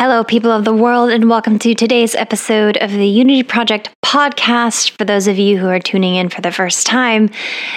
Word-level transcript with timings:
Hello, 0.00 0.22
people 0.22 0.52
of 0.52 0.64
the 0.64 0.72
world, 0.72 1.10
and 1.10 1.28
welcome 1.28 1.58
to 1.58 1.74
today's 1.74 2.14
episode 2.14 2.76
of 2.76 2.92
the 2.92 3.04
Unity 3.04 3.42
Project 3.42 3.90
podcast. 4.04 4.90
For 4.90 5.04
those 5.04 5.26
of 5.26 5.38
you 5.38 5.58
who 5.58 5.66
are 5.66 5.80
tuning 5.80 6.14
in 6.14 6.28
for 6.28 6.40
the 6.40 6.52
first 6.52 6.86
time, 6.86 7.30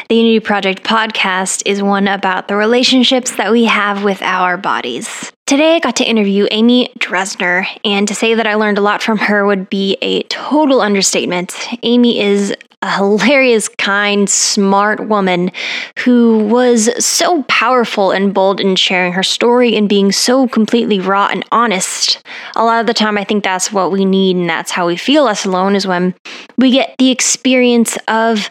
the 0.07 0.17
Unity 0.17 0.39
Project 0.39 0.83
podcast 0.83 1.63
is 1.65 1.81
one 1.81 2.07
about 2.07 2.47
the 2.47 2.55
relationships 2.55 3.37
that 3.37 3.51
we 3.51 3.65
have 3.65 4.03
with 4.03 4.21
our 4.21 4.55
bodies. 4.55 5.31
Today, 5.47 5.75
I 5.75 5.79
got 5.79 5.95
to 5.95 6.05
interview 6.05 6.47
Amy 6.51 6.93
Dresner, 6.99 7.65
and 7.83 8.08
to 8.08 8.13
say 8.13 8.36
that 8.36 8.46
I 8.46 8.54
learned 8.54 8.78
a 8.78 8.81
lot 8.81 9.02
from 9.02 9.18
her 9.18 9.44
would 9.44 9.68
be 9.72 9.97
a 10.04 10.22
total 10.24 10.79
understatement. 10.79 11.58
Amy 11.81 12.20
is 12.20 12.54
a 12.81 12.89
hilarious, 12.89 13.67
kind, 13.67 14.29
smart 14.29 15.07
woman 15.07 15.51
who 15.99 16.39
was 16.48 16.89
so 17.03 17.43
powerful 17.43 18.11
and 18.11 18.34
bold 18.34 18.59
in 18.59 18.75
sharing 18.75 19.13
her 19.13 19.23
story 19.23 19.75
and 19.75 19.88
being 19.88 20.11
so 20.11 20.48
completely 20.48 20.99
raw 20.99 21.27
and 21.31 21.45
honest. 21.52 22.23
A 22.55 22.63
lot 22.63 22.81
of 22.81 22.88
the 22.88 22.94
time, 22.94 23.17
I 23.17 23.23
think 23.23 23.44
that's 23.44 23.71
what 23.71 23.91
we 23.91 24.03
need, 24.03 24.36
and 24.36 24.49
that's 24.49 24.72
how 24.72 24.88
we 24.88 24.95
feel 24.95 25.25
less 25.25 25.45
alone 25.45 25.75
is 25.75 25.86
when 25.86 26.16
we 26.58 26.72
get 26.72 26.95
the 26.98 27.12
experience 27.12 27.98
of 28.08 28.49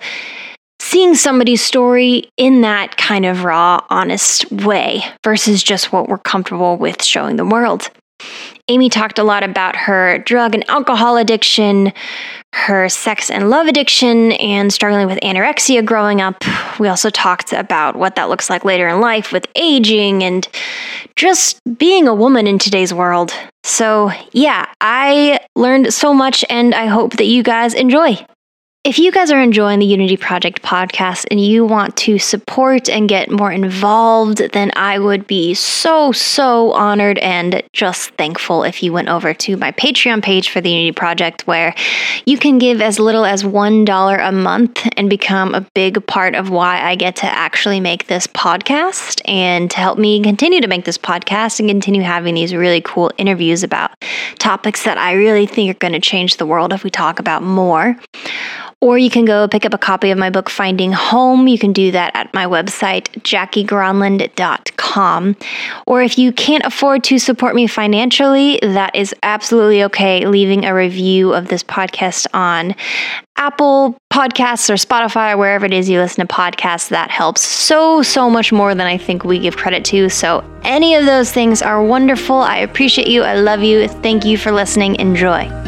seeing 0.78 1.14
somebody's 1.14 1.62
story 1.62 2.30
in 2.36 2.60
that 2.62 2.96
kind 2.96 3.26
of 3.26 3.44
raw, 3.44 3.84
honest 3.90 4.50
way 4.50 5.02
versus 5.24 5.62
just 5.62 5.92
what 5.92 6.08
we're 6.08 6.18
comfortable 6.18 6.76
with 6.76 7.02
showing 7.02 7.36
the 7.36 7.44
world. 7.44 7.90
Amy 8.68 8.88
talked 8.88 9.18
a 9.18 9.24
lot 9.24 9.42
about 9.42 9.74
her 9.76 10.18
drug 10.18 10.54
and 10.54 10.68
alcohol 10.68 11.16
addiction, 11.16 11.92
her 12.52 12.88
sex 12.88 13.30
and 13.30 13.50
love 13.50 13.66
addiction, 13.66 14.32
and 14.32 14.72
struggling 14.72 15.06
with 15.06 15.18
anorexia 15.20 15.84
growing 15.84 16.20
up. 16.20 16.42
We 16.78 16.88
also 16.88 17.10
talked 17.10 17.52
about 17.52 17.96
what 17.96 18.16
that 18.16 18.28
looks 18.28 18.50
like 18.50 18.64
later 18.64 18.88
in 18.88 19.00
life 19.00 19.32
with 19.32 19.46
aging 19.54 20.22
and 20.22 20.48
just 21.16 21.60
being 21.78 22.08
a 22.08 22.14
woman 22.14 22.46
in 22.46 22.58
today's 22.58 22.94
world. 22.94 23.32
So, 23.62 24.10
yeah, 24.32 24.66
I 24.80 25.40
learned 25.54 25.92
so 25.92 26.14
much, 26.14 26.44
and 26.48 26.74
I 26.74 26.86
hope 26.86 27.16
that 27.16 27.26
you 27.26 27.42
guys 27.42 27.74
enjoy. 27.74 28.24
If 28.82 28.98
you 28.98 29.12
guys 29.12 29.30
are 29.30 29.38
enjoying 29.38 29.80
the 29.80 29.84
Unity 29.84 30.16
Project 30.16 30.62
podcast 30.62 31.26
and 31.30 31.38
you 31.38 31.66
want 31.66 31.98
to 31.98 32.18
support 32.18 32.88
and 32.88 33.10
get 33.10 33.30
more 33.30 33.52
involved, 33.52 34.38
then 34.54 34.70
I 34.74 34.98
would 34.98 35.26
be 35.26 35.52
so, 35.52 36.12
so 36.12 36.72
honored 36.72 37.18
and 37.18 37.62
just 37.74 38.12
thankful 38.12 38.64
if 38.64 38.82
you 38.82 38.90
went 38.90 39.10
over 39.10 39.34
to 39.34 39.58
my 39.58 39.70
Patreon 39.72 40.22
page 40.22 40.48
for 40.48 40.62
the 40.62 40.70
Unity 40.70 40.92
Project, 40.92 41.46
where 41.46 41.74
you 42.24 42.38
can 42.38 42.56
give 42.56 42.80
as 42.80 42.98
little 42.98 43.26
as 43.26 43.42
$1 43.42 44.28
a 44.28 44.32
month 44.32 44.88
and 44.96 45.10
become 45.10 45.54
a 45.54 45.66
big 45.74 46.06
part 46.06 46.34
of 46.34 46.48
why 46.48 46.80
I 46.80 46.94
get 46.94 47.16
to 47.16 47.26
actually 47.26 47.80
make 47.80 48.06
this 48.06 48.26
podcast 48.28 49.20
and 49.26 49.70
to 49.72 49.76
help 49.76 49.98
me 49.98 50.22
continue 50.22 50.62
to 50.62 50.68
make 50.68 50.86
this 50.86 50.96
podcast 50.96 51.60
and 51.60 51.68
continue 51.68 52.00
having 52.00 52.34
these 52.34 52.54
really 52.54 52.80
cool 52.80 53.12
interviews 53.18 53.62
about 53.62 53.90
topics 54.38 54.84
that 54.84 54.96
I 54.96 55.12
really 55.12 55.44
think 55.44 55.70
are 55.70 55.78
going 55.78 55.92
to 55.92 56.00
change 56.00 56.38
the 56.38 56.46
world 56.46 56.72
if 56.72 56.82
we 56.82 56.88
talk 56.88 57.18
about 57.18 57.42
more. 57.42 57.94
Or 58.82 58.96
you 58.96 59.10
can 59.10 59.26
go 59.26 59.46
pick 59.46 59.66
up 59.66 59.74
a 59.74 59.78
copy 59.78 60.10
of 60.10 60.16
my 60.16 60.30
book, 60.30 60.48
Finding 60.48 60.90
Home. 60.92 61.46
You 61.46 61.58
can 61.58 61.74
do 61.74 61.92
that 61.92 62.16
at 62.16 62.32
my 62.32 62.46
website, 62.46 63.10
jackiegronland.com. 63.20 65.36
Or 65.86 66.02
if 66.02 66.18
you 66.18 66.32
can't 66.32 66.64
afford 66.64 67.04
to 67.04 67.18
support 67.18 67.54
me 67.54 67.66
financially, 67.66 68.58
that 68.62 68.96
is 68.96 69.14
absolutely 69.22 69.84
okay. 69.84 70.26
Leaving 70.26 70.64
a 70.64 70.74
review 70.74 71.34
of 71.34 71.48
this 71.48 71.62
podcast 71.62 72.26
on 72.32 72.74
Apple 73.36 73.98
Podcasts 74.10 74.70
or 74.70 74.74
Spotify 74.74 75.34
or 75.34 75.36
wherever 75.36 75.66
it 75.66 75.74
is 75.74 75.90
you 75.90 75.98
listen 75.98 76.26
to 76.26 76.34
podcasts, 76.34 76.88
that 76.88 77.10
helps 77.10 77.42
so, 77.42 78.02
so 78.02 78.30
much 78.30 78.50
more 78.50 78.74
than 78.74 78.86
I 78.86 78.96
think 78.96 79.24
we 79.24 79.38
give 79.38 79.58
credit 79.58 79.84
to. 79.86 80.08
So, 80.08 80.42
any 80.62 80.94
of 80.94 81.04
those 81.04 81.32
things 81.32 81.60
are 81.60 81.82
wonderful. 81.82 82.36
I 82.36 82.58
appreciate 82.58 83.08
you. 83.08 83.24
I 83.24 83.34
love 83.34 83.62
you. 83.62 83.88
Thank 83.88 84.24
you 84.24 84.38
for 84.38 84.52
listening. 84.52 84.96
Enjoy. 84.96 85.59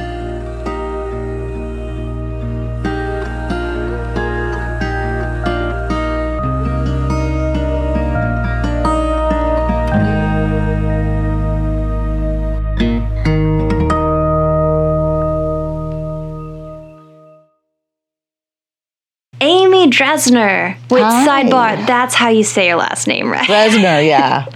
Dresner. 19.92 20.76
Wait, 20.90 21.02
Hi. 21.02 21.44
sidebar, 21.44 21.86
that's 21.86 22.14
how 22.14 22.30
you 22.30 22.42
say 22.42 22.68
your 22.68 22.76
last 22.76 23.06
name, 23.06 23.30
right? 23.30 23.46
Dresner, 23.46 24.06
yeah. 24.06 24.46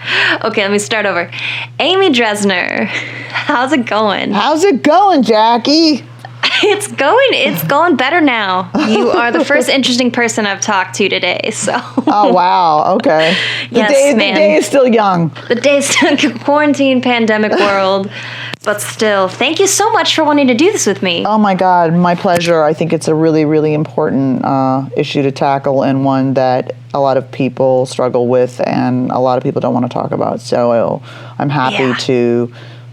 okay, 0.45 0.63
let 0.63 0.73
me 0.73 0.79
start 0.79 1.05
over. 1.07 1.31
Amy 1.79 2.11
Dresner. 2.11 2.87
How's 3.29 3.73
it 3.73 3.87
going? 3.87 4.33
How's 4.33 4.65
it 4.65 4.83
going, 4.83 5.23
Jackie? 5.23 6.03
It's 6.69 6.89
going 6.89 7.29
it's 7.33 7.63
going 7.65 7.97
better 7.97 8.21
now. 8.21 8.71
You 8.89 9.11
are 9.11 9.31
the 9.31 9.45
first 9.45 9.69
interesting 9.69 10.11
person 10.11 10.47
I've 10.47 10.61
talked 10.61 10.97
to 10.97 11.09
today. 11.09 11.51
So 11.53 11.73
Oh 12.09 12.33
wow, 12.33 12.95
okay. 12.97 13.37
The 13.71 13.77
Yes, 13.79 13.91
day 13.93 14.15
man. 14.15 14.35
the 14.35 14.41
day 14.41 14.55
is 14.57 14.67
still 14.67 14.87
young. 14.87 15.31
the 15.49 15.55
day's 15.55 15.95
in 16.03 16.39
quarantine 16.47 17.01
pandemic 17.03 17.53
world. 17.67 18.11
But 18.65 18.81
still, 18.81 19.29
thank 19.29 19.61
you 19.61 19.69
so 19.69 19.91
much 19.93 20.15
for 20.17 20.25
wanting 20.25 20.49
to 20.49 20.55
do 20.55 20.73
this 20.73 20.87
with 20.87 21.01
me. 21.03 21.25
Oh 21.25 21.39
my 21.39 21.55
god, 21.55 21.93
my 21.95 22.17
pleasure. 22.17 22.63
I 22.65 22.73
think 22.75 22.93
it's 22.93 23.07
a 23.07 23.15
really, 23.15 23.45
really 23.45 23.73
important 23.75 24.45
uh, 24.45 24.89
issue 24.97 25.23
to 25.23 25.31
tackle 25.31 25.85
and 25.85 26.05
one 26.05 26.35
that 26.35 26.75
a 26.93 26.99
lot 26.99 27.17
of 27.17 27.31
people 27.31 27.87
struggle 27.87 28.27
with 28.27 28.61
and 28.67 29.11
a 29.13 29.21
lot 29.21 29.37
of 29.39 29.45
people 29.45 29.61
don't 29.61 29.75
want 29.75 29.87
to 29.87 29.93
talk 29.93 30.11
about. 30.11 30.41
So 30.41 31.01
I'm 31.39 31.49
happy 31.51 31.75
Yeah. 31.85 31.95
to, 32.09 32.53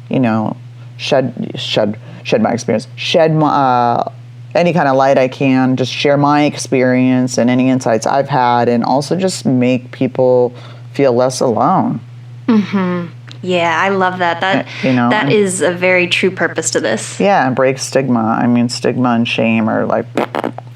you 0.09 0.19
know, 0.19 0.55
shed 0.97 1.53
shed 1.55 1.97
shed 2.23 2.41
my 2.41 2.51
experience, 2.51 2.88
shed 2.95 3.34
my 3.34 3.47
uh, 3.47 4.11
any 4.56 4.73
kind 4.73 4.88
of 4.88 4.95
light 4.95 5.17
I 5.17 5.28
can, 5.28 5.75
just 5.75 5.91
share 5.91 6.17
my 6.17 6.44
experience 6.44 7.38
and 7.38 7.50
any 7.50 7.69
insights 7.69 8.06
I've 8.06 8.29
had, 8.29 8.69
and 8.69 8.84
also 8.84 9.16
just 9.16 9.45
make 9.45 9.91
people 9.91 10.53
feel 10.94 11.13
less 11.13 11.39
alone. 11.39 12.00
Hmm. 12.47 13.07
Yeah, 13.41 13.78
I 13.78 13.89
love 13.89 14.19
that. 14.19 14.39
That 14.41 14.67
You 14.84 14.94
know, 14.94 15.09
that 15.09 15.31
is 15.31 15.61
a 15.61 15.73
very 15.73 16.07
true 16.07 16.31
purpose 16.31 16.69
to 16.72 16.79
this. 16.79 17.19
Yeah, 17.19 17.45
and 17.45 17.56
break 17.56 17.78
stigma. 17.78 18.38
I 18.41 18.47
mean, 18.47 18.69
stigma 18.69 19.09
and 19.09 19.28
shame 19.28 19.67
are 19.67 19.85
like 19.85 20.05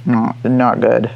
not 0.06 0.44
not 0.44 0.82
good. 0.82 1.10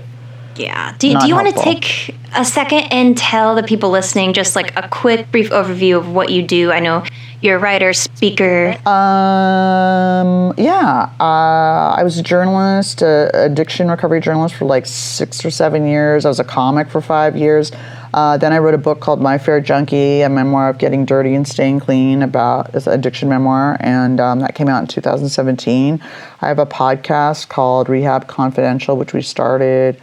Yeah. 0.56 0.96
Do, 0.98 1.12
Not 1.14 1.24
do 1.24 1.28
you 1.28 1.36
want 1.36 1.56
to 1.56 1.62
take 1.62 2.16
a 2.36 2.46
second 2.46 2.84
and 2.92 3.18
tell 3.18 3.56
the 3.56 3.64
people 3.64 3.90
listening 3.90 4.34
just 4.34 4.56
like 4.56 4.76
a 4.78 4.88
quick, 4.88 5.32
brief 5.32 5.50
overview 5.50 5.98
of 5.98 6.14
what 6.14 6.30
you 6.30 6.44
do? 6.44 6.72
I 6.72 6.80
know 6.80 7.04
you're 7.42 7.58
a 7.58 7.60
writer, 7.60 7.92
speaker. 7.94 8.70
Um, 8.88 10.54
yeah, 10.58 11.12
uh, 11.20 11.96
I 11.98 12.02
was 12.04 12.18
a 12.18 12.24
journalist, 12.24 13.02
a 13.02 13.46
addiction 13.46 13.90
recovery 13.90 14.22
journalist 14.22 14.56
for 14.56 14.66
like 14.66 14.86
six 14.86 15.44
or 15.44 15.50
seven 15.50 15.88
years. 15.88 16.26
I 16.26 16.30
was 16.30 16.40
a 16.40 16.44
comic 16.44 16.90
for 16.90 17.02
five 17.02 17.36
years. 17.36 17.72
Uh, 18.14 18.38
then 18.38 18.54
I 18.54 18.60
wrote 18.60 18.74
a 18.74 18.78
book 18.78 19.00
called 19.00 19.22
My 19.22 19.38
Fair 19.38 19.60
Junkie, 19.60 20.22
a 20.22 20.30
memoir 20.30 20.70
of 20.70 20.78
getting 20.78 21.06
dirty 21.06 21.34
and 21.34 21.48
staying 21.48 21.80
clean 21.80 22.22
about 22.22 22.76
an 22.76 22.94
addiction 22.94 23.30
memoir, 23.30 23.78
and 23.80 24.20
um, 24.20 24.40
that 24.42 24.54
came 24.54 24.68
out 24.68 24.82
in 24.82 24.88
2017. 24.88 26.02
I 26.42 26.48
have 26.48 26.60
a 26.60 26.66
podcast 26.66 27.48
called 27.48 27.90
Rehab 27.90 28.28
Confidential, 28.28 28.98
which 28.98 29.14
we 29.14 29.22
started, 29.22 30.00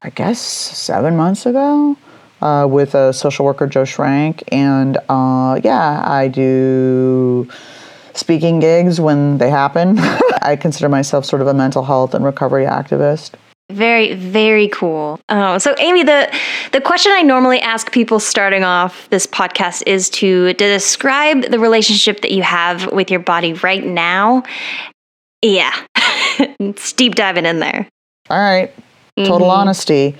I 0.00 0.10
guess, 0.10 0.40
seven 0.40 1.16
months 1.16 1.44
ago. 1.44 1.96
Uh, 2.42 2.66
with 2.66 2.94
a 2.94 3.12
social 3.12 3.44
worker, 3.44 3.66
Joe 3.66 3.82
Schrank. 3.82 4.42
And 4.50 4.96
uh, 5.08 5.60
yeah, 5.62 6.02
I 6.06 6.28
do 6.28 7.46
speaking 8.14 8.60
gigs 8.60 9.00
when 9.00 9.38
they 9.38 9.50
happen. 9.50 9.98
I 10.42 10.56
consider 10.58 10.88
myself 10.88 11.24
sort 11.24 11.42
of 11.42 11.48
a 11.48 11.54
mental 11.54 11.84
health 11.84 12.14
and 12.14 12.24
recovery 12.24 12.64
activist. 12.64 13.32
Very, 13.70 14.14
very 14.14 14.68
cool. 14.68 15.20
Oh, 15.28 15.58
so 15.58 15.76
Amy, 15.78 16.02
the 16.02 16.28
the 16.72 16.80
question 16.80 17.12
I 17.12 17.22
normally 17.22 17.60
ask 17.60 17.92
people 17.92 18.18
starting 18.18 18.64
off 18.64 19.08
this 19.10 19.26
podcast 19.28 19.84
is 19.86 20.10
to, 20.10 20.48
to 20.48 20.54
describe 20.54 21.42
the 21.42 21.58
relationship 21.60 22.20
that 22.22 22.32
you 22.32 22.42
have 22.42 22.90
with 22.90 23.10
your 23.10 23.20
body 23.20 23.52
right 23.54 23.84
now. 23.84 24.42
Yeah, 25.40 25.72
it's 25.96 26.92
deep 26.92 27.14
diving 27.14 27.46
in 27.46 27.60
there. 27.60 27.88
All 28.28 28.38
right, 28.38 28.74
total 29.16 29.50
honesty. 29.50 30.16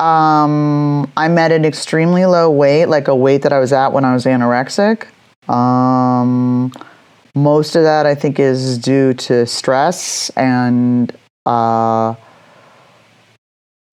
Um, 0.00 1.10
I'm 1.16 1.36
at 1.36 1.52
an 1.52 1.64
extremely 1.64 2.24
low 2.24 2.50
weight, 2.50 2.86
like 2.86 3.08
a 3.08 3.14
weight 3.14 3.42
that 3.42 3.52
I 3.52 3.58
was 3.58 3.72
at 3.72 3.92
when 3.92 4.04
I 4.04 4.14
was 4.14 4.24
anorexic. 4.24 5.06
Um, 5.48 6.72
most 7.34 7.76
of 7.76 7.82
that 7.82 8.06
I 8.06 8.14
think 8.14 8.38
is 8.38 8.78
due 8.78 9.14
to 9.14 9.46
stress 9.46 10.30
and 10.30 11.12
uh, 11.46 12.14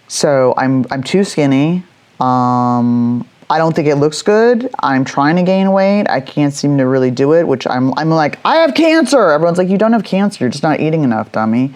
so 0.08 0.54
I'm 0.58 0.86
I'm 0.92 1.04
too 1.04 1.24
skinny. 1.24 1.84
Um, 2.20 3.28
I 3.50 3.58
don't 3.58 3.76
think 3.76 3.88
it 3.88 3.96
looks 3.96 4.22
good. 4.22 4.70
I'm 4.80 5.06
trying 5.06 5.36
to 5.38 5.44
gain 5.44 5.72
weight. 5.72 6.06
I 6.10 6.20
can't 6.22 6.54
seem 6.54 6.78
to 6.78 6.88
really 6.88 7.12
do 7.12 7.34
it, 7.34 7.48
which 7.48 7.68
I'm 7.68 7.94
I'm 7.98 8.10
like 8.10 8.40
I 8.46 8.58
have 8.58 8.74
cancer. 8.74 9.30
Everyone's 9.32 9.58
like 9.58 9.70
you 9.70 9.78
don't 9.78 9.94
have 9.94 10.04
cancer. 10.04 10.44
You're 10.44 10.52
just 10.52 10.64
not 10.64 10.80
eating 10.80 11.04
enough, 11.04 11.32
dummy. 11.32 11.74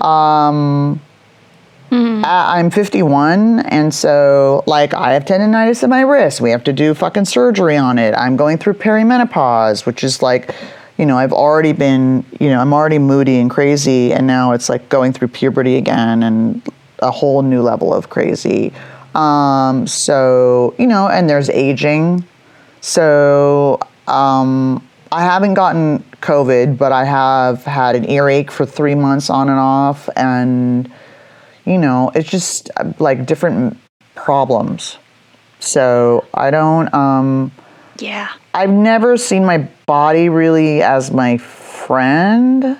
Um, 0.00 1.00
I- 1.92 2.58
I'm 2.58 2.70
51, 2.70 3.60
and 3.60 3.92
so 3.92 4.64
like 4.66 4.94
I 4.94 5.12
have 5.12 5.24
tendonitis 5.26 5.82
in 5.82 5.90
my 5.90 6.00
wrist. 6.00 6.40
We 6.40 6.50
have 6.50 6.64
to 6.64 6.72
do 6.72 6.94
fucking 6.94 7.26
surgery 7.26 7.76
on 7.76 7.98
it. 7.98 8.14
I'm 8.14 8.36
going 8.36 8.56
through 8.58 8.74
perimenopause, 8.74 9.84
which 9.84 10.02
is 10.02 10.22
like, 10.22 10.54
you 10.96 11.04
know, 11.04 11.18
I've 11.18 11.32
already 11.32 11.72
been, 11.72 12.24
you 12.40 12.48
know, 12.48 12.60
I'm 12.60 12.72
already 12.72 12.98
moody 12.98 13.38
and 13.40 13.50
crazy, 13.50 14.12
and 14.12 14.26
now 14.26 14.52
it's 14.52 14.68
like 14.70 14.88
going 14.88 15.12
through 15.12 15.28
puberty 15.28 15.76
again 15.76 16.22
and 16.22 16.62
a 17.00 17.10
whole 17.10 17.42
new 17.42 17.60
level 17.60 17.92
of 17.92 18.08
crazy. 18.08 18.72
Um, 19.14 19.86
so 19.86 20.74
you 20.78 20.86
know, 20.86 21.08
and 21.08 21.28
there's 21.28 21.50
aging. 21.50 22.24
So 22.80 23.78
um, 24.08 24.86
I 25.10 25.22
haven't 25.22 25.54
gotten 25.54 26.02
COVID, 26.22 26.78
but 26.78 26.90
I 26.92 27.04
have 27.04 27.64
had 27.64 27.96
an 27.96 28.08
earache 28.08 28.50
for 28.50 28.64
three 28.64 28.94
months 28.94 29.28
on 29.28 29.50
and 29.50 29.58
off, 29.58 30.08
and 30.16 30.90
you 31.64 31.78
know, 31.78 32.10
it's 32.14 32.28
just 32.30 32.70
uh, 32.76 32.92
like 32.98 33.26
different 33.26 33.78
problems. 34.14 34.98
So 35.60 36.26
I 36.34 36.50
don't. 36.50 36.92
Um, 36.92 37.52
Yeah. 37.98 38.28
I've 38.54 38.70
never 38.70 39.16
seen 39.16 39.44
my 39.44 39.58
body 39.86 40.28
really 40.28 40.82
as 40.82 41.10
my 41.10 41.38
friend. 41.38 42.78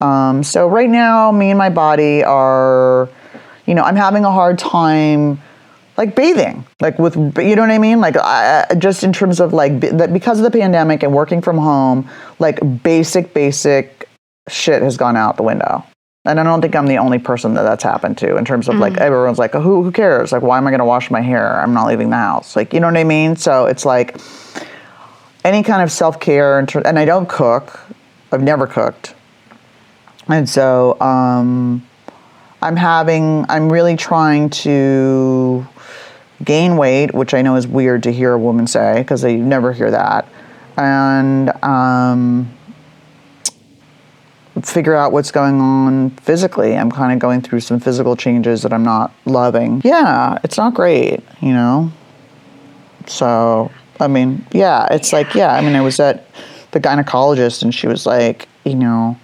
Um, 0.00 0.42
so 0.42 0.66
right 0.68 0.88
now, 0.90 1.30
me 1.30 1.50
and 1.50 1.58
my 1.58 1.70
body 1.70 2.22
are, 2.24 3.08
you 3.66 3.74
know, 3.74 3.82
I'm 3.82 3.96
having 3.96 4.24
a 4.24 4.30
hard 4.30 4.58
time, 4.58 5.40
like 5.96 6.16
bathing, 6.16 6.64
like 6.80 6.98
with, 6.98 7.16
you 7.16 7.54
know 7.54 7.62
what 7.62 7.70
I 7.70 7.78
mean? 7.78 8.00
Like 8.00 8.16
I, 8.16 8.66
I- 8.70 8.74
just 8.74 9.04
in 9.04 9.12
terms 9.12 9.40
of 9.40 9.52
like, 9.52 9.80
that 9.80 10.12
because 10.12 10.38
of 10.40 10.44
the 10.44 10.50
pandemic 10.58 11.02
and 11.02 11.12
working 11.12 11.42
from 11.42 11.58
home, 11.58 12.08
like 12.38 12.58
basic, 12.82 13.34
basic 13.34 14.08
shit 14.48 14.82
has 14.82 14.96
gone 14.96 15.16
out 15.16 15.36
the 15.36 15.42
window. 15.42 15.84
And 16.30 16.40
I 16.40 16.44
don't 16.44 16.60
think 16.60 16.74
I'm 16.74 16.86
the 16.86 16.98
only 16.98 17.18
person 17.18 17.54
that 17.54 17.62
that's 17.62 17.82
happened 17.82 18.18
to 18.18 18.36
in 18.36 18.44
terms 18.44 18.68
of 18.68 18.76
like 18.76 18.96
everyone's 18.98 19.38
like, 19.38 19.52
who, 19.52 19.82
who 19.82 19.90
cares? 19.90 20.32
Like, 20.32 20.42
why 20.42 20.58
am 20.58 20.66
I 20.66 20.70
going 20.70 20.78
to 20.78 20.84
wash 20.84 21.10
my 21.10 21.20
hair? 21.20 21.60
I'm 21.60 21.74
not 21.74 21.86
leaving 21.86 22.10
the 22.10 22.16
house. 22.16 22.56
Like, 22.56 22.72
you 22.72 22.80
know 22.80 22.86
what 22.86 22.96
I 22.96 23.04
mean? 23.04 23.36
So 23.36 23.66
it's 23.66 23.84
like, 23.84 24.16
any 25.44 25.62
kind 25.62 25.82
of 25.82 25.90
self 25.90 26.20
care, 26.20 26.58
and, 26.58 26.74
and 26.74 26.98
I 26.98 27.04
don't 27.04 27.28
cook. 27.28 27.80
I've 28.32 28.42
never 28.42 28.66
cooked, 28.66 29.14
and 30.28 30.48
so 30.48 31.00
um, 31.00 31.86
I'm 32.62 32.76
having. 32.76 33.44
I'm 33.48 33.72
really 33.72 33.96
trying 33.96 34.50
to 34.50 35.66
gain 36.44 36.76
weight, 36.76 37.12
which 37.12 37.34
I 37.34 37.42
know 37.42 37.56
is 37.56 37.66
weird 37.66 38.02
to 38.04 38.12
hear 38.12 38.32
a 38.32 38.38
woman 38.38 38.66
say 38.66 38.98
because 38.98 39.24
you 39.24 39.38
never 39.38 39.72
hear 39.72 39.90
that, 39.90 40.28
and 40.76 41.50
um, 41.64 42.50
figure 44.62 44.94
out 44.94 45.12
what's 45.12 45.30
going 45.30 45.60
on 45.60 46.10
physically. 46.10 46.76
I'm 46.76 46.90
kind 46.90 47.12
of 47.12 47.18
going 47.18 47.42
through 47.42 47.60
some 47.60 47.80
physical 47.80 48.16
changes 48.16 48.62
that 48.62 48.72
I'm 48.72 48.84
not 48.84 49.12
loving. 49.24 49.82
Yeah, 49.84 50.38
it's 50.44 50.56
not 50.56 50.74
great, 50.74 51.22
you 51.40 51.52
know. 51.52 51.92
So, 53.06 53.70
I 53.98 54.08
mean, 54.08 54.46
yeah, 54.52 54.86
it's 54.90 55.12
like, 55.12 55.34
yeah, 55.34 55.54
I 55.54 55.60
mean, 55.60 55.74
I 55.74 55.80
was 55.80 56.00
at 56.00 56.26
the 56.72 56.80
gynecologist 56.80 57.62
and 57.62 57.74
she 57.74 57.86
was 57.86 58.06
like, 58.06 58.48
you 58.64 58.74
know, 58.74 59.16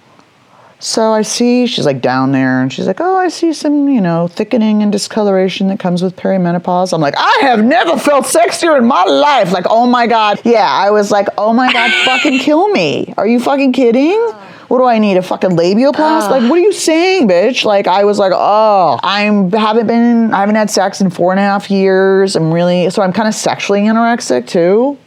so 0.78 1.12
I 1.12 1.22
see, 1.22 1.66
she's 1.66 1.86
like 1.86 2.02
down 2.02 2.32
there 2.32 2.60
and 2.60 2.70
she's 2.70 2.86
like, 2.86 3.00
oh, 3.00 3.16
I 3.16 3.28
see 3.28 3.54
some, 3.54 3.88
you 3.88 4.00
know, 4.00 4.28
thickening 4.28 4.82
and 4.82 4.92
discoloration 4.92 5.68
that 5.68 5.80
comes 5.80 6.02
with 6.02 6.16
perimenopause. 6.16 6.92
I'm 6.92 7.00
like, 7.00 7.14
I 7.16 7.38
have 7.42 7.64
never 7.64 7.96
felt 7.98 8.26
sexier 8.26 8.76
in 8.76 8.84
my 8.84 9.04
life. 9.04 9.52
Like, 9.52 9.64
oh 9.70 9.86
my 9.86 10.06
God. 10.06 10.40
Yeah, 10.44 10.68
I 10.68 10.90
was 10.90 11.10
like, 11.10 11.28
oh 11.38 11.54
my 11.54 11.72
God, 11.72 11.90
fucking 12.04 12.40
kill 12.40 12.68
me. 12.68 13.14
Are 13.16 13.26
you 13.26 13.40
fucking 13.40 13.72
kidding? 13.72 14.32
What 14.68 14.78
do 14.78 14.84
I 14.84 14.98
need? 14.98 15.16
A 15.16 15.22
fucking 15.22 15.50
labioplast? 15.50 16.30
Like, 16.30 16.42
what 16.42 16.58
are 16.58 16.62
you 16.62 16.72
saying, 16.72 17.28
bitch? 17.28 17.64
Like, 17.64 17.86
I 17.86 18.04
was 18.04 18.18
like, 18.18 18.32
oh, 18.34 18.98
I'm 19.02 19.52
haven't 19.52 19.86
been, 19.86 20.34
I 20.34 20.40
haven't 20.40 20.56
had 20.56 20.70
sex 20.70 21.00
in 21.00 21.10
four 21.10 21.32
and 21.32 21.38
a 21.38 21.42
half 21.42 21.70
years. 21.70 22.34
I'm 22.34 22.52
really, 22.52 22.90
so 22.90 23.02
I'm 23.02 23.12
kind 23.12 23.28
of 23.28 23.34
sexually 23.34 23.82
anorexic 23.82 24.48
too. 24.48 24.98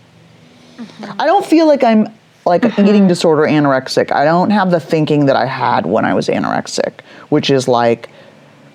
Mm-hmm. 0.78 1.22
I 1.22 1.26
don't 1.26 1.46
feel 1.46 1.68
like 1.68 1.84
I'm 1.84 2.08
like 2.46 2.64
an 2.64 2.72
eating 2.88 3.02
mm-hmm. 3.02 3.08
disorder 3.08 3.44
anorexic. 3.44 4.12
I 4.12 4.24
don't 4.24 4.50
have 4.50 4.72
the 4.72 4.80
thinking 4.80 5.26
that 5.26 5.36
I 5.36 5.46
had 5.46 5.86
when 5.86 6.06
I 6.06 6.14
was 6.14 6.28
anorexic, 6.28 7.02
which 7.30 7.50
is 7.50 7.68
like 7.68 8.10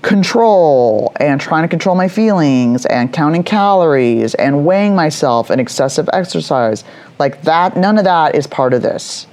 control 0.02 1.14
and 1.18 1.40
trying 1.40 1.62
to 1.62 1.68
control 1.68 1.96
my 1.96 2.08
feelings 2.08 2.84
and 2.86 3.10
counting 3.10 3.42
calories 3.42 4.34
and 4.34 4.66
weighing 4.66 4.94
myself 4.94 5.48
and 5.48 5.60
excessive 5.60 6.08
exercise. 6.12 6.84
Like 7.18 7.40
that, 7.42 7.76
none 7.76 7.96
of 7.96 8.04
that 8.04 8.34
is 8.34 8.46
part 8.46 8.74
of 8.74 8.82
this. 8.82 9.26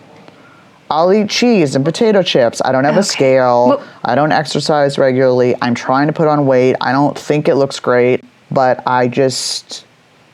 I'll 0.91 1.13
eat 1.13 1.29
cheese 1.29 1.73
and 1.75 1.85
potato 1.85 2.21
chips. 2.21 2.61
I 2.65 2.73
don't 2.73 2.83
have 2.83 2.97
a 2.97 3.03
scale. 3.03 3.69
Well- 3.69 3.83
I 4.03 4.13
don't 4.13 4.33
exercise 4.33 4.97
regularly. 4.97 5.55
I'm 5.61 5.73
trying 5.73 6.07
to 6.07 6.13
put 6.13 6.27
on 6.27 6.45
weight. 6.45 6.75
I 6.81 6.91
don't 6.91 7.17
think 7.17 7.47
it 7.47 7.55
looks 7.55 7.79
great, 7.79 8.25
but 8.51 8.85
I 8.85 9.07
just 9.07 9.85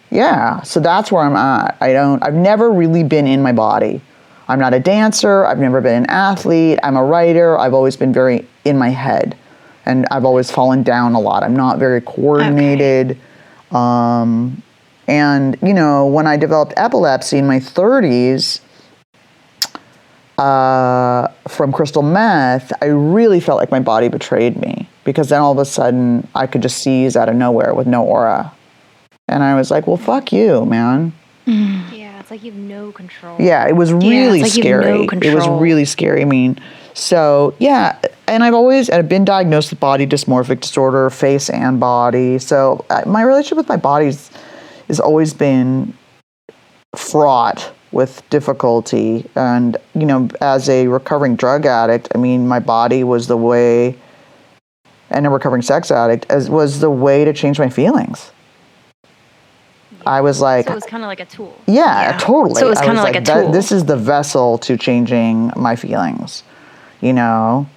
yeah, 0.09 0.61
so 0.61 0.79
that's 0.79 1.11
where 1.11 1.21
I'm 1.21 1.35
at. 1.35 1.77
I 1.79 1.93
don't 1.93 2.23
I've 2.23 2.33
never 2.33 2.71
really 2.71 3.03
been 3.03 3.27
in 3.27 3.41
my 3.43 3.51
body. 3.51 4.01
I'm 4.47 4.57
not 4.59 4.73
a 4.73 4.79
dancer, 4.79 5.45
I've 5.45 5.59
never 5.59 5.79
been 5.81 6.03
an 6.03 6.09
athlete, 6.09 6.79
I'm 6.81 6.95
a 6.95 7.03
writer. 7.03 7.57
I've 7.59 7.73
always 7.73 7.95
been 7.97 8.13
very 8.13 8.47
in 8.65 8.77
my 8.77 8.89
head. 8.89 9.37
And 9.85 10.05
I've 10.09 10.25
always 10.25 10.49
fallen 10.49 10.81
down 10.83 11.13
a 11.13 11.19
lot. 11.19 11.43
I'm 11.43 11.55
not 11.55 11.77
very 11.77 12.01
coordinated. 12.01 13.17
Um 13.71 14.63
and 15.07 15.55
you 15.61 15.73
know, 15.73 16.07
when 16.07 16.25
I 16.25 16.35
developed 16.37 16.73
epilepsy 16.77 17.37
in 17.37 17.45
my 17.45 17.59
30s, 17.59 18.61
uh, 20.37 21.27
from 21.47 21.71
crystal 21.71 22.03
meth, 22.03 22.71
I 22.81 22.85
really 22.85 23.39
felt 23.39 23.59
like 23.59 23.71
my 23.71 23.79
body 23.79 24.07
betrayed 24.07 24.57
me 24.57 24.87
because 25.03 25.29
then 25.29 25.41
all 25.41 25.51
of 25.51 25.57
a 25.57 25.65
sudden 25.65 26.27
I 26.35 26.47
could 26.47 26.61
just 26.61 26.77
seize 26.79 27.15
out 27.15 27.29
of 27.29 27.35
nowhere 27.35 27.73
with 27.73 27.87
no 27.87 28.03
aura. 28.03 28.53
And 29.27 29.43
I 29.43 29.55
was 29.55 29.71
like, 29.71 29.87
well, 29.87 29.97
fuck 29.97 30.31
you, 30.31 30.65
man. 30.65 31.13
Yeah, 31.47 32.19
it's 32.19 32.29
like 32.29 32.43
you 32.43 32.51
have 32.51 32.59
no 32.59 32.91
control. 32.91 33.37
Yeah, 33.39 33.67
it 33.67 33.75
was 33.75 33.93
really 33.93 34.41
like 34.41 34.55
you 34.57 34.63
have 34.63 34.83
scary. 34.83 35.07
no 35.07 35.19
it 35.21 35.33
was 35.33 35.47
really 35.47 35.85
scary. 35.85 36.21
I 36.21 36.25
mean, 36.25 36.59
so 36.93 37.55
yeah, 37.59 37.97
and 38.27 38.43
I've 38.43 38.53
always 38.53 38.89
I've 38.89 39.07
been 39.07 39.23
diagnosed 39.23 39.69
with 39.69 39.79
body 39.79 40.05
dysmorphic 40.05 40.59
disorder, 40.59 41.09
face 41.09 41.49
and 41.49 41.79
body. 41.79 42.37
So 42.37 42.85
uh, 42.89 43.03
my 43.05 43.21
relationship 43.21 43.57
with 43.57 43.69
my 43.69 43.77
body's 43.77 44.29
has 44.87 44.99
always 44.99 45.33
been 45.33 45.93
fraught 46.95 47.73
with 47.91 48.27
difficulty. 48.29 49.29
And 49.35 49.77
you 49.95 50.05
know, 50.05 50.29
as 50.41 50.69
a 50.69 50.87
recovering 50.87 51.35
drug 51.35 51.65
addict, 51.65 52.09
I 52.15 52.17
mean, 52.17 52.47
my 52.47 52.59
body 52.59 53.03
was 53.03 53.27
the 53.27 53.37
way, 53.37 53.97
and 55.09 55.25
a 55.25 55.29
recovering 55.29 55.61
sex 55.61 55.91
addict 55.91 56.25
as 56.29 56.49
was 56.49 56.79
the 56.79 56.89
way 56.89 57.25
to 57.25 57.33
change 57.33 57.59
my 57.59 57.69
feelings. 57.69 58.31
I 60.05 60.21
was 60.21 60.39
like, 60.39 60.67
So 60.67 60.71
it 60.71 60.75
was 60.75 60.85
kind 60.85 61.03
of 61.03 61.07
like 61.07 61.19
a 61.19 61.25
tool. 61.25 61.59
yeah, 61.67 62.17
totally. 62.19 62.59
So 62.59 62.67
it 62.67 62.69
was 62.69 62.79
kind 62.79 62.97
of 62.97 63.03
like, 63.03 63.15
a 63.15 63.21
tool. 63.21 63.51
This 63.51 63.73
is 63.73 63.83
the 63.85 63.97
vessel 63.97 64.57
to 64.59 64.77
changing 64.77 65.51
my 65.57 65.75
feelings. 65.75 66.43
You 67.01 67.13
know, 67.13 67.67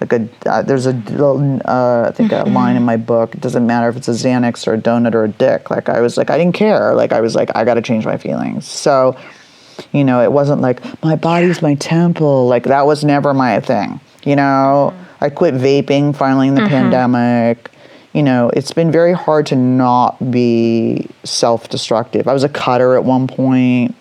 like 0.00 0.12
a 0.12 0.28
uh, 0.46 0.62
there's 0.62 0.86
a 0.86 0.94
uh, 0.94 2.06
I 2.08 2.12
think 2.12 2.32
a 2.32 2.44
line 2.44 2.76
in 2.76 2.82
my 2.82 2.96
book. 2.96 3.34
It 3.34 3.40
doesn't 3.40 3.66
matter 3.66 3.88
if 3.88 3.96
it's 3.96 4.08
a 4.08 4.12
Xanax 4.12 4.66
or 4.66 4.74
a 4.74 4.78
donut 4.78 5.14
or 5.14 5.24
a 5.24 5.28
dick. 5.28 5.70
Like 5.70 5.88
I 5.88 6.00
was 6.00 6.16
like 6.16 6.30
I 6.30 6.38
didn't 6.38 6.54
care. 6.54 6.94
Like 6.94 7.12
I 7.12 7.20
was 7.20 7.34
like 7.34 7.50
I 7.54 7.64
got 7.64 7.74
to 7.74 7.82
change 7.82 8.06
my 8.06 8.16
feelings. 8.16 8.66
So, 8.66 9.16
you 9.92 10.04
know, 10.04 10.22
it 10.22 10.32
wasn't 10.32 10.60
like 10.60 10.80
my 11.02 11.16
body's 11.16 11.62
my 11.62 11.74
temple. 11.76 12.46
Like 12.46 12.64
that 12.64 12.86
was 12.86 13.04
never 13.04 13.34
my 13.34 13.60
thing. 13.60 14.00
You 14.24 14.36
know, 14.36 14.92
mm-hmm. 14.92 15.24
I 15.24 15.30
quit 15.30 15.54
vaping 15.54 16.14
finally 16.14 16.48
in 16.48 16.54
the 16.54 16.62
mm-hmm. 16.62 16.70
pandemic. 16.70 17.70
You 18.12 18.22
know, 18.22 18.50
it's 18.54 18.72
been 18.72 18.90
very 18.90 19.12
hard 19.12 19.46
to 19.46 19.56
not 19.56 20.30
be 20.30 21.08
self-destructive. 21.24 22.26
I 22.26 22.32
was 22.32 22.44
a 22.44 22.48
cutter 22.48 22.96
at 22.96 23.04
one 23.04 23.26
point 23.28 23.94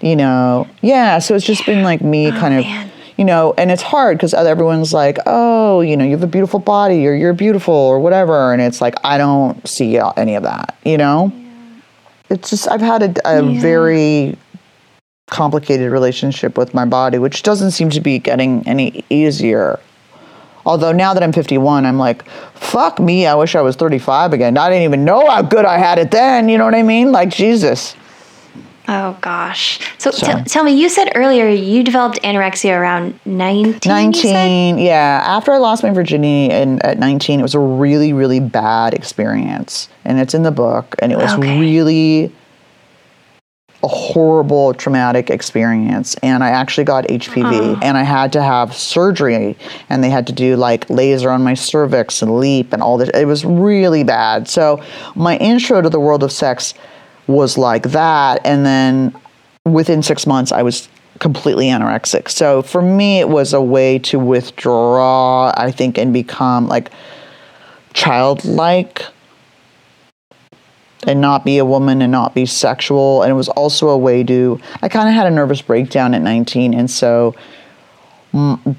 Yeah. 0.00 0.08
you 0.08 0.16
know 0.16 0.66
yeah 0.80 1.18
so 1.18 1.34
it's 1.34 1.44
just 1.44 1.66
been 1.66 1.82
like 1.82 2.00
me 2.00 2.28
oh, 2.28 2.30
kind 2.32 2.54
of 2.54 2.64
man. 2.64 2.90
you 3.16 3.24
know 3.24 3.54
and 3.58 3.70
it's 3.70 3.82
hard 3.82 4.16
because 4.16 4.34
everyone's 4.34 4.92
like 4.92 5.18
oh 5.26 5.80
you 5.80 5.96
know 5.96 6.04
you 6.04 6.12
have 6.12 6.22
a 6.22 6.26
beautiful 6.26 6.58
body 6.58 7.06
or 7.06 7.14
you're 7.14 7.34
beautiful 7.34 7.74
or 7.74 8.00
whatever 8.00 8.52
and 8.52 8.62
it's 8.62 8.80
like 8.80 8.94
i 9.04 9.18
don't 9.18 9.66
see 9.68 9.98
any 10.16 10.34
of 10.34 10.42
that 10.42 10.76
you 10.84 10.96
know 10.96 11.30
it's 12.32 12.50
just 12.50 12.68
i've 12.68 12.80
had 12.80 13.02
a, 13.02 13.28
a 13.28 13.42
Yeah. 13.42 13.60
very 13.60 14.36
complicated 15.30 15.90
relationship 15.92 16.58
with 16.58 16.74
my 16.74 16.84
body 16.84 17.18
which 17.18 17.42
doesn't 17.42 17.70
seem 17.70 17.90
to 17.90 18.00
be 18.00 18.18
getting 18.18 18.66
any 18.66 19.04
easier 19.10 19.78
Although 20.64 20.92
now 20.92 21.12
that 21.12 21.24
I'm 21.24 21.32
51, 21.32 21.84
I'm 21.84 21.98
like, 21.98 22.24
fuck 22.54 23.00
me, 23.00 23.26
I 23.26 23.34
wish 23.34 23.56
I 23.56 23.62
was 23.62 23.74
35 23.74 24.32
again. 24.32 24.56
I 24.56 24.68
didn't 24.70 24.84
even 24.84 25.04
know 25.04 25.28
how 25.28 25.42
good 25.42 25.64
I 25.64 25.76
had 25.76 25.98
it 25.98 26.12
then. 26.12 26.48
You 26.48 26.56
know 26.56 26.64
what 26.64 26.76
I 26.76 26.84
mean? 26.84 27.10
Like, 27.10 27.30
Jesus. 27.30 27.96
Oh 28.88 29.16
gosh. 29.20 29.78
So, 29.98 30.10
So- 30.10 30.38
t- 30.38 30.42
tell 30.44 30.64
me, 30.64 30.72
you 30.72 30.88
said 30.88 31.12
earlier 31.14 31.48
you 31.48 31.82
developed 31.84 32.20
anorexia 32.22 32.76
around 32.76 33.18
19. 33.24 33.64
you 33.64 33.72
said? 33.74 33.88
19 33.88 34.78
yeah 34.78 35.22
after 35.24 35.52
i 35.52 35.58
lost 35.58 35.82
my 35.84 35.90
virginity 35.90 36.52
and 36.52 36.84
at 36.84 36.98
19 36.98 37.38
it 37.38 37.42
was 37.42 37.54
a 37.54 37.60
really 37.60 38.12
really 38.12 38.40
bad 38.40 38.92
experience 38.92 39.88
and 40.04 40.18
it's 40.18 40.34
in 40.34 40.42
the 40.42 40.50
book 40.50 40.96
and 40.98 41.12
it 41.12 41.16
was 41.16 41.32
Okay. 41.34 41.60
really 41.60 42.32
a 43.84 43.88
horrible 43.88 44.72
traumatic 44.74 45.28
experience 45.28 46.14
and 46.22 46.44
I 46.44 46.50
actually 46.50 46.84
got 46.84 47.04
HPV 47.08 47.80
and 47.82 47.98
I 47.98 48.04
had 48.04 48.32
to 48.34 48.42
have 48.42 48.72
surgery 48.76 49.56
and 49.90 50.04
they 50.04 50.10
had 50.10 50.24
to 50.28 50.32
do 50.32 50.54
like 50.56 50.88
laser 50.88 51.30
on 51.32 51.42
my 51.42 51.54
cervix 51.54 52.22
and 52.22 52.38
LEEP 52.38 52.72
and 52.72 52.80
all 52.80 52.96
this 52.96 53.08
it 53.10 53.24
was 53.26 53.44
really 53.44 54.04
bad. 54.04 54.46
So 54.48 54.80
my 55.16 55.36
intro 55.38 55.82
to 55.82 55.90
the 55.90 55.98
world 55.98 56.22
of 56.22 56.30
sex 56.30 56.74
was 57.32 57.58
like 57.58 57.90
that 57.90 58.40
and 58.44 58.64
then 58.64 59.14
within 59.64 60.02
6 60.02 60.26
months 60.26 60.52
I 60.52 60.62
was 60.62 60.88
completely 61.18 61.66
anorexic. 61.66 62.28
So 62.28 62.62
for 62.62 62.82
me 62.82 63.20
it 63.20 63.28
was 63.28 63.52
a 63.52 63.60
way 63.60 63.98
to 64.00 64.18
withdraw 64.18 65.52
I 65.56 65.70
think 65.70 65.98
and 65.98 66.12
become 66.12 66.68
like 66.68 66.90
childlike 67.94 69.04
and 71.06 71.20
not 71.20 71.44
be 71.44 71.58
a 71.58 71.64
woman 71.64 72.00
and 72.00 72.12
not 72.12 72.34
be 72.34 72.46
sexual. 72.46 73.22
And 73.22 73.30
it 73.30 73.34
was 73.34 73.48
also 73.48 73.88
a 73.88 73.98
way 73.98 74.22
to, 74.22 74.60
I 74.82 74.88
kind 74.88 75.08
of 75.08 75.14
had 75.14 75.26
a 75.26 75.30
nervous 75.30 75.60
breakdown 75.60 76.14
at 76.14 76.22
19. 76.22 76.74
And 76.74 76.88
so 76.90 77.34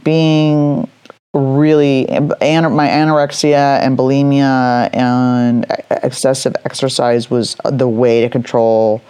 being 0.04 0.90
really, 1.34 2.08
an- 2.10 2.28
my 2.74 2.88
anorexia 2.88 3.80
and 3.82 3.98
bulimia 3.98 4.90
and 4.94 5.66
excessive 6.04 6.56
exercise 6.64 7.30
was 7.30 7.56
the 7.66 7.88
way 7.88 8.22
to 8.22 8.30
control 8.30 9.02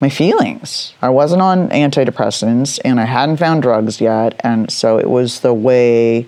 my 0.00 0.08
feelings. 0.08 0.94
I 1.02 1.08
wasn't 1.08 1.42
on 1.42 1.68
antidepressants 1.70 2.78
and 2.84 3.00
I 3.00 3.04
hadn't 3.04 3.38
found 3.38 3.62
drugs 3.62 4.00
yet. 4.00 4.40
And 4.44 4.70
so 4.70 4.98
it 4.98 5.10
was 5.10 5.40
the 5.40 5.52
way 5.52 6.26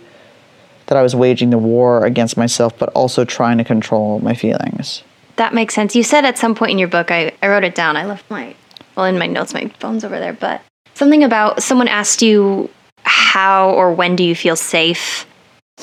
that 0.86 0.98
I 0.98 1.02
was 1.02 1.14
waging 1.14 1.50
the 1.50 1.58
war 1.58 2.04
against 2.04 2.36
myself, 2.36 2.76
but 2.76 2.88
also 2.90 3.24
trying 3.24 3.58
to 3.58 3.64
control 3.64 4.18
my 4.18 4.34
feelings. 4.34 5.04
That 5.36 5.54
makes 5.54 5.74
sense. 5.74 5.94
You 5.94 6.02
said 6.02 6.24
at 6.24 6.36
some 6.36 6.56
point 6.56 6.72
in 6.72 6.78
your 6.78 6.88
book, 6.88 7.12
I, 7.12 7.32
I 7.40 7.48
wrote 7.48 7.62
it 7.62 7.76
down. 7.76 7.96
I 7.96 8.04
left 8.04 8.28
my, 8.28 8.56
well, 8.96 9.06
in 9.06 9.16
my 9.16 9.28
notes, 9.28 9.54
my 9.54 9.68
phone's 9.78 10.04
over 10.04 10.18
there, 10.18 10.32
but 10.32 10.62
something 10.94 11.22
about 11.22 11.62
someone 11.62 11.86
asked 11.86 12.22
you 12.22 12.68
how 13.04 13.70
or 13.70 13.92
when 13.92 14.16
do 14.16 14.24
you 14.24 14.34
feel 14.34 14.56
safe? 14.56 15.26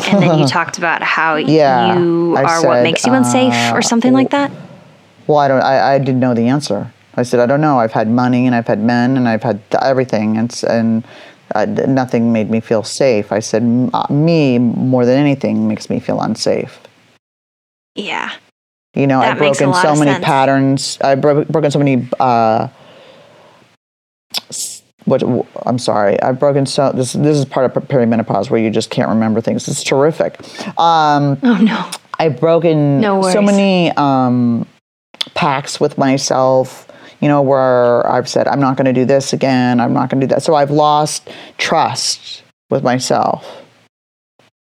And 0.05 0.21
then 0.21 0.39
you 0.39 0.47
talked 0.57 0.77
about 0.77 1.01
how 1.01 1.35
Yeah, 1.35 1.97
you 1.97 2.35
are 2.37 2.65
what 2.65 2.83
makes 2.83 3.05
you 3.05 3.13
unsafe 3.13 3.53
uh, 3.53 3.75
or 3.75 3.81
something 3.81 4.13
like 4.13 4.29
that. 4.31 4.51
Well, 5.27 5.37
I 5.37 5.47
don't. 5.47 5.61
I, 5.61 5.95
I 5.95 5.99
didn't 5.99 6.19
know 6.19 6.33
the 6.33 6.47
answer. 6.47 6.91
I 7.15 7.23
said 7.23 7.39
I 7.39 7.45
don't 7.45 7.61
know. 7.61 7.79
I've 7.79 7.91
had 7.93 8.07
money 8.07 8.45
and 8.45 8.55
I've 8.55 8.67
had 8.67 8.79
men 8.79 9.17
and 9.17 9.27
I've 9.27 9.43
had 9.43 9.59
everything, 9.81 10.37
and 10.37 10.63
and 10.67 11.03
uh, 11.55 11.65
nothing 11.65 12.31
made 12.31 12.49
me 12.49 12.59
feel 12.59 12.83
safe. 12.83 13.31
I 13.31 13.39
said 13.39 13.63
uh, 13.93 14.05
me 14.09 14.59
more 14.59 15.05
than 15.05 15.17
anything 15.17 15.67
makes 15.67 15.89
me 15.89 15.99
feel 15.99 16.21
unsafe. 16.21 16.79
Yeah. 17.95 18.31
You 18.93 19.07
know, 19.07 19.19
I've 19.19 19.37
broken 19.37 19.73
so 19.73 19.95
many 19.95 20.11
sense. 20.11 20.25
patterns. 20.25 20.97
I've 21.01 21.21
bro- 21.21 21.45
broken 21.45 21.71
so 21.71 21.79
many. 21.79 22.07
Uh, 22.19 22.67
what 25.07 25.23
I'm 25.65 25.79
sorry. 25.79 26.21
I've 26.21 26.39
broken 26.39 26.65
so 26.65 26.91
this. 26.91 27.13
This 27.13 27.37
is 27.37 27.45
part 27.45 27.65
of 27.65 27.83
perimenopause 27.83 28.49
where 28.49 28.61
you 28.61 28.69
just 28.69 28.89
can't 28.89 29.09
remember 29.09 29.41
things. 29.41 29.67
It's 29.67 29.83
terrific. 29.83 30.39
Um, 30.77 31.37
Oh, 31.43 31.57
no. 31.61 31.89
I've 32.19 32.39
broken 32.39 32.99
No 32.99 33.21
so 33.21 33.41
many 33.41 33.91
um, 33.91 34.67
pacts 35.33 35.79
with 35.79 35.97
myself, 35.97 36.87
you 37.21 37.27
know, 37.27 37.41
where 37.41 38.05
I've 38.09 38.27
said, 38.27 38.47
I'm 38.47 38.59
not 38.59 38.75
going 38.75 38.85
to 38.85 38.93
do 38.93 39.05
this 39.05 39.33
again. 39.33 39.79
I'm 39.79 39.93
not 39.93 40.09
going 40.09 40.21
to 40.21 40.27
do 40.27 40.33
that. 40.33 40.43
So 40.43 40.55
I've 40.55 40.71
lost 40.71 41.29
trust 41.57 42.43
with 42.69 42.83
myself. 42.83 43.63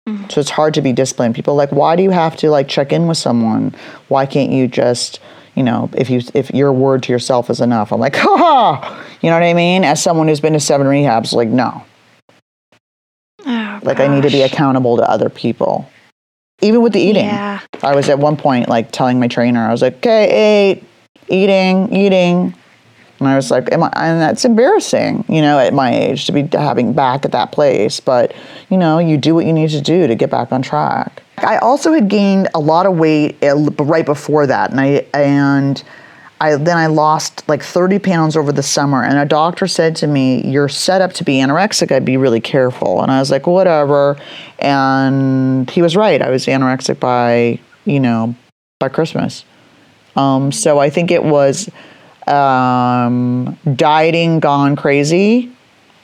Mm. 0.08 0.32
So 0.32 0.42
it's 0.42 0.50
hard 0.50 0.74
to 0.76 0.82
be 0.82 0.94
disciplined. 0.94 1.34
People 1.36 1.54
are 1.54 1.58
like, 1.58 1.72
why 1.72 1.96
do 1.96 2.04
you 2.04 2.12
have 2.12 2.36
to 2.38 2.50
like 2.50 2.68
check 2.68 2.92
in 2.92 3.08
with 3.08 3.18
someone? 3.18 3.74
Why 4.10 4.26
can't 4.26 4.52
you 4.52 4.68
just, 4.68 5.20
you 5.60 5.66
know, 5.66 5.90
if 5.94 6.10
you 6.10 6.22
if 6.34 6.52
your 6.52 6.72
word 6.72 7.04
to 7.04 7.12
yourself 7.12 7.50
is 7.50 7.60
enough? 7.60 7.92
I'm 7.92 8.00
like, 8.00 8.16
ha 8.16 8.38
ha. 8.38 9.06
You 9.22 9.30
know 9.30 9.36
what 9.36 9.44
I 9.44 9.54
mean? 9.54 9.84
As 9.84 10.02
someone 10.02 10.30
who's 10.30 10.40
been 10.40 10.54
to 10.54 10.60
seven 10.60 10.88
rehabs, 10.88 11.34
like, 11.34 11.50
no. 11.50 11.84
Oh, 13.46 13.80
Like 13.84 14.00
I 14.00 14.08
need 14.08 14.24
to 14.24 14.30
be 14.30 14.42
accountable 14.42 14.96
to 14.96 15.04
other 15.04 15.30
people. 15.30 15.92
Even 16.62 16.82
with 16.82 16.94
the 16.94 17.02
eating. 17.02 17.26
Yeah. 17.26 17.60
I 17.84 17.94
was 17.94 18.08
at 18.08 18.20
one 18.20 18.38
point 18.38 18.70
like 18.70 18.94
telling 18.94 19.20
my 19.20 19.28
trainer, 19.28 19.60
I 19.60 19.72
was 19.72 19.82
like, 19.82 19.98
okay, 19.98 20.30
eight, 20.30 20.84
eating, 21.28 21.94
eating. 21.94 22.56
And 23.20 23.28
I 23.28 23.36
was 23.36 23.52
like, 23.52 23.70
Am 23.74 23.84
I, 23.84 23.92
and 23.98 24.22
that's 24.22 24.46
embarrassing, 24.46 25.26
you 25.28 25.42
know, 25.42 25.60
at 25.60 25.74
my 25.74 25.94
age 25.94 26.26
to 26.28 26.32
be 26.32 26.48
having 26.54 26.94
back 26.94 27.26
at 27.26 27.34
that 27.34 27.52
place. 27.52 28.00
But, 28.00 28.34
you 28.70 28.78
know, 28.78 28.98
you 29.00 29.18
do 29.18 29.36
what 29.36 29.46
you 29.46 29.52
need 29.52 29.72
to 29.72 29.82
do 29.82 30.08
to 30.08 30.16
get 30.16 30.30
back 30.30 30.54
on 30.54 30.62
track. 30.62 31.22
I 31.44 31.58
also 31.58 31.94
had 31.94 32.08
gained 32.08 32.50
a 32.54 32.60
lot 32.60 32.86
of 32.86 32.98
weight 32.98 33.44
uh, 33.44 33.56
right 33.84 34.06
before 34.06 34.48
that. 34.48 34.72
And 34.72 34.80
I, 34.80 35.06
and 35.14 35.84
I, 36.42 36.56
then 36.56 36.78
I 36.78 36.88
lost 36.88 37.48
like 37.48 37.62
30 37.62 38.00
pounds 38.00 38.38
over 38.38 38.52
the 38.52 38.64
summer. 38.64 39.04
And 39.04 39.18
a 39.18 39.26
doctor 39.26 39.68
said 39.68 39.96
to 39.98 40.08
me, 40.08 40.42
you're 40.50 40.70
set 40.70 41.02
up 41.02 41.14
to 41.14 41.24
be 41.24 41.36
anorexic. 41.36 41.92
I'd 41.92 42.06
be 42.06 42.18
really 42.18 42.42
careful. 42.42 43.02
And 43.02 43.12
I 43.12 43.20
was 43.20 43.32
like, 43.32 43.48
whatever. 43.48 44.18
And 44.60 45.70
he 45.70 45.82
was 45.82 45.96
right. 45.96 46.22
I 46.22 46.30
was 46.30 46.46
anorexic 46.46 47.00
by, 47.00 47.60
you 47.86 48.00
know, 48.00 48.36
by 48.80 48.90
Christmas. 48.90 49.44
Um, 50.16 50.52
so 50.52 50.80
I 50.80 50.90
think 50.90 51.12
it 51.12 51.24
was 51.24 51.70
um, 52.28 53.58
dieting 53.76 54.40
gone 54.40 54.76
crazy, 54.76 55.52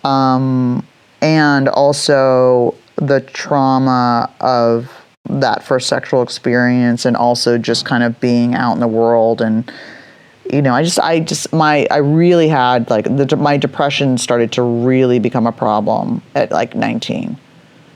um, 0.03 0.85
and 1.21 1.69
also 1.69 2.75
the 2.95 3.21
trauma 3.21 4.33
of 4.39 5.04
that 5.29 5.63
first 5.63 5.87
sexual 5.87 6.21
experience, 6.21 7.05
and 7.05 7.15
also 7.15 7.57
just 7.57 7.85
kind 7.85 8.03
of 8.03 8.19
being 8.19 8.55
out 8.55 8.73
in 8.73 8.79
the 8.79 8.87
world 8.87 9.41
and 9.41 9.71
you 10.51 10.61
know, 10.61 10.73
I 10.73 10.83
just, 10.83 10.99
I 10.99 11.19
just, 11.21 11.51
my, 11.53 11.87
I 11.89 11.97
really 11.97 12.47
had 12.47 12.89
like 12.89 13.05
the, 13.05 13.35
my 13.35 13.57
depression 13.57 14.17
started 14.17 14.51
to 14.53 14.61
really 14.61 15.19
become 15.19 15.47
a 15.47 15.51
problem 15.51 16.21
at 16.35 16.51
like 16.51 16.75
19. 16.75 17.37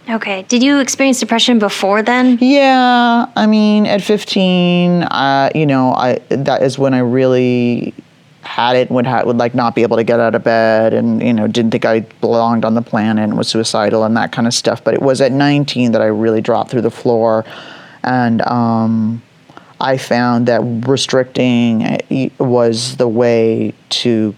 Okay. 0.10 0.44
Did 0.44 0.64
you 0.64 0.80
experience 0.80 1.20
depression 1.20 1.60
before 1.60 2.02
then? 2.02 2.40
Yeah, 2.42 3.28
I 3.36 3.46
mean, 3.46 3.86
at 3.86 4.02
15, 4.02 5.04
uh, 5.04 5.52
you 5.54 5.68
know, 5.68 5.94
I 5.94 6.20
that 6.30 6.64
is 6.64 6.80
when 6.80 6.96
I 6.96 7.00
really 7.00 7.94
had 8.50 8.76
it. 8.76 8.90
Would 8.90 9.06
ha- 9.06 9.24
would 9.24 9.38
like 9.38 9.54
not 9.54 9.76
be 9.76 9.84
able 9.84 9.98
to 9.98 10.04
get 10.04 10.20
out 10.20 10.34
of 10.34 10.44
bed, 10.44 10.94
and 10.94 11.22
you 11.22 11.34
know, 11.34 11.48
didn't 11.48 11.72
think 11.72 11.86
I 11.86 12.00
belonged 12.00 12.66
on 12.66 12.74
the 12.74 12.82
planet, 12.82 13.24
and 13.24 13.38
was 13.38 13.48
suicidal 13.48 14.04
and 14.04 14.18
that 14.18 14.32
kind 14.32 14.48
of 14.48 14.54
stuff. 14.54 14.84
But 14.84 14.96
it 14.96 15.02
was 15.02 15.22
at 15.22 15.32
19 15.32 15.92
that 15.92 16.02
I 16.02 16.08
really 16.08 16.42
dropped 16.42 16.72
through 16.72 16.82
the 16.82 16.92
floor, 16.92 17.46
and 18.04 18.42
um, 18.42 19.22
I 19.80 19.98
found 19.98 20.48
that 20.48 20.62
restricting 20.88 21.84
uh, 21.84 21.98
was 22.40 22.98
the 22.98 23.08
way 23.08 23.74
to 23.90 24.36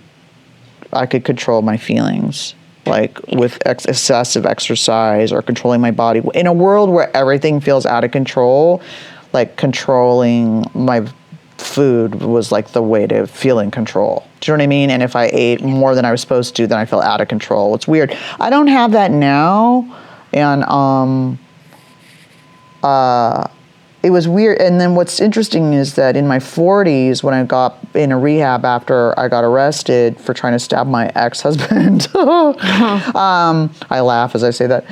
I 0.91 1.05
could 1.05 1.23
control 1.23 1.61
my 1.61 1.77
feelings, 1.77 2.53
like 2.85 3.17
with 3.29 3.65
ex- 3.65 3.85
excessive 3.85 4.45
exercise 4.45 5.31
or 5.31 5.41
controlling 5.41 5.79
my 5.79 5.91
body. 5.91 6.21
In 6.33 6.47
a 6.47 6.53
world 6.53 6.89
where 6.89 7.15
everything 7.15 7.61
feels 7.61 7.85
out 7.85 8.03
of 8.03 8.11
control, 8.11 8.81
like 9.31 9.55
controlling 9.55 10.65
my 10.73 11.07
food 11.61 12.15
was 12.15 12.51
like 12.51 12.69
the 12.69 12.81
way 12.81 13.07
to 13.07 13.27
feel 13.27 13.59
in 13.59 13.71
control. 13.71 14.27
Do 14.39 14.51
you 14.51 14.57
know 14.57 14.61
what 14.61 14.65
I 14.65 14.67
mean? 14.67 14.89
And 14.89 15.03
if 15.03 15.15
I 15.15 15.29
ate 15.31 15.61
more 15.61 15.95
than 15.95 16.05
I 16.05 16.11
was 16.11 16.21
supposed 16.21 16.55
to, 16.57 16.67
then 16.67 16.77
I 16.77 16.85
felt 16.85 17.03
out 17.03 17.21
of 17.21 17.27
control. 17.27 17.75
It's 17.75 17.87
weird. 17.87 18.17
I 18.39 18.49
don't 18.49 18.67
have 18.67 18.91
that 18.93 19.11
now, 19.11 19.97
and 20.33 20.63
um, 20.63 21.39
uh, 22.83 23.47
it 24.03 24.09
was 24.09 24.27
weird. 24.27 24.59
And 24.59 24.81
then 24.81 24.95
what's 24.95 25.21
interesting 25.21 25.73
is 25.73 25.95
that 25.95 26.17
in 26.17 26.27
my 26.27 26.39
40s, 26.39 27.23
when 27.23 27.33
I 27.33 27.43
got 27.43 27.77
in 27.93 28.11
a 28.11 28.17
rehab 28.17 28.65
after 28.65 29.17
I 29.19 29.27
got 29.27 29.43
arrested 29.43 30.19
for 30.19 30.33
trying 30.33 30.53
to 30.53 30.59
stab 30.59 30.87
my 30.87 31.11
ex 31.15 31.41
husband, 31.41 32.07
um, 32.15 33.73
I 33.89 33.99
laugh 34.01 34.33
as 34.35 34.43
I 34.43 34.49
say 34.49 34.67
that. 34.67 34.85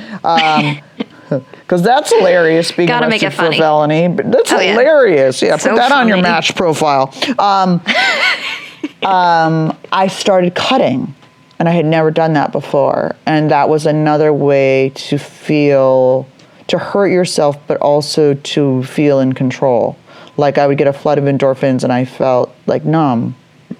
Because 1.50 1.82
that's 1.82 2.12
hilarious 2.12 2.72
being 2.72 2.88
Gotta 2.88 3.08
make 3.08 3.22
it 3.22 3.30
for 3.30 3.42
a 3.42 3.44
funny. 3.46 3.58
felony. 3.58 4.08
But 4.08 4.32
that's 4.32 4.52
Oh, 4.52 4.58
hilarious. 4.58 5.40
Yeah, 5.40 5.56
So 5.56 5.70
put 5.70 5.76
that 5.76 5.92
on 5.92 6.08
your 6.08 6.20
match 6.20 6.54
profile. 6.56 7.14
Um, 7.38 7.80
um, 9.02 9.76
I 9.92 10.08
started 10.08 10.54
cutting, 10.54 11.14
and 11.58 11.68
I 11.68 11.72
had 11.72 11.86
never 11.86 12.10
done 12.10 12.32
that 12.34 12.52
before. 12.52 13.14
And 13.26 13.50
that 13.50 13.68
was 13.68 13.86
another 13.86 14.32
way 14.32 14.90
to 14.96 15.18
feel, 15.18 16.26
to 16.68 16.78
hurt 16.78 17.08
yourself, 17.08 17.56
but 17.66 17.76
also 17.78 18.34
to 18.34 18.82
feel 18.84 19.20
in 19.20 19.32
control. 19.32 19.96
Like 20.36 20.58
I 20.58 20.66
would 20.66 20.78
get 20.78 20.86
a 20.86 20.92
flood 20.92 21.18
of 21.18 21.24
endorphins, 21.24 21.84
and 21.84 21.92
I 21.92 22.04
felt 22.04 22.54
like 22.66 22.84
numb. 22.84 23.36
It 23.70 23.76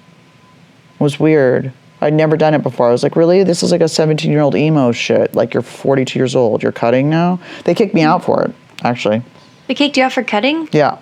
was 0.99 1.19
weird. 1.19 1.73
I'd 2.01 2.13
never 2.13 2.35
done 2.35 2.53
it 2.55 2.63
before. 2.63 2.87
I 2.89 2.91
was 2.91 3.03
like, 3.03 3.15
really? 3.15 3.43
This 3.43 3.61
is 3.61 3.71
like 3.71 3.81
a 3.81 3.87
17 3.87 4.31
year 4.31 4.41
old 4.41 4.55
emo 4.55 4.91
shit. 4.91 5.35
Like, 5.35 5.53
you're 5.53 5.61
42 5.63 6.17
years 6.17 6.35
old. 6.35 6.63
You're 6.63 6.71
cutting 6.71 7.09
now? 7.09 7.39
They 7.65 7.75
kicked 7.75 7.93
me 7.93 8.01
out 8.01 8.23
for 8.23 8.43
it, 8.43 8.55
actually. 8.83 9.21
They 9.67 9.75
kicked 9.75 9.97
you 9.97 10.03
out 10.03 10.13
for 10.13 10.23
cutting? 10.23 10.67
Yeah. 10.71 10.97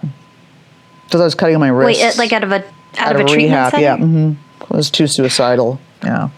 Because 1.05 1.21
I 1.21 1.23
was 1.23 1.35
cutting 1.35 1.55
on 1.55 1.61
my 1.61 1.69
wrist. 1.69 2.01
Wait, 2.01 2.17
like 2.17 2.33
out 2.33 2.43
of 2.43 2.51
a 2.51 2.55
out, 2.57 2.63
out 2.97 3.15
of 3.15 3.21
a 3.21 3.23
treatment 3.25 3.49
rehab. 3.51 3.71
center? 3.71 3.81
Yeah. 3.83 3.97
hmm 3.97 4.33
I 4.71 4.77
was 4.77 4.91
too 4.91 5.07
suicidal. 5.07 5.79
Yeah. 6.03 6.29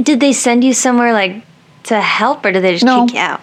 Did 0.00 0.20
they 0.20 0.32
send 0.32 0.62
you 0.62 0.72
somewhere 0.72 1.12
like 1.12 1.42
to 1.84 2.00
help, 2.00 2.44
or 2.44 2.52
did 2.52 2.62
they 2.62 2.72
just 2.72 2.84
No. 2.84 3.06
kick 3.06 3.14
you 3.14 3.20
out? 3.20 3.40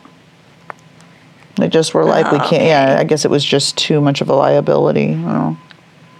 They 1.55 1.67
just 1.67 1.93
were 1.95 2.05
like, 2.05 2.31
we 2.31 2.37
can't. 2.39 2.63
Yeah, 2.63 2.97
I 2.99 3.03
guess 3.03 3.25
it 3.25 3.31
was 3.31 3.43
just 3.43 3.77
too 3.77 3.99
much 3.99 4.21
of 4.21 4.29
a 4.29 4.35
liability. 4.35 5.15
Oh. 5.25 5.57
Oh 5.59 5.66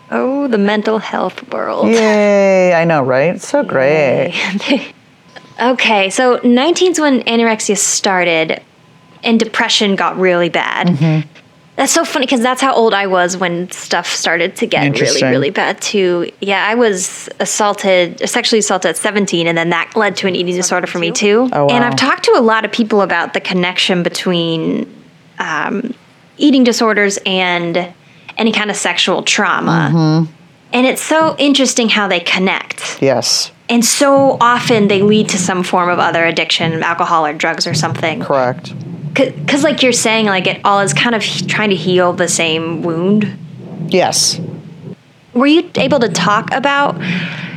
Oh, 0.09 0.47
the 0.47 0.57
mental 0.57 0.99
health 0.99 1.51
world. 1.51 1.87
Yay! 1.87 2.73
I 2.73 2.85
know, 2.85 3.03
right? 3.03 3.35
It's 3.35 3.47
so 3.47 3.63
great. 3.63 4.33
Okay, 5.59 6.09
so 6.09 6.37
19's 6.39 6.99
when 6.99 7.21
anorexia 7.21 7.77
started 7.77 8.61
and 9.23 9.39
depression 9.39 9.95
got 9.95 10.17
really 10.17 10.49
bad. 10.49 10.87
Mm-hmm. 10.87 11.27
That's 11.75 11.91
so 11.91 12.05
funny 12.05 12.25
because 12.25 12.41
that's 12.41 12.61
how 12.61 12.73
old 12.73 12.93
I 12.93 13.05
was 13.05 13.37
when 13.37 13.69
stuff 13.69 14.07
started 14.07 14.55
to 14.57 14.65
get 14.65 14.99
really, 14.99 15.21
really 15.21 15.49
bad 15.51 15.79
too. 15.79 16.31
Yeah, 16.41 16.65
I 16.65 16.73
was 16.73 17.29
assaulted, 17.39 18.27
sexually 18.27 18.59
assaulted 18.59 18.89
at 18.89 18.97
17, 18.97 19.45
and 19.45 19.55
then 19.55 19.69
that 19.69 19.95
led 19.95 20.15
to 20.17 20.27
an 20.27 20.35
eating 20.35 20.55
disorder 20.55 20.87
for 20.87 20.97
me 20.97 21.11
too. 21.11 21.47
Oh, 21.53 21.65
wow. 21.65 21.75
And. 21.75 21.83
I've 21.83 21.95
talked 21.95 22.23
to 22.25 22.31
a 22.35 22.41
lot 22.41 22.65
of 22.65 22.71
people 22.71 23.01
about 23.01 23.35
the 23.35 23.39
connection 23.39 24.01
between 24.01 24.91
um, 25.37 25.93
eating 26.37 26.63
disorders 26.63 27.19
and 27.27 27.93
any 28.37 28.51
kind 28.51 28.69
of 28.69 28.75
sexual 28.75 29.23
trauma. 29.23 29.91
Mm-hmm. 29.93 30.33
And 30.73 30.85
it's 30.85 31.01
so 31.01 31.35
interesting 31.37 31.89
how 31.89 32.07
they 32.07 32.19
connect. 32.19 33.01
Yes, 33.01 33.51
And 33.69 33.83
so 33.83 34.37
often 34.41 34.87
they 34.87 35.01
lead 35.01 35.29
to 35.29 35.37
some 35.37 35.63
form 35.63 35.89
of 35.89 35.99
other 35.99 36.25
addiction, 36.25 36.83
alcohol 36.83 37.25
or 37.25 37.33
drugs 37.33 37.65
or 37.67 37.73
something. 37.73 38.21
correct. 38.21 38.73
Because, 39.13 39.63
like 39.63 39.81
you're 39.81 39.93
saying, 39.93 40.27
like 40.27 40.45
it 40.45 40.61
all 40.63 40.79
is 40.81 40.93
kind 40.93 41.15
of 41.15 41.23
trying 41.23 41.71
to 41.71 41.75
heal 41.75 42.13
the 42.13 42.27
same 42.27 42.83
wound. 42.83 43.25
Yes. 43.87 44.39
Were 45.33 45.47
you 45.47 45.71
able 45.75 45.99
to 45.99 46.09
talk 46.09 46.51
about 46.51 47.01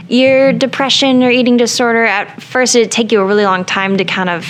your 0.08 0.52
depression 0.54 1.22
or 1.22 1.30
eating 1.30 1.58
disorder 1.58 2.04
at 2.04 2.42
first? 2.42 2.72
Did 2.72 2.87
it 2.87 2.90
take 2.90 3.12
you 3.12 3.20
a 3.20 3.26
really 3.26 3.44
long 3.44 3.66
time 3.66 3.99
to 3.99 4.04
kind 4.04 4.30
of 4.30 4.44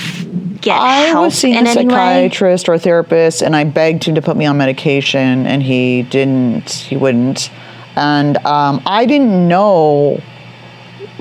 get 0.61 0.79
I 0.79 1.19
was 1.19 1.35
seeing 1.35 1.55
in 1.55 1.67
a 1.67 1.69
way? 1.69 1.75
psychiatrist 1.75 2.69
or 2.69 2.75
a 2.75 2.79
therapist, 2.79 3.43
and 3.43 3.57
I 3.57 3.65
begged 3.65 4.05
him 4.05 4.15
to 4.15 4.23
put 4.23 4.37
me 4.37 4.47
on 4.47 4.57
medication, 4.57 5.47
and 5.47 5.63
he 5.63 6.03
didn't. 6.03 6.71
He 6.71 6.97
wouldn't. 6.97 7.51
And 7.97 8.37
um, 8.39 8.83
I 8.87 9.07
didn't 9.07 9.49
know. 9.49 10.23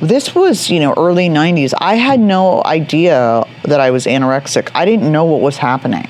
This 0.02 0.34
was, 0.34 0.70
you 0.70 0.80
know, 0.80 0.94
early 0.98 1.30
'90s. 1.30 1.74
I 1.80 1.96
had 1.96 2.20
no 2.20 2.64
idea 2.64 3.44
that 3.64 3.80
I 3.80 3.92
was 3.92 4.06
anorexic. 4.06 4.72
I 4.74 4.86
didn't 4.86 5.12
know 5.12 5.26
what 5.26 5.42
was 5.42 5.58
happening. 5.58 6.08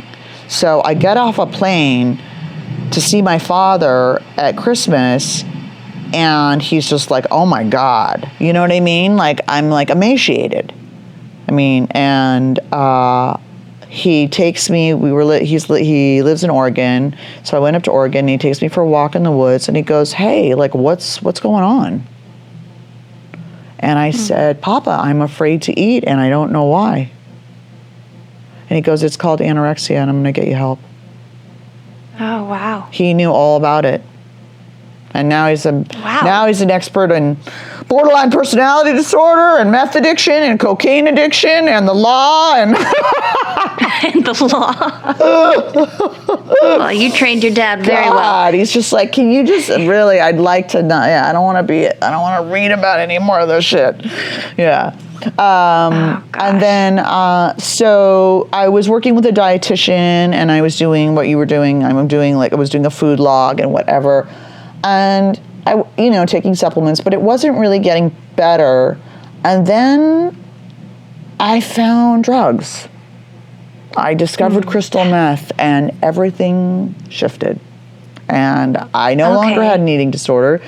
So 0.47 0.81
I 0.83 0.93
get 0.93 1.17
off 1.17 1.37
a 1.39 1.45
plane 1.45 2.21
to 2.91 3.01
see 3.01 3.21
my 3.21 3.39
father 3.39 4.21
at 4.37 4.57
Christmas, 4.57 5.43
and 6.13 6.61
he's 6.61 6.89
just 6.89 7.11
like, 7.11 7.25
"Oh 7.31 7.45
my 7.45 7.63
God," 7.63 8.29
you 8.39 8.53
know 8.53 8.61
what 8.61 8.71
I 8.71 8.79
mean? 8.79 9.15
Like 9.15 9.39
I'm 9.47 9.69
like 9.69 9.89
emaciated. 9.89 10.73
I 11.49 11.51
mean, 11.51 11.87
and 11.89 12.59
uh, 12.71 13.35
he 13.87 14.27
takes 14.27 14.69
me. 14.69 14.93
We 14.93 15.11
were 15.11 15.25
li- 15.25 15.45
he's 15.45 15.67
li- 15.67 15.83
he 15.83 16.21
lives 16.21 16.43
in 16.43 16.51
Oregon, 16.51 17.17
so 17.41 17.57
I 17.57 17.59
went 17.59 17.75
up 17.75 17.81
to 17.83 17.91
Oregon. 17.91 18.19
And 18.19 18.29
he 18.29 18.37
takes 18.37 18.61
me 18.61 18.67
for 18.67 18.81
a 18.81 18.87
walk 18.87 19.15
in 19.15 19.23
the 19.23 19.31
woods, 19.31 19.67
and 19.67 19.75
he 19.75 19.81
goes, 19.81 20.13
"Hey, 20.13 20.53
like, 20.53 20.75
what's 20.75 21.23
what's 21.23 21.39
going 21.39 21.63
on?" 21.63 22.05
And 23.79 23.97
I 23.97 24.11
said, 24.11 24.61
"Papa, 24.61 24.91
I'm 24.91 25.21
afraid 25.21 25.63
to 25.63 25.79
eat, 25.79 26.03
and 26.05 26.21
I 26.21 26.29
don't 26.29 26.51
know 26.51 26.65
why." 26.65 27.09
And 28.69 28.75
he 28.75 28.81
goes, 28.81 29.01
"It's 29.01 29.17
called 29.17 29.39
anorexia, 29.39 29.95
and 29.95 30.07
I'm 30.07 30.21
going 30.21 30.31
to 30.31 30.39
get 30.39 30.47
you 30.47 30.55
help." 30.55 30.77
Oh 32.19 32.43
wow! 32.43 32.89
He 32.91 33.15
knew 33.15 33.31
all 33.31 33.57
about 33.57 33.85
it. 33.85 34.03
And 35.13 35.27
now 35.27 35.47
he's 35.49 35.65
a 35.65 35.71
Wow. 35.73 36.21
now 36.23 36.45
he's 36.47 36.61
an 36.61 36.69
expert 36.71 37.11
in 37.11 37.37
borderline 37.87 38.29
personality 38.31 38.93
disorder 38.93 39.57
and 39.59 39.71
meth 39.71 39.95
addiction 39.95 40.33
and 40.33 40.59
cocaine 40.59 41.07
addiction 41.07 41.67
and 41.67 41.87
the 41.87 41.93
law 41.93 42.53
and 42.55 42.75
And 44.01 44.23
the 44.25 44.33
law. 44.53 44.73
well, 46.61 46.91
you 46.93 47.11
trained 47.11 47.43
your 47.43 47.53
dad 47.53 47.83
very 47.83 48.09
well. 48.09 48.51
He's 48.53 48.71
just 48.71 48.93
like, 48.93 49.11
can 49.11 49.31
you 49.31 49.45
just 49.45 49.69
really? 49.69 50.19
I'd 50.19 50.37
like 50.37 50.69
to 50.69 50.81
not. 50.83 51.07
Yeah, 51.09 51.27
I 51.27 51.33
don't 51.33 51.43
want 51.43 51.57
to 51.57 51.63
be. 51.63 51.87
I 51.87 52.09
don't 52.09 52.21
want 52.21 52.45
to 52.45 52.53
read 52.53 52.71
about 52.71 52.99
any 52.99 53.19
more 53.19 53.39
of 53.39 53.49
this 53.49 53.65
shit. 53.65 54.05
Yeah. 54.57 54.95
Um, 55.25 55.33
Oh, 55.39 56.23
and 56.35 56.61
then, 56.61 56.99
uh, 56.99 57.57
so 57.57 58.47
I 58.53 58.69
was 58.69 58.87
working 58.87 59.15
with 59.15 59.25
a 59.25 59.31
dietitian, 59.31 59.89
and 60.33 60.49
I 60.49 60.61
was 60.61 60.77
doing 60.77 61.13
what 61.13 61.27
you 61.27 61.37
were 61.37 61.45
doing. 61.45 61.83
I'm 61.83 62.07
doing 62.07 62.37
like 62.37 62.53
I 62.53 62.55
was 62.55 62.69
doing 62.69 62.85
a 62.85 62.89
food 62.89 63.19
log 63.19 63.59
and 63.59 63.73
whatever, 63.73 64.29
and 64.83 65.39
I, 65.65 65.83
you 65.97 66.09
know, 66.09 66.25
taking 66.25 66.55
supplements, 66.55 67.01
but 67.01 67.13
it 67.13 67.21
wasn't 67.21 67.57
really 67.57 67.79
getting 67.79 68.15
better. 68.35 68.97
And 69.43 69.65
then 69.65 70.35
I 71.39 71.61
found 71.61 72.23
drugs. 72.23 72.87
I 73.95 74.13
discovered 74.13 74.65
mm. 74.65 74.69
crystal 74.69 75.03
meth, 75.03 75.51
and 75.57 75.91
everything 76.01 76.95
shifted. 77.09 77.59
And 78.27 78.77
I 78.93 79.15
no 79.15 79.33
longer 79.33 79.63
had 79.63 79.79
an 79.79 79.87
eating 79.87 80.11
disorder 80.11 80.61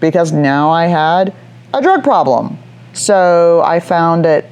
because 0.00 0.32
now 0.32 0.70
I 0.70 0.86
had 0.86 1.34
a 1.72 1.80
drug 1.80 2.04
problem. 2.04 2.58
So 2.92 3.62
I 3.64 3.80
found 3.80 4.24
that, 4.24 4.46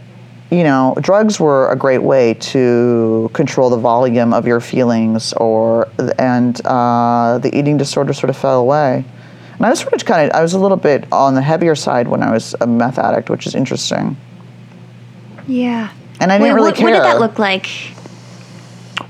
you 0.50 0.64
know, 0.64 0.94
drugs 1.00 1.38
were 1.38 1.70
a 1.70 1.76
great 1.76 2.02
way 2.02 2.34
to 2.34 3.30
control 3.34 3.68
the 3.70 3.76
volume 3.76 4.32
of 4.32 4.46
your 4.46 4.61
feelings, 4.61 5.32
or 5.34 5.88
and 6.18 6.61
uh, 6.64 7.38
the 7.38 7.56
eating 7.56 7.76
disorder 7.76 8.12
sort 8.12 8.30
of 8.30 8.37
fell 8.37 8.61
away. 8.61 9.04
And 9.56 9.66
I 9.66 9.70
was 9.70 9.80
sort 9.80 9.92
of 9.92 10.04
kind 10.04 10.30
of, 10.30 10.37
I 10.37 10.40
was 10.40 10.54
a 10.54 10.58
little 10.58 10.76
bit 10.76 11.04
on 11.12 11.34
the 11.34 11.42
heavier 11.42 11.74
side 11.74 12.08
when 12.08 12.22
I 12.22 12.32
was 12.32 12.54
a 12.61 12.66
meth 12.66 12.98
addict, 12.98 13.28
which 13.28 13.46
is 13.46 13.54
interesting. 13.54 14.16
Yeah. 15.48 15.90
And 16.20 16.32
I 16.32 16.37
Wait, 16.37 16.44
didn't 16.44 16.54
really 16.54 16.68
what, 16.70 16.76
care. 16.76 16.87
what 16.87 16.92
did 16.92 17.02
that 17.02 17.20
look 17.20 17.38
like? 17.38 17.66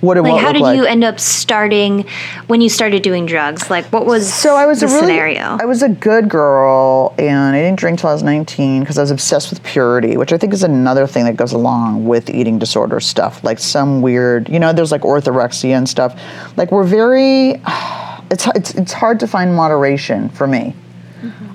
What 0.00 0.14
did 0.14 0.22
Like, 0.22 0.32
what 0.32 0.42
how 0.42 0.52
did 0.52 0.62
like? 0.62 0.76
you 0.76 0.84
end 0.84 1.04
up 1.04 1.18
starting 1.18 2.04
when 2.46 2.60
you 2.60 2.68
started 2.68 3.02
doing 3.02 3.26
drugs? 3.26 3.70
Like, 3.70 3.86
what 3.86 4.06
was 4.06 4.32
So 4.32 4.56
I 4.56 4.66
was 4.66 4.80
the 4.80 4.86
a 4.86 4.88
really, 4.88 5.00
scenario? 5.00 5.56
I 5.60 5.64
was 5.64 5.82
a 5.82 5.88
good 5.88 6.28
girl, 6.28 7.14
and 7.18 7.54
I 7.54 7.60
didn't 7.62 7.78
drink 7.78 7.98
till 7.98 8.10
I 8.10 8.12
was 8.12 8.22
19 8.22 8.80
because 8.80 8.98
I 8.98 9.00
was 9.02 9.10
obsessed 9.10 9.50
with 9.50 9.62
purity, 9.62 10.16
which 10.16 10.32
I 10.32 10.38
think 10.38 10.52
is 10.52 10.62
another 10.62 11.06
thing 11.06 11.24
that 11.24 11.36
goes 11.36 11.52
along 11.52 12.04
with 12.06 12.30
eating 12.30 12.58
disorder 12.58 13.00
stuff. 13.00 13.42
Like 13.44 13.58
some 13.58 14.02
weird, 14.02 14.48
you 14.48 14.58
know, 14.58 14.72
there's 14.72 14.92
like 14.92 15.02
orthorexia 15.02 15.76
and 15.76 15.88
stuff. 15.88 16.20
Like 16.56 16.70
we're 16.70 16.84
very, 16.84 17.50
it's 18.30 18.46
it's 18.54 18.74
it's 18.74 18.92
hard 18.92 19.20
to 19.20 19.26
find 19.26 19.54
moderation 19.54 20.28
for 20.30 20.46
me. 20.46 20.74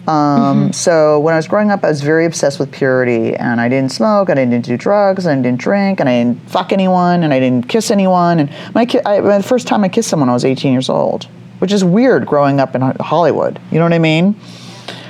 Um, 0.07 0.73
So 0.73 1.19
when 1.19 1.33
I 1.33 1.37
was 1.37 1.47
growing 1.47 1.71
up, 1.71 1.83
I 1.83 1.87
was 1.87 2.01
very 2.01 2.25
obsessed 2.25 2.59
with 2.59 2.71
purity, 2.71 3.35
and 3.35 3.61
I 3.61 3.69
didn't 3.69 3.91
smoke, 3.91 4.29
and 4.29 4.39
I 4.39 4.45
didn't 4.45 4.65
do 4.65 4.75
drugs, 4.77 5.25
and 5.25 5.39
I 5.39 5.41
didn't 5.41 5.59
drink, 5.61 5.99
and 5.99 6.09
I 6.09 6.23
didn't 6.23 6.49
fuck 6.49 6.71
anyone, 6.73 7.23
and 7.23 7.33
I 7.33 7.39
didn't 7.39 7.67
kiss 7.69 7.89
anyone. 7.91 8.39
And 8.39 8.49
my 8.73 8.85
ki- 8.85 9.01
I, 9.05 9.21
the 9.21 9.43
first 9.43 9.67
time 9.67 9.83
I 9.83 9.89
kissed 9.89 10.09
someone, 10.09 10.29
I 10.29 10.33
was 10.33 10.43
18 10.45 10.73
years 10.73 10.89
old, 10.89 11.27
which 11.59 11.71
is 11.71 11.83
weird 11.83 12.25
growing 12.25 12.59
up 12.59 12.75
in 12.75 12.81
Hollywood. 12.81 13.59
You 13.71 13.79
know 13.79 13.85
what 13.85 13.93
I 13.93 13.99
mean? 13.99 14.35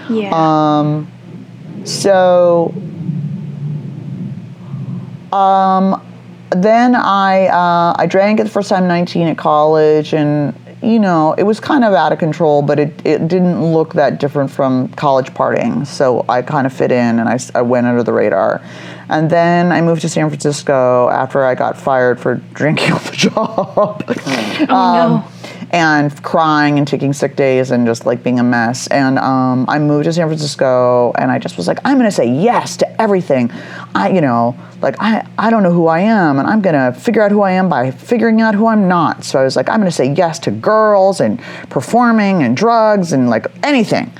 yeah. 0.10 0.32
Um, 0.34 1.08
so, 1.86 2.74
um, 5.32 6.02
then 6.52 6.94
I 6.96 7.48
uh, 7.48 7.96
I 7.98 8.06
drank 8.06 8.40
it 8.40 8.44
the 8.44 8.50
first 8.50 8.70
time 8.70 8.88
19 8.88 9.28
at 9.28 9.38
college, 9.38 10.14
and 10.14 10.54
you 10.84 11.00
know 11.00 11.34
it 11.38 11.44
was 11.44 11.60
kind 11.60 11.84
of 11.84 11.94
out 11.94 12.12
of 12.12 12.20
control, 12.20 12.62
but 12.62 12.80
it, 12.80 12.94
it 13.06 13.28
didn't 13.28 13.64
look 13.74 13.94
that 13.94 14.20
different 14.20 14.52
from 14.52 14.90
college 14.90 15.28
partying. 15.34 15.88
So 15.88 16.26
I 16.28 16.42
kind 16.42 16.68
of 16.68 16.74
fit 16.74 16.92
in, 16.92 17.20
and 17.20 17.30
I, 17.30 17.40
I 17.56 17.62
went 17.62 17.88
under 17.88 18.04
the 18.04 18.14
radar. 18.14 18.62
And 19.10 19.30
then 19.30 19.72
I 19.72 19.82
moved 19.82 20.02
to 20.02 20.10
San 20.10 20.30
Francisco 20.30 21.10
after 21.10 21.44
I 21.44 21.56
got 21.56 21.78
fired 21.78 22.20
for 22.20 22.36
drinking 22.54 22.94
on 22.94 23.04
the 23.04 23.12
job. 23.12 24.04
oh 24.70 25.24
no. 25.24 25.68
and 25.72 26.24
crying 26.24 26.78
and 26.78 26.88
taking 26.88 27.14
sick 27.14 27.36
days 27.36 27.72
and 27.72 27.86
just 27.86 28.06
like 28.06 28.24
being 28.24 28.40
a 28.40 28.44
mess. 28.44 28.88
And 28.88 29.20
um, 29.20 29.66
I 29.68 29.80
moved 29.80 30.06
to 30.06 30.14
San 30.14 30.28
Francisco 30.28 31.12
and 31.18 31.32
I 31.32 31.40
just 31.40 31.58
was 31.58 31.68
like, 31.68 31.80
I'm 31.86 31.98
gonna 31.98 32.12
say 32.12 32.26
yes 32.28 32.78
to 32.78 32.83
everything. 33.00 33.52
I, 33.96 34.10
you 34.10 34.22
know, 34.22 34.58
like 34.82 34.96
I, 35.00 35.28
I 35.38 35.50
don't 35.50 35.64
know 35.64 35.72
who 35.72 35.88
I 35.88 36.02
am 36.02 36.40
and 36.40 36.48
I'm 36.48 36.62
gonna 36.62 36.94
figure 36.94 37.22
out 37.22 37.32
who 37.32 37.42
I 37.42 37.52
am 37.52 37.70
by 37.70 37.92
figuring 37.92 38.42
out 38.42 38.56
who 38.56 38.68
I'm 38.68 38.88
not. 38.88 39.24
So 39.24 39.40
I 39.40 39.44
was 39.44 39.56
like, 39.56 39.70
I'm 39.70 39.80
gonna 39.80 39.92
say 39.92 40.14
yes 40.14 40.40
to 40.40 40.52
girls 40.52 41.22
and 41.22 41.40
performing 41.70 42.44
and 42.44 42.56
drugs 42.56 43.14
and 43.14 43.30
like 43.30 43.48
anything. 43.64 44.12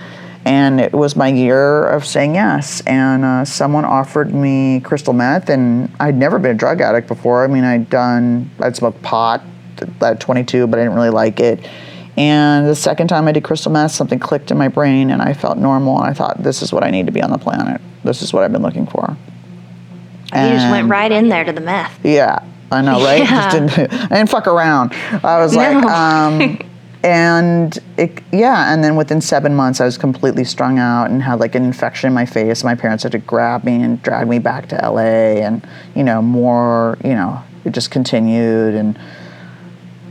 And 0.46 0.82
it 0.82 0.92
was 0.92 1.16
my 1.16 1.30
year 1.30 1.88
of 1.88 2.06
saying 2.06 2.36
yes. 2.36 2.82
And 2.82 3.24
uh, 3.24 3.46
someone 3.46 3.86
offered 3.86 4.34
me 4.34 4.82
crystal 4.82 5.14
meth, 5.14 5.50
and 5.50 5.90
I'd 6.02 6.18
never 6.18 6.38
been 6.38 6.52
a 6.52 6.56
drug 6.56 6.82
addict 6.82 7.08
before. 7.08 7.46
I 7.46 7.48
mean, 7.48 7.64
I'd 7.64 7.90
done, 7.90 8.52
I'd 8.60 8.76
smoked 8.76 9.02
pot 9.02 9.42
at 10.02 10.20
22, 10.20 10.68
but 10.68 10.80
I 10.80 10.84
didn't 10.84 10.96
really 10.96 11.10
like 11.10 11.40
it. 11.40 11.66
And 12.18 12.68
the 12.68 12.76
second 12.76 13.08
time 13.08 13.28
I 13.28 13.32
did 13.32 13.44
crystal 13.44 13.72
meth, 13.72 13.92
something 13.92 14.20
clicked 14.20 14.52
in 14.52 14.58
my 14.58 14.68
brain, 14.68 15.10
and 15.10 15.22
I 15.22 15.34
felt 15.34 15.58
normal. 15.58 15.98
And 16.00 16.08
I 16.08 16.14
thought, 16.14 16.44
this 16.44 16.62
is 16.62 16.72
what 16.74 16.84
I 16.84 16.92
need 16.92 17.06
to 17.06 17.12
be 17.12 17.22
on 17.22 17.32
the 17.32 17.38
planet. 17.38 17.82
This 18.04 18.22
is 18.22 18.34
what 18.34 18.44
I've 18.44 18.52
been 18.52 18.62
looking 18.62 18.86
for. 18.88 19.16
you 20.34 20.50
just 20.50 20.70
went 20.72 20.90
right 20.90 21.12
in 21.12 21.30
there 21.30 21.44
to 21.44 21.52
the 21.52 21.62
meth. 21.62 22.00
yeah, 22.04 22.40
I 22.72 22.82
know, 22.82 23.04
right? 23.04 23.20
Yeah. 23.24 23.50
Just 23.52 23.76
didn't, 23.76 23.94
I 23.94 24.08
didn't 24.18 24.30
fuck 24.30 24.48
around. 24.48 24.94
I 25.24 25.40
was 25.40 25.56
like, 25.56 25.78
No. 25.78 25.88
um, 25.90 26.60
and 27.04 27.78
it, 27.98 28.22
yeah, 28.32 28.74
and 28.74 28.84
then 28.84 28.96
within 28.96 29.22
seven 29.22 29.54
months, 29.56 29.80
I 29.82 29.86
was 29.86 29.98
completely 29.98 30.44
strung 30.44 30.80
out 30.80 31.10
and 31.12 31.22
had 31.22 31.40
like 31.40 31.54
an 31.56 31.64
infection 31.64 32.08
in 32.08 32.14
my 32.14 32.26
face. 32.26 32.64
My 32.64 32.76
parents 32.76 33.04
had 33.04 33.12
to 33.14 33.20
grab 33.20 33.64
me 33.64 33.82
and 33.84 34.02
drag 34.02 34.28
me 34.28 34.40
back 34.40 34.68
to 34.70 34.76
LA, 34.76 35.42
and 35.46 35.66
you 35.96 36.04
know, 36.04 36.22
more, 36.22 36.98
you 37.04 37.14
know, 37.14 37.42
it 37.66 37.72
just 37.74 37.92
continued, 37.92 38.74
and 38.76 38.98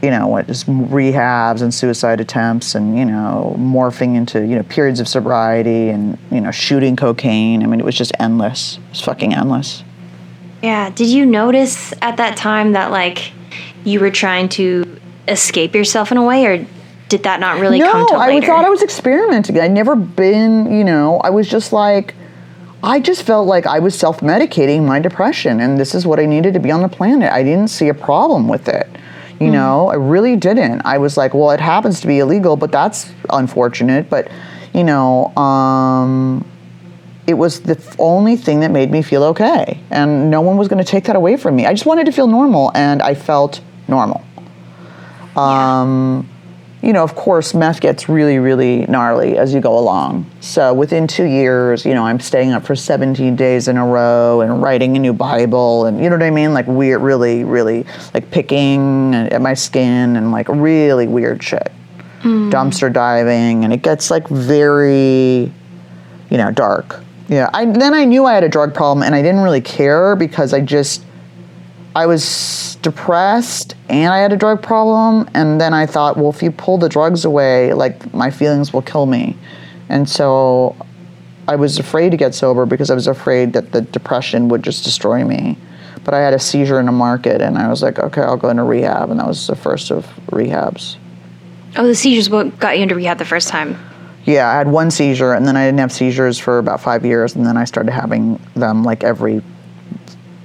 you 0.03 0.11
know, 0.11 0.27
what 0.27 0.49
just 0.49 0.67
rehabs 0.67 1.63
and 1.63 1.73
suicide 1.73 2.21
attempts, 2.21 2.75
and 2.75 2.99
you 2.99 3.05
know, 3.05 3.55
morphing 3.59 4.17
into 4.17 4.41
you 4.41 4.57
know 4.57 4.65
periods 4.65 4.99
of 4.99 5.07
sobriety 5.07 5.89
and 5.89 6.19
you 6.31 6.41
know 6.41 6.51
shooting 6.51 6.97
cocaine. 6.97 7.63
I 7.63 7.67
mean, 7.67 7.79
it 7.79 7.87
was 7.87 7.97
just 7.97 8.13
endless. 8.19 8.79
It 8.79 8.91
was 8.91 9.01
fucking 9.01 9.33
endless. 9.33 9.85
Yeah. 10.63 10.91
Did 10.91 11.09
you 11.09 11.25
notice 11.25 11.93
at 12.03 12.17
that 12.19 12.37
time 12.37 12.73
that 12.73 12.91
like 12.91 13.33
you 13.85 14.01
were 14.01 14.11
trying 14.11 14.49
to 14.51 15.01
escape 15.29 15.75
yourself 15.75 16.11
in 16.11 16.19
a 16.19 16.25
way, 16.25 16.47
or 16.47 16.67
did 17.09 17.23
that 17.25 17.41
not 17.41 17.61
really 17.61 17.79
come 17.79 18.01
No, 18.01 18.07
to 18.09 18.15
I 18.15 18.41
thought 18.41 18.65
I 18.65 18.71
was 18.71 18.83
experimenting. 18.83 19.61
I'd 19.61 19.71
never 19.71 19.95
been, 19.95 20.73
you 20.73 20.83
know, 20.83 21.19
I 21.19 21.31
was 21.31 21.49
just 21.49 21.73
like, 21.73 22.15
I 22.83 23.01
just 23.01 23.23
felt 23.25 23.47
like 23.47 23.67
I 23.67 23.79
was 23.79 23.97
self 23.97 24.21
medicating 24.21 24.85
my 24.85 24.99
depression, 24.99 25.61
and 25.61 25.79
this 25.79 25.95
is 25.95 26.07
what 26.07 26.19
I 26.19 26.27
needed 26.27 26.55
to 26.55 26.61
be 26.61 26.71
on 26.71 26.83
the 26.83 26.89
planet. 26.89 27.31
I 27.33 27.43
didn't 27.43 27.69
see 27.69 27.89
a 27.89 27.95
problem 27.95 28.49
with 28.49 28.69
it. 28.69 28.89
You 29.41 29.51
know, 29.51 29.89
I 29.89 29.95
really 29.95 30.37
didn't. 30.37 30.83
I 30.85 30.99
was 30.99 31.17
like, 31.17 31.35
well, 31.35 31.51
it 31.51 31.61
happens 31.61 32.01
to 32.03 32.07
be 32.07 32.21
illegal, 32.21 32.57
but 32.57 32.71
that's 32.71 33.11
unfortunate. 33.31 34.09
But, 34.09 34.31
you 34.73 34.85
know, 34.85 35.35
um, 35.37 36.49
it 37.27 37.35
was 37.35 37.61
the 37.61 37.81
only 37.99 38.37
thing 38.37 38.61
that 38.61 38.71
made 38.71 38.91
me 38.91 39.03
feel 39.03 39.25
okay. 39.25 39.81
And 39.91 40.31
no 40.31 40.41
one 40.41 40.57
was 40.57 40.69
going 40.69 40.85
to 40.85 40.89
take 40.89 41.05
that 41.05 41.17
away 41.17 41.37
from 41.37 41.57
me. 41.57 41.67
I 41.67 41.73
just 41.73 41.87
wanted 41.87 42.07
to 42.07 42.13
feel 42.13 42.27
normal, 42.27 42.71
and 42.75 43.03
I 43.03 43.15
felt 43.15 43.61
normal. 43.89 44.23
Um, 45.37 46.29
you 46.83 46.93
know, 46.93 47.05
of 47.05 47.15
course, 47.15 47.55
meth 47.55 47.81
gets 47.81 48.09
really, 48.09 48.39
really 48.39 48.85
gnarly 48.87 49.39
as 49.39 49.55
you 49.55 49.61
go 49.61 49.79
along. 49.79 50.29
So 50.41 50.75
within 50.75 51.07
two 51.07 51.25
years, 51.25 51.87
you 51.87 51.95
know, 51.95 52.05
I'm 52.05 52.19
staying 52.19 52.51
up 52.51 52.65
for 52.65 52.75
17 52.75 53.37
days 53.37 53.69
in 53.69 53.77
a 53.77 53.87
row 53.87 54.41
and 54.41 54.61
writing 54.61 54.97
a 54.97 54.99
new 54.99 55.13
Bible, 55.13 55.87
and 55.87 56.03
you 56.03 56.11
know 56.11 56.17
what 56.17 56.25
I 56.25 56.31
mean? 56.31 56.53
Like 56.53 56.67
weird, 56.67 57.01
really, 57.01 57.45
really, 57.45 57.87
like 58.13 58.31
picking 58.33 59.15
at 59.15 59.41
my 59.41 59.55
skin 59.55 60.17
and 60.17 60.33
like 60.33 60.49
really 60.49 61.07
weird 61.07 61.43
shit. 61.43 61.71
Hmm. 62.23 62.51
Dumpster 62.51 62.93
diving, 62.93 63.65
and 63.65 63.73
it 63.73 63.83
gets 63.83 64.11
like 64.11 64.27
very, 64.29 65.53
you 66.31 66.37
know, 66.37 66.51
dark. 66.51 67.03
Yeah. 67.29 67.49
I, 67.55 67.65
then 67.65 67.95
I 67.95 68.05
knew 68.05 68.27
I 68.27 68.35
had 68.35 68.45
a 68.45 68.49
drug 68.49 68.75
problem, 68.75 69.05
and 69.05 69.15
I 69.15 69.23
didn't 69.23 69.41
really 69.41 69.61
care 69.61 70.17
because 70.17 70.53
I 70.53 70.61
just 70.61 71.05
I 71.95 72.07
was 72.07 72.79
depressed 72.83 73.75
and 73.89 74.13
I 74.13 74.19
had 74.19 74.33
a 74.33 74.37
drug 74.37 74.63
problem. 74.63 75.29
And 75.35 75.61
then 75.61 75.75
I 75.75 75.87
thought, 75.87 76.17
well, 76.17 76.31
if 76.31 76.43
you 76.43 76.51
pull 76.51 76.79
the 76.79 76.89
drugs 76.89 77.25
away, 77.25 77.73
like 77.75 78.13
my 78.15 78.31
feelings 78.31 78.73
will 78.73 78.83
kill 78.83 79.07
me. 79.07 79.37
And 79.89 80.09
so 80.09 80.75
I 81.47 81.57
was 81.57 81.79
afraid 81.79 82.11
to 82.11 82.17
get 82.17 82.35
sober 82.35 82.67
because 82.67 82.91
I 82.91 82.95
was 82.95 83.07
afraid 83.07 83.53
that 83.53 83.73
the 83.73 83.83
depression 83.83 84.49
would 84.49 84.63
just 84.63 84.85
destroy 84.85 85.25
me. 85.25 85.59
But 86.05 86.15
I 86.15 86.21
had 86.21 86.35
a 86.35 86.39
seizure 86.39 86.81
in 86.81 86.89
a 86.89 86.93
market 86.93 87.41
and 87.41 87.59
I 87.59 87.69
was 87.69 87.83
like, 87.83 87.99
okay, 87.99 88.23
I'll 88.23 88.37
go 88.37 88.49
into 88.49 88.65
rehab. 88.65 89.11
And 89.11 89.21
that 89.21 89.27
was 89.27 89.47
the 89.47 89.57
first 89.57 89.91
of 89.91 90.07
rehabs. 90.27 90.97
oh, 91.77 91.87
the 91.87 91.95
seizures 91.95 92.31
what 92.31 92.59
got 92.59 92.77
you 92.77 92.83
into 92.85 92.95
rehab 92.95 93.19
the 93.19 93.25
first 93.25 93.49
time. 93.49 93.79
Yeah, 94.25 94.49
I 94.49 94.57
had 94.57 94.69
one 94.69 94.91
seizure 94.91 95.33
and 95.33 95.47
then 95.47 95.57
I 95.57 95.67
didn't 95.67 95.81
have 95.81 95.93
seizures 95.93 96.39
for 96.39 96.59
about 96.59 96.81
five 96.81 97.05
years. 97.05 97.37
And 97.37 97.45
then 97.45 97.57
I 97.57 97.65
started 97.65 97.93
having 97.93 98.41
them 98.55 98.83
like 98.83 99.05
every 99.05 99.43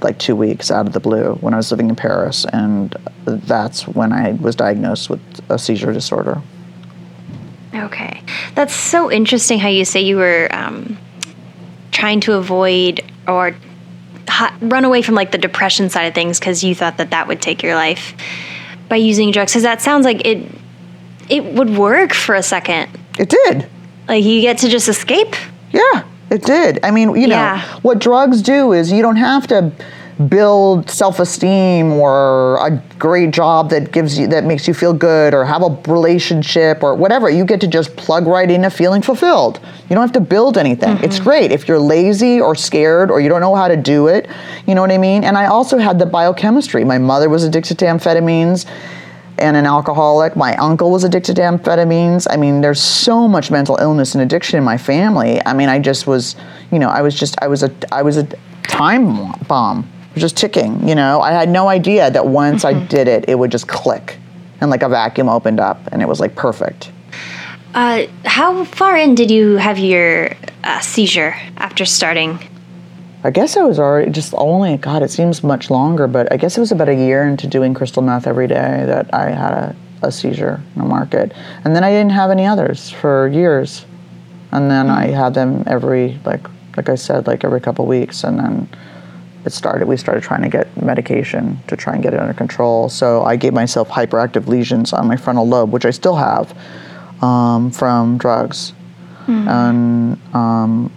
like 0.08 0.18
two 0.20 0.36
weeks 0.38 0.72
out 0.72 0.88
of 0.88 0.94
the 0.94 1.00
blue 1.02 1.34
when 1.42 1.54
I 1.54 1.58
was 1.58 1.70
living 1.70 1.90
in 1.90 1.96
Paris, 1.96 2.46
and 2.54 2.96
that's 3.26 3.86
when 3.88 4.14
I 4.14 4.32
was 4.34 4.56
diagnosed 4.56 5.10
with 5.10 5.20
a 5.50 5.60
seizure 5.60 5.92
disorder. 5.92 6.42
Okay. 7.76 8.24
That's 8.56 8.74
so 8.74 9.12
interesting 9.12 9.60
how 9.60 9.68
you 9.68 9.84
say 9.84 10.00
you 10.02 10.16
were 10.16 10.48
um, 10.52 10.98
trying 11.92 12.22
to 12.22 12.34
avoid 12.34 13.02
or 13.28 13.54
ha- 14.30 14.56
run 14.62 14.86
away 14.86 15.02
from 15.02 15.16
like 15.16 15.32
the 15.32 15.38
depression 15.38 15.90
side 15.90 16.06
of 16.06 16.16
things 16.16 16.40
because 16.40 16.64
you 16.64 16.74
thought 16.74 16.98
that 16.98 17.10
that 17.12 17.28
would 17.28 17.42
take 17.42 17.62
your 17.62 17.76
life 17.76 18.16
by 18.88 18.96
using 18.96 19.32
drugs. 19.32 19.52
Because 19.52 19.64
that 19.64 19.82
sounds 19.82 20.06
like 20.06 20.26
it 20.26 20.50
it 21.30 21.44
would 21.44 21.78
work 21.78 22.14
for 22.14 22.34
a 22.36 22.42
second. 22.44 22.90
It 23.20 23.30
did. 23.30 23.68
Like 24.08 24.24
you 24.24 24.40
get 24.40 24.60
to 24.60 24.70
just 24.70 24.88
escape. 24.88 25.36
Yeah, 25.74 26.06
it 26.32 26.44
did. 26.44 26.80
I 26.84 26.92
mean, 26.92 27.10
you 27.16 27.28
know, 27.28 27.36
Yeah. 27.36 27.62
what 27.82 28.00
drugs 28.00 28.42
do 28.42 28.72
is 28.72 28.92
you 28.92 29.02
don't 29.02 29.18
have 29.18 29.46
to 29.48 29.72
build 30.30 30.90
self-esteem 30.90 31.94
or 31.94 32.58
a 32.66 32.72
great 32.98 33.32
job 33.32 33.70
that 33.70 33.92
gives 33.92 34.18
you 34.18 34.28
that 34.28 34.44
makes 34.44 34.68
you 34.68 34.74
feel 34.74 34.94
good 34.94 35.34
or 35.34 35.46
have 35.46 35.62
a 35.62 35.70
relationship 35.92 36.82
or 36.82 36.96
whatever. 36.96 37.30
You 37.30 37.46
get 37.46 37.62
to 37.62 37.68
just 37.68 37.96
plug 37.96 38.26
right 38.26 38.50
into 38.50 38.70
feeling 38.70 39.02
fulfilled. 39.02 39.60
You 39.90 39.96
don't 39.96 40.02
have 40.02 40.14
to 40.14 40.20
build 40.20 40.58
anything. 40.58 40.96
Mm-hmm. 40.96 41.04
It's 41.04 41.20
great 41.20 41.52
if 41.52 41.68
you're 41.68 41.80
lazy 41.80 42.42
or 42.42 42.56
scared 42.56 43.12
or 43.12 43.20
you 43.20 43.30
don't 43.30 43.42
know 43.42 43.56
how 43.56 43.68
to 43.68 43.78
do 43.78 44.08
it. 44.08 44.28
You 44.66 44.74
know 44.74 44.82
what 44.82 44.92
I 44.92 44.98
mean? 44.98 45.24
And 45.24 45.38
I 45.38 45.46
also 45.46 45.78
had 45.78 46.00
the 46.00 46.06
biochemistry. 46.06 46.84
My 46.84 46.98
mother 46.98 47.30
was 47.30 47.44
addicted 47.44 47.78
to 47.80 47.86
amphetamines 47.86 48.66
and 49.38 49.56
an 49.56 49.68
alcoholic. 49.68 50.36
My 50.36 50.56
uncle 50.56 50.90
was 50.90 51.04
addicted 51.04 51.36
to 51.36 51.44
amphetamines. 51.44 52.26
I 52.30 52.38
mean, 52.38 52.62
there's 52.62 52.82
so 52.82 53.28
much 53.28 53.52
mental 53.52 53.78
illness 53.78 54.16
and 54.16 54.24
addiction 54.24 54.58
in 54.58 54.64
my 54.64 54.78
family. 54.78 55.40
I 55.46 55.54
mean, 55.54 55.70
I 55.70 55.78
just 55.78 56.08
was, 56.08 56.36
you 56.72 56.80
know, 56.80 56.90
I 56.90 57.02
was 57.02 57.14
just, 57.14 57.36
I 57.40 57.48
was 57.48 57.62
a, 57.62 57.72
I 57.92 58.02
was 58.02 58.18
a 58.18 58.28
time 58.64 59.32
bomb, 59.48 59.88
was 60.18 60.32
just 60.32 60.38
ticking. 60.38 60.88
You 60.88 60.96
know, 60.96 61.22
I 61.22 61.32
had 61.32 61.50
no 61.50 61.68
idea 61.68 62.10
that 62.10 62.26
once 62.26 62.66
I 62.66 62.74
did 62.74 63.08
it, 63.08 63.26
it 63.28 63.36
would 63.36 63.52
just 63.52 63.68
click, 63.68 64.18
and 64.60 64.72
like 64.72 64.82
a 64.82 64.90
vacuum 64.90 65.30
opened 65.30 65.60
up, 65.60 65.80
and 65.92 66.02
it 66.02 66.08
was 66.08 66.20
like 66.20 66.36
perfect. 66.36 66.92
Uh, 67.74 68.08
how 68.26 68.64
far 68.66 68.98
in 68.98 69.14
did 69.14 69.30
you 69.30 69.58
have 69.58 69.78
your 69.78 70.32
uh, 70.64 70.80
seizure 70.80 71.36
after 71.58 71.86
starting? 71.86 72.40
I 73.24 73.30
guess 73.30 73.58
I 73.58 73.64
was 73.64 73.78
already 73.78 74.12
just 74.12 74.34
only 74.38 74.78
God. 74.78 75.04
It 75.04 75.12
seems 75.12 75.44
much 75.44 75.70
longer, 75.70 76.08
but 76.08 76.32
I 76.32 76.38
guess 76.38 76.58
it 76.58 76.62
was 76.62 76.72
about 76.72 76.90
a 76.90 76.96
year 76.96 77.28
into 77.28 77.46
doing 77.46 77.74
crystal 77.74 78.02
meth 78.02 78.26
every 78.26 78.48
day 78.48 78.84
that 78.86 79.14
I 79.14 79.30
had 79.30 79.54
a, 79.54 79.76
a 80.02 80.12
seizure 80.12 80.62
in 80.76 80.82
the 80.82 80.88
market, 80.88 81.34
and 81.64 81.76
then 81.76 81.84
I 81.84 81.92
didn't 81.92 82.14
have 82.14 82.32
any 82.32 82.46
others 82.46 82.90
for 82.90 83.28
years, 83.28 83.86
and 84.52 84.72
then 84.72 84.90
I 84.90 85.08
had 85.08 85.36
them 85.36 85.64
every 85.68 86.20
like 86.26 86.48
like 86.76 86.90
I 86.90 86.96
said 86.96 87.28
like 87.28 87.44
every 87.44 87.62
couple 87.62 87.86
weeks, 87.86 88.24
and 88.24 88.40
then 88.40 88.70
it 89.48 89.54
started. 89.54 89.88
We 89.88 89.98
started 89.98 90.24
trying 90.24 90.44
to 90.44 90.50
get 90.50 90.68
medication 90.82 91.60
to 91.68 91.76
try 91.76 91.94
and 91.94 92.04
get 92.04 92.14
it 92.14 92.20
under 92.20 92.34
control. 92.34 92.90
So 92.90 93.24
I 93.24 93.36
gave 93.36 93.54
myself 93.54 93.90
hyperactive 93.90 94.48
lesions 94.48 94.94
on 94.94 95.08
my 95.08 95.18
frontal 95.18 95.48
lobe, 95.48 95.72
which 95.72 95.86
I 95.86 95.92
still 95.92 96.16
have 96.16 96.56
um, 97.24 97.72
from 97.72 98.18
drugs, 98.20 98.74
and 99.48 100.36
um, 100.36 100.92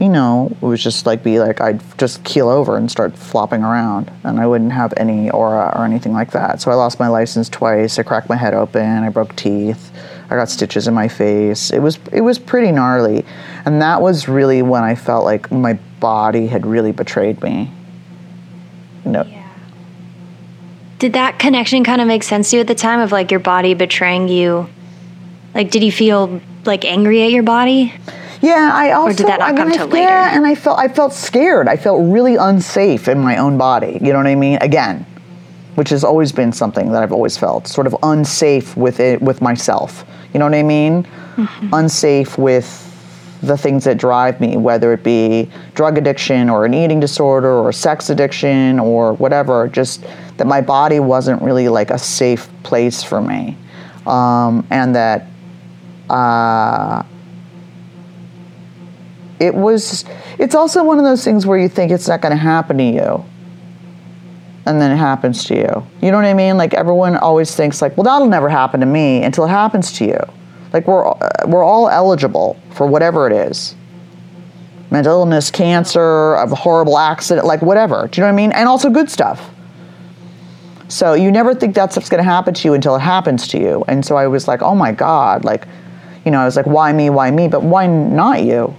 you 0.00 0.08
know, 0.08 0.50
it 0.50 0.62
was 0.62 0.82
just 0.82 1.06
like 1.06 1.22
be 1.22 1.40
like 1.40 1.60
I'd 1.60 1.80
just 1.98 2.22
keel 2.24 2.48
over 2.48 2.76
and 2.76 2.90
start 2.90 3.16
flopping 3.16 3.62
around, 3.62 4.10
and 4.22 4.38
I 4.38 4.46
wouldn't 4.46 4.72
have 4.72 4.92
any 4.96 5.30
aura 5.30 5.72
or 5.74 5.84
anything 5.84 6.12
like 6.12 6.30
that. 6.32 6.60
So 6.60 6.70
I 6.70 6.74
lost 6.74 7.00
my 7.00 7.08
license 7.08 7.48
twice. 7.48 7.98
I 7.98 8.02
cracked 8.02 8.28
my 8.28 8.36
head 8.36 8.54
open. 8.54 9.04
I 9.04 9.08
broke 9.08 9.34
teeth. 9.36 9.92
I 10.30 10.36
got 10.36 10.48
stitches 10.48 10.88
in 10.88 10.94
my 10.94 11.08
face. 11.08 11.70
It 11.70 11.80
was 11.80 11.98
it 12.12 12.20
was 12.20 12.38
pretty 12.38 12.72
gnarly, 12.72 13.24
and 13.64 13.80
that 13.82 14.02
was 14.02 14.28
really 14.28 14.62
when 14.62 14.82
I 14.82 14.94
felt 14.94 15.24
like 15.24 15.50
my 15.50 15.74
body 16.00 16.46
had 16.46 16.66
really 16.66 16.92
betrayed 16.92 17.42
me. 17.42 17.70
No, 19.04 19.24
Did 20.98 21.12
that 21.12 21.38
connection 21.38 21.84
kind 21.84 22.00
of 22.00 22.06
make 22.06 22.22
sense 22.22 22.50
to 22.50 22.56
you 22.56 22.60
at 22.60 22.66
the 22.68 22.74
time 22.74 23.00
of 23.00 23.12
like 23.12 23.30
your 23.30 23.40
body 23.40 23.74
betraying 23.74 24.28
you? 24.28 24.68
Like, 25.54 25.70
did 25.70 25.82
you 25.84 25.92
feel 25.92 26.40
like 26.64 26.84
angry 26.84 27.22
at 27.22 27.30
your 27.30 27.42
body? 27.42 27.92
Yeah, 28.40 28.70
I 28.72 28.92
also. 28.92 29.16
did 29.16 29.26
that 29.26 29.40
not 29.40 29.48
I 29.48 29.52
mean, 29.52 29.56
come 29.56 29.68
I- 29.72 29.76
till 29.76 29.86
later? 29.88 30.08
Yeah, 30.08 30.36
and 30.36 30.46
I 30.46 30.54
felt 30.54 30.78
I 30.78 30.88
felt 30.88 31.12
scared. 31.12 31.68
I 31.68 31.76
felt 31.76 32.00
really 32.12 32.36
unsafe 32.36 33.08
in 33.08 33.18
my 33.18 33.36
own 33.36 33.56
body. 33.58 33.98
You 34.02 34.12
know 34.12 34.18
what 34.18 34.26
I 34.26 34.34
mean? 34.34 34.58
Again, 34.60 35.06
which 35.76 35.90
has 35.90 36.04
always 36.04 36.32
been 36.32 36.52
something 36.52 36.92
that 36.92 37.02
I've 37.02 37.12
always 37.12 37.36
felt 37.36 37.66
sort 37.68 37.86
of 37.86 37.96
unsafe 38.02 38.76
with 38.76 39.00
it 39.00 39.20
with 39.22 39.40
myself. 39.42 40.04
You 40.32 40.38
know 40.40 40.46
what 40.46 40.54
I 40.54 40.62
mean? 40.62 41.04
Mm-hmm. 41.36 41.74
Unsafe 41.74 42.36
with 42.38 42.66
the 43.46 43.56
things 43.56 43.84
that 43.84 43.98
drive 43.98 44.40
me, 44.40 44.56
whether 44.56 44.92
it 44.92 45.02
be 45.02 45.50
drug 45.74 45.98
addiction 45.98 46.50
or 46.50 46.64
an 46.64 46.74
eating 46.74 47.00
disorder 47.00 47.52
or 47.52 47.72
sex 47.72 48.10
addiction 48.10 48.78
or 48.80 49.14
whatever. 49.14 49.68
Just 49.68 50.04
that 50.36 50.46
my 50.46 50.60
body 50.60 51.00
wasn't 51.00 51.40
really 51.42 51.68
like 51.68 51.90
a 51.90 51.98
safe 51.98 52.48
place 52.62 53.02
for 53.02 53.20
me, 53.20 53.56
um, 54.06 54.66
and 54.70 54.94
that. 54.94 55.26
Uh, 56.10 57.02
it 59.40 59.54
was 59.54 60.04
it's 60.38 60.54
also 60.54 60.84
one 60.84 60.98
of 60.98 61.04
those 61.04 61.24
things 61.24 61.46
where 61.46 61.58
you 61.58 61.68
think 61.68 61.90
it's 61.90 62.08
not 62.08 62.20
going 62.20 62.30
to 62.30 62.36
happen 62.36 62.78
to 62.78 62.84
you 62.84 63.24
and 64.66 64.80
then 64.80 64.90
it 64.90 64.96
happens 64.96 65.44
to 65.44 65.54
you 65.54 65.86
you 66.00 66.10
know 66.10 66.16
what 66.16 66.24
i 66.24 66.34
mean 66.34 66.56
like 66.56 66.74
everyone 66.74 67.16
always 67.16 67.54
thinks 67.54 67.82
like 67.82 67.96
well 67.96 68.04
that'll 68.04 68.28
never 68.28 68.48
happen 68.48 68.80
to 68.80 68.86
me 68.86 69.22
until 69.22 69.44
it 69.44 69.48
happens 69.48 69.92
to 69.92 70.04
you 70.04 70.18
like 70.74 70.88
we're 70.88 71.04
we're 71.46 71.62
all 71.62 71.88
eligible 71.88 72.60
for 72.72 72.86
whatever 72.86 73.26
it 73.28 73.32
is. 73.32 73.76
Mental 74.90 75.20
illness 75.20 75.50
cancer 75.50 76.34
a 76.34 76.46
horrible 76.48 76.98
accident 76.98 77.46
like 77.46 77.62
whatever. 77.62 78.08
Do 78.08 78.20
you 78.20 78.22
know 78.22 78.26
what 78.26 78.34
i 78.34 78.36
mean? 78.36 78.52
And 78.52 78.68
also 78.68 78.90
good 78.90 79.08
stuff. 79.08 79.50
So 80.88 81.14
you 81.14 81.30
never 81.30 81.54
think 81.54 81.76
that 81.76 81.92
stuff's 81.92 82.10
going 82.10 82.22
to 82.22 82.28
happen 82.28 82.52
to 82.54 82.68
you 82.68 82.74
until 82.74 82.96
it 82.96 83.00
happens 83.00 83.48
to 83.48 83.58
you. 83.58 83.84
And 83.86 84.04
so 84.04 84.16
i 84.16 84.26
was 84.26 84.48
like 84.48 84.62
oh 84.62 84.74
my 84.74 84.90
god 84.92 85.44
like 85.44 85.66
you 86.24 86.32
know 86.32 86.40
i 86.40 86.44
was 86.44 86.56
like 86.56 86.66
why 86.66 86.92
me? 86.92 87.08
Why 87.08 87.30
me? 87.30 87.46
But 87.46 87.62
why 87.62 87.86
not 87.86 88.42
you? 88.42 88.74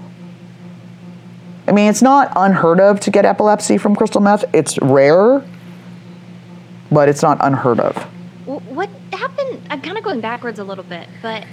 I 1.68 1.72
mean, 1.72 1.90
it's 1.90 2.02
not 2.02 2.32
unheard 2.36 2.80
of 2.80 3.00
to 3.00 3.10
get 3.10 3.26
epilepsy 3.26 3.80
from 3.80 3.96
crystal 3.96 4.22
meth. 4.22 4.46
It's 4.54 4.78
rare, 4.82 5.44
but 6.92 7.10
it's 7.10 7.24
not 7.24 7.40
unheard 7.42 7.80
of. 7.80 7.98
what 8.46 8.88
happened? 9.12 9.66
I'm 9.72 9.82
kind 9.82 9.98
of 9.98 10.04
going 10.04 10.22
backwards 10.22 10.60
a 10.60 10.64
little 10.64 10.84
bit, 10.84 11.10
but 11.24 11.44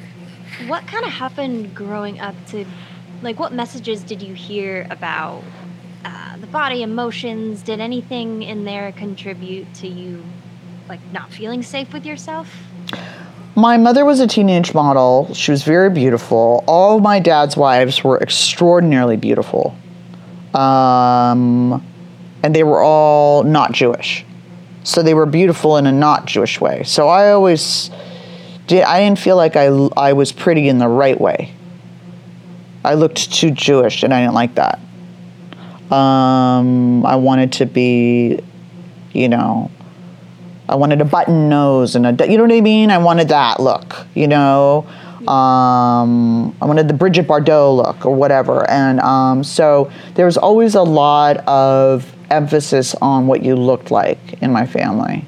what 0.68 0.87
kind 0.87 1.05
of 1.05 1.12
happened 1.12 1.75
growing 1.75 2.20
up 2.20 2.35
to, 2.48 2.64
like, 3.22 3.38
what 3.38 3.53
messages 3.53 4.03
did 4.03 4.22
you 4.22 4.35
hear 4.35 4.87
about 4.90 5.42
uh, 6.05 6.37
the 6.38 6.46
body, 6.46 6.83
emotions? 6.83 7.62
Did 7.62 7.81
anything 7.81 8.42
in 8.42 8.64
there 8.64 8.92
contribute 8.92 9.72
to 9.75 9.88
you, 9.88 10.22
like, 10.88 11.01
not 11.12 11.31
feeling 11.31 11.62
safe 11.62 11.92
with 11.92 12.05
yourself? 12.05 12.48
My 13.55 13.77
mother 13.77 14.05
was 14.05 14.20
a 14.20 14.27
teenage 14.27 14.72
model. 14.72 15.33
She 15.35 15.51
was 15.51 15.62
very 15.62 15.90
beautiful. 15.90 16.64
All 16.66 17.01
my 17.01 17.18
dad's 17.18 17.57
wives 17.57 18.03
were 18.03 18.18
extraordinarily 18.20 19.16
beautiful. 19.16 19.77
Um, 20.55 21.85
and 22.42 22.55
they 22.55 22.64
were 22.64 22.83
all 22.83 23.42
not 23.42 23.72
Jewish. 23.72 24.25
So 24.85 25.03
they 25.03 25.14
were 25.14 25.27
beautiful 25.27 25.77
in 25.77 25.87
a 25.87 25.92
not 25.92 26.27
Jewish 26.27 26.61
way. 26.61 26.83
So 26.85 27.09
I 27.09 27.31
always 27.31 27.90
did, 28.66 28.83
I 28.85 29.01
didn't 29.01 29.18
feel 29.18 29.37
like 29.37 29.57
I, 29.57 29.66
I 29.96 30.12
was 30.12 30.33
pretty 30.33 30.68
in 30.68 30.79
the 30.79 30.88
right 30.88 31.20
way. 31.20 31.55
I 32.85 32.94
looked 32.94 33.33
too 33.33 33.51
Jewish 33.51 34.03
and 34.03 34.12
I 34.12 34.22
didn't 34.22 34.35
like 34.35 34.55
that. 34.57 34.79
Um, 35.92 37.05
I 37.05 37.16
wanted 37.16 37.53
to 37.55 37.66
be, 37.66 38.40
you 39.12 39.29
know, 39.29 39.70
I 40.68 40.75
wanted 40.75 41.01
a 41.01 41.05
button 41.05 41.48
nose 41.48 41.96
and 41.96 42.07
a, 42.07 42.29
you 42.29 42.38
know 42.38 42.44
what 42.44 42.53
I 42.53 42.61
mean? 42.61 42.90
I 42.90 42.98
wanted 42.98 43.29
that 43.29 43.61
look, 43.61 44.07
you 44.14 44.27
know? 44.27 44.87
Um, 45.29 46.57
I 46.61 46.64
wanted 46.64 46.88
the 46.88 46.94
Brigitte 46.94 47.29
Bardot 47.29 47.77
look 47.77 48.07
or 48.07 48.14
whatever. 48.14 48.68
And 48.68 48.98
um, 49.01 49.44
so 49.44 49.92
there 50.14 50.27
was 50.27 50.37
always 50.37 50.75
a 50.75 50.83
lot 50.83 51.37
of 51.46 52.12
emphasis 52.31 52.94
on 52.96 53.27
what 53.27 53.44
you 53.44 53.55
looked 53.55 53.90
like 53.90 54.42
in 54.42 54.51
my 54.51 54.66
family. 54.66 55.25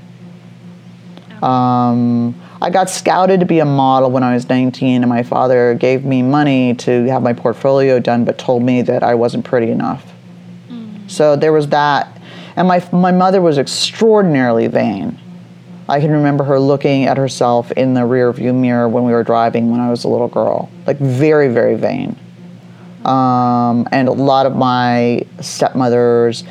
Um, 1.43 2.35
I 2.65 2.71
got 2.71 2.89
scouted 2.89 3.41
to 3.41 3.47
be 3.47 3.59
a 3.59 3.67
model 3.67 4.11
when 4.11 4.23
I 4.23 4.33
was 4.33 4.49
19, 4.49 5.03
and 5.03 5.09
my 5.11 5.23
father 5.23 5.75
gave 5.75 6.07
me 6.07 6.23
money 6.23 6.73
to 6.77 7.05
have 7.11 7.21
my 7.23 7.35
portfolio 7.35 8.01
done, 8.01 8.25
but 8.25 8.39
told 8.39 8.63
me 8.63 8.81
that 8.81 9.03
I 9.03 9.15
wasn't 9.15 9.45
pretty 9.45 9.71
enough. 9.71 10.11
Mm. 10.71 11.11
So 11.11 11.37
there 11.37 11.53
was 11.53 11.69
that. 11.69 12.23
And 12.57 12.67
my, 12.67 12.83
my 12.91 13.13
mother 13.13 13.43
was 13.43 13.59
extraordinarily 13.59 14.69
vain. 14.69 15.21
I 15.91 16.01
can 16.01 16.11
remember 16.11 16.43
her 16.45 16.59
looking 16.59 17.05
at 17.05 17.19
herself 17.19 17.71
in 17.73 17.93
the 17.93 18.07
rear 18.07 18.33
view 18.33 18.55
mirror 18.55 18.89
when 18.89 19.05
we 19.05 19.13
were 19.13 19.25
driving 19.25 19.71
when 19.71 19.81
I 19.81 19.91
was 19.91 20.05
a 20.05 20.09
little 20.09 20.29
girl. 20.29 20.71
Like, 20.87 20.97
very, 20.97 21.49
very 21.49 21.75
vain. 21.75 22.17
Um, 23.05 23.87
and 23.93 24.09
a 24.09 24.13
lot 24.13 24.47
of 24.47 24.57
my 24.57 25.27
stepmothers 25.39 26.45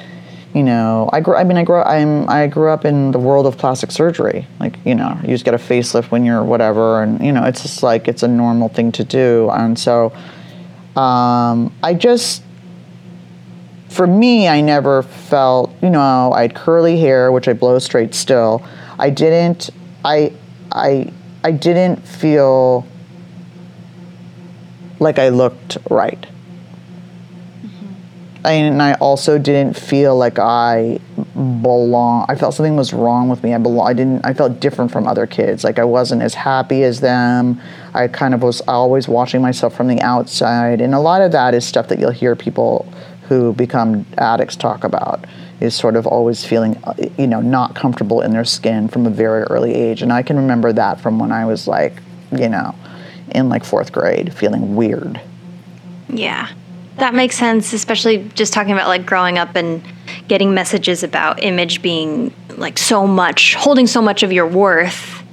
you 0.53 0.61
know, 0.61 1.09
I 1.11 1.19
grew. 1.19 1.35
I 1.35 1.43
mean, 1.43 1.57
I 1.57 1.63
grew. 1.63 1.81
I'm. 1.81 2.29
I 2.29 2.45
grew 2.45 2.69
up 2.69 2.85
in 2.85 3.11
the 3.11 3.17
world 3.17 3.47
of 3.47 3.57
plastic 3.57 3.91
surgery. 3.91 4.47
Like, 4.59 4.77
you 4.85 4.93
know, 4.93 5.17
you 5.23 5.29
just 5.29 5.45
get 5.45 5.55
a 5.55 5.57
facelift 5.57 6.11
when 6.11 6.23
you're 6.23 6.43
whatever, 6.43 7.01
and 7.01 7.23
you 7.25 7.31
know, 7.31 7.43
it's 7.43 7.63
just 7.63 7.81
like 7.81 8.07
it's 8.07 8.21
a 8.21 8.27
normal 8.27 8.69
thing 8.69 8.91
to 8.93 9.03
do. 9.03 9.49
And 9.51 9.77
so, 9.77 10.13
um, 10.95 11.73
I 11.81 11.95
just, 11.95 12.43
for 13.89 14.05
me, 14.05 14.47
I 14.47 14.61
never 14.61 15.01
felt. 15.01 15.73
You 15.81 15.89
know, 15.89 16.31
I 16.31 16.43
had 16.43 16.53
curly 16.53 16.99
hair, 16.99 17.31
which 17.31 17.47
I 17.47 17.53
blow 17.53 17.79
straight 17.79 18.13
still. 18.13 18.63
I 18.99 19.09
didn't. 19.09 19.71
I. 20.05 20.33
I. 20.71 21.11
I 21.43 21.51
didn't 21.51 21.97
feel 22.07 22.87
like 24.99 25.19
I 25.19 25.29
looked 25.29 25.77
right 25.89 26.25
and 28.45 28.81
I 28.81 28.93
also 28.95 29.37
didn't 29.37 29.75
feel 29.77 30.17
like 30.17 30.37
I 30.37 30.99
belong. 31.35 32.25
I 32.27 32.35
felt 32.35 32.53
something 32.53 32.75
was 32.75 32.93
wrong 32.93 33.29
with 33.29 33.43
me. 33.43 33.53
I 33.53 33.57
belong. 33.57 33.87
I 33.87 33.93
didn't. 33.93 34.25
I 34.25 34.33
felt 34.33 34.59
different 34.59 34.91
from 34.91 35.07
other 35.07 35.25
kids. 35.25 35.63
Like 35.63 35.79
I 35.79 35.85
wasn't 35.85 36.21
as 36.21 36.33
happy 36.33 36.83
as 36.83 36.99
them. 36.99 37.61
I 37.93 38.07
kind 38.07 38.33
of 38.33 38.41
was 38.43 38.61
always 38.61 39.07
watching 39.07 39.41
myself 39.41 39.75
from 39.75 39.87
the 39.87 40.01
outside, 40.01 40.81
and 40.81 40.93
a 40.93 40.99
lot 40.99 41.21
of 41.21 41.31
that 41.31 41.53
is 41.53 41.65
stuff 41.65 41.87
that 41.87 41.99
you'll 41.99 42.11
hear 42.11 42.35
people 42.35 42.91
who 43.29 43.53
become 43.53 44.05
addicts 44.17 44.55
talk 44.55 44.83
about. 44.83 45.25
Is 45.59 45.73
sort 45.73 45.95
of 45.95 46.05
always 46.05 46.43
feeling, 46.43 46.75
uh, 46.83 46.93
you 47.17 47.27
know, 47.27 47.39
not 47.39 47.73
comfortable 47.73 48.19
in 48.19 48.33
their 48.33 48.43
skin 48.43 48.89
from 48.89 49.05
a 49.05 49.09
very 49.09 49.43
early 49.43 49.73
age, 49.73 50.01
and 50.01 50.11
I 50.11 50.21
can 50.21 50.35
remember 50.35 50.73
that 50.73 50.99
from 50.99 51.19
when 51.19 51.31
I 51.31 51.45
was 51.45 51.67
like, 51.67 52.01
you 52.33 52.49
know, 52.49 52.75
in 53.31 53.47
like 53.47 53.63
fourth 53.63 53.93
grade, 53.93 54.33
feeling 54.33 54.75
weird. 54.75 55.21
Yeah. 56.09 56.49
That 56.97 57.13
makes 57.13 57.37
sense, 57.37 57.73
especially 57.73 58.29
just 58.35 58.53
talking 58.53 58.71
about 58.71 58.87
like 58.87 59.05
growing 59.05 59.37
up 59.37 59.55
and 59.55 59.83
getting 60.27 60.53
messages 60.53 61.03
about 61.03 61.41
image 61.41 61.81
being 61.81 62.33
like 62.57 62.77
so 62.77 63.07
much, 63.07 63.55
holding 63.55 63.87
so 63.87 64.01
much 64.01 64.23
of 64.23 64.31
your 64.31 64.47
worth, 64.47 65.23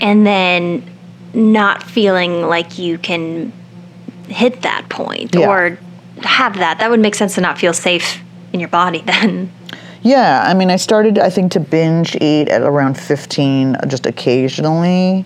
and 0.00 0.26
then 0.26 0.82
not 1.34 1.82
feeling 1.82 2.42
like 2.42 2.78
you 2.78 2.98
can 2.98 3.52
hit 4.28 4.62
that 4.62 4.88
point 4.88 5.34
yeah. 5.34 5.48
or 5.48 5.78
have 6.22 6.54
that. 6.56 6.78
That 6.78 6.90
would 6.90 7.00
make 7.00 7.14
sense 7.14 7.34
to 7.34 7.40
not 7.40 7.58
feel 7.58 7.74
safe 7.74 8.22
in 8.52 8.60
your 8.60 8.68
body 8.68 9.02
then. 9.06 9.52
Yeah, 10.02 10.44
I 10.46 10.54
mean, 10.54 10.70
I 10.70 10.76
started, 10.76 11.18
I 11.18 11.30
think, 11.30 11.52
to 11.52 11.60
binge 11.60 12.16
eat 12.20 12.48
at 12.48 12.62
around 12.62 12.98
15, 12.98 13.76
just 13.88 14.06
occasionally. 14.06 15.24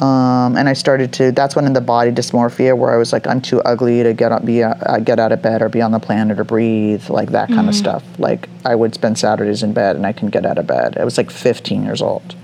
Um, 0.00 0.58
and 0.58 0.68
I 0.68 0.74
started 0.74 1.12
to. 1.14 1.32
That's 1.32 1.56
when 1.56 1.64
in 1.64 1.72
the 1.72 1.80
body 1.80 2.10
dysmorphia, 2.10 2.76
where 2.76 2.92
I 2.92 2.98
was 2.98 3.14
like, 3.14 3.26
I'm 3.26 3.40
too 3.40 3.62
ugly 3.62 4.02
to 4.02 4.12
get 4.12 4.30
up, 4.30 4.44
be 4.44 4.62
uh, 4.62 4.98
get 4.98 5.18
out 5.18 5.32
of 5.32 5.40
bed 5.40 5.62
or 5.62 5.70
be 5.70 5.80
on 5.80 5.90
the 5.90 5.98
planet 5.98 6.38
or 6.38 6.44
breathe, 6.44 7.08
like 7.08 7.30
that 7.30 7.48
kind 7.48 7.60
mm-hmm. 7.60 7.70
of 7.70 7.74
stuff. 7.74 8.04
Like 8.18 8.50
I 8.66 8.74
would 8.74 8.94
spend 8.94 9.18
Saturdays 9.18 9.62
in 9.62 9.72
bed 9.72 9.96
and 9.96 10.04
I 10.04 10.12
can 10.12 10.28
get 10.28 10.44
out 10.44 10.58
of 10.58 10.66
bed. 10.66 10.98
I 10.98 11.04
was 11.04 11.16
like 11.16 11.30
15 11.30 11.82
years 11.82 12.02
old. 12.02 12.34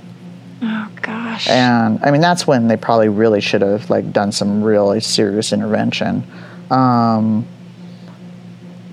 Oh 0.62 0.88
gosh. 1.02 1.46
And 1.48 1.98
I 2.02 2.10
mean, 2.10 2.22
that's 2.22 2.46
when 2.46 2.68
they 2.68 2.76
probably 2.78 3.08
really 3.08 3.42
should 3.42 3.62
have 3.62 3.90
like 3.90 4.12
done 4.12 4.32
some 4.32 4.62
really 4.62 5.00
serious 5.00 5.52
intervention. 5.52 6.24
Um, 6.70 7.46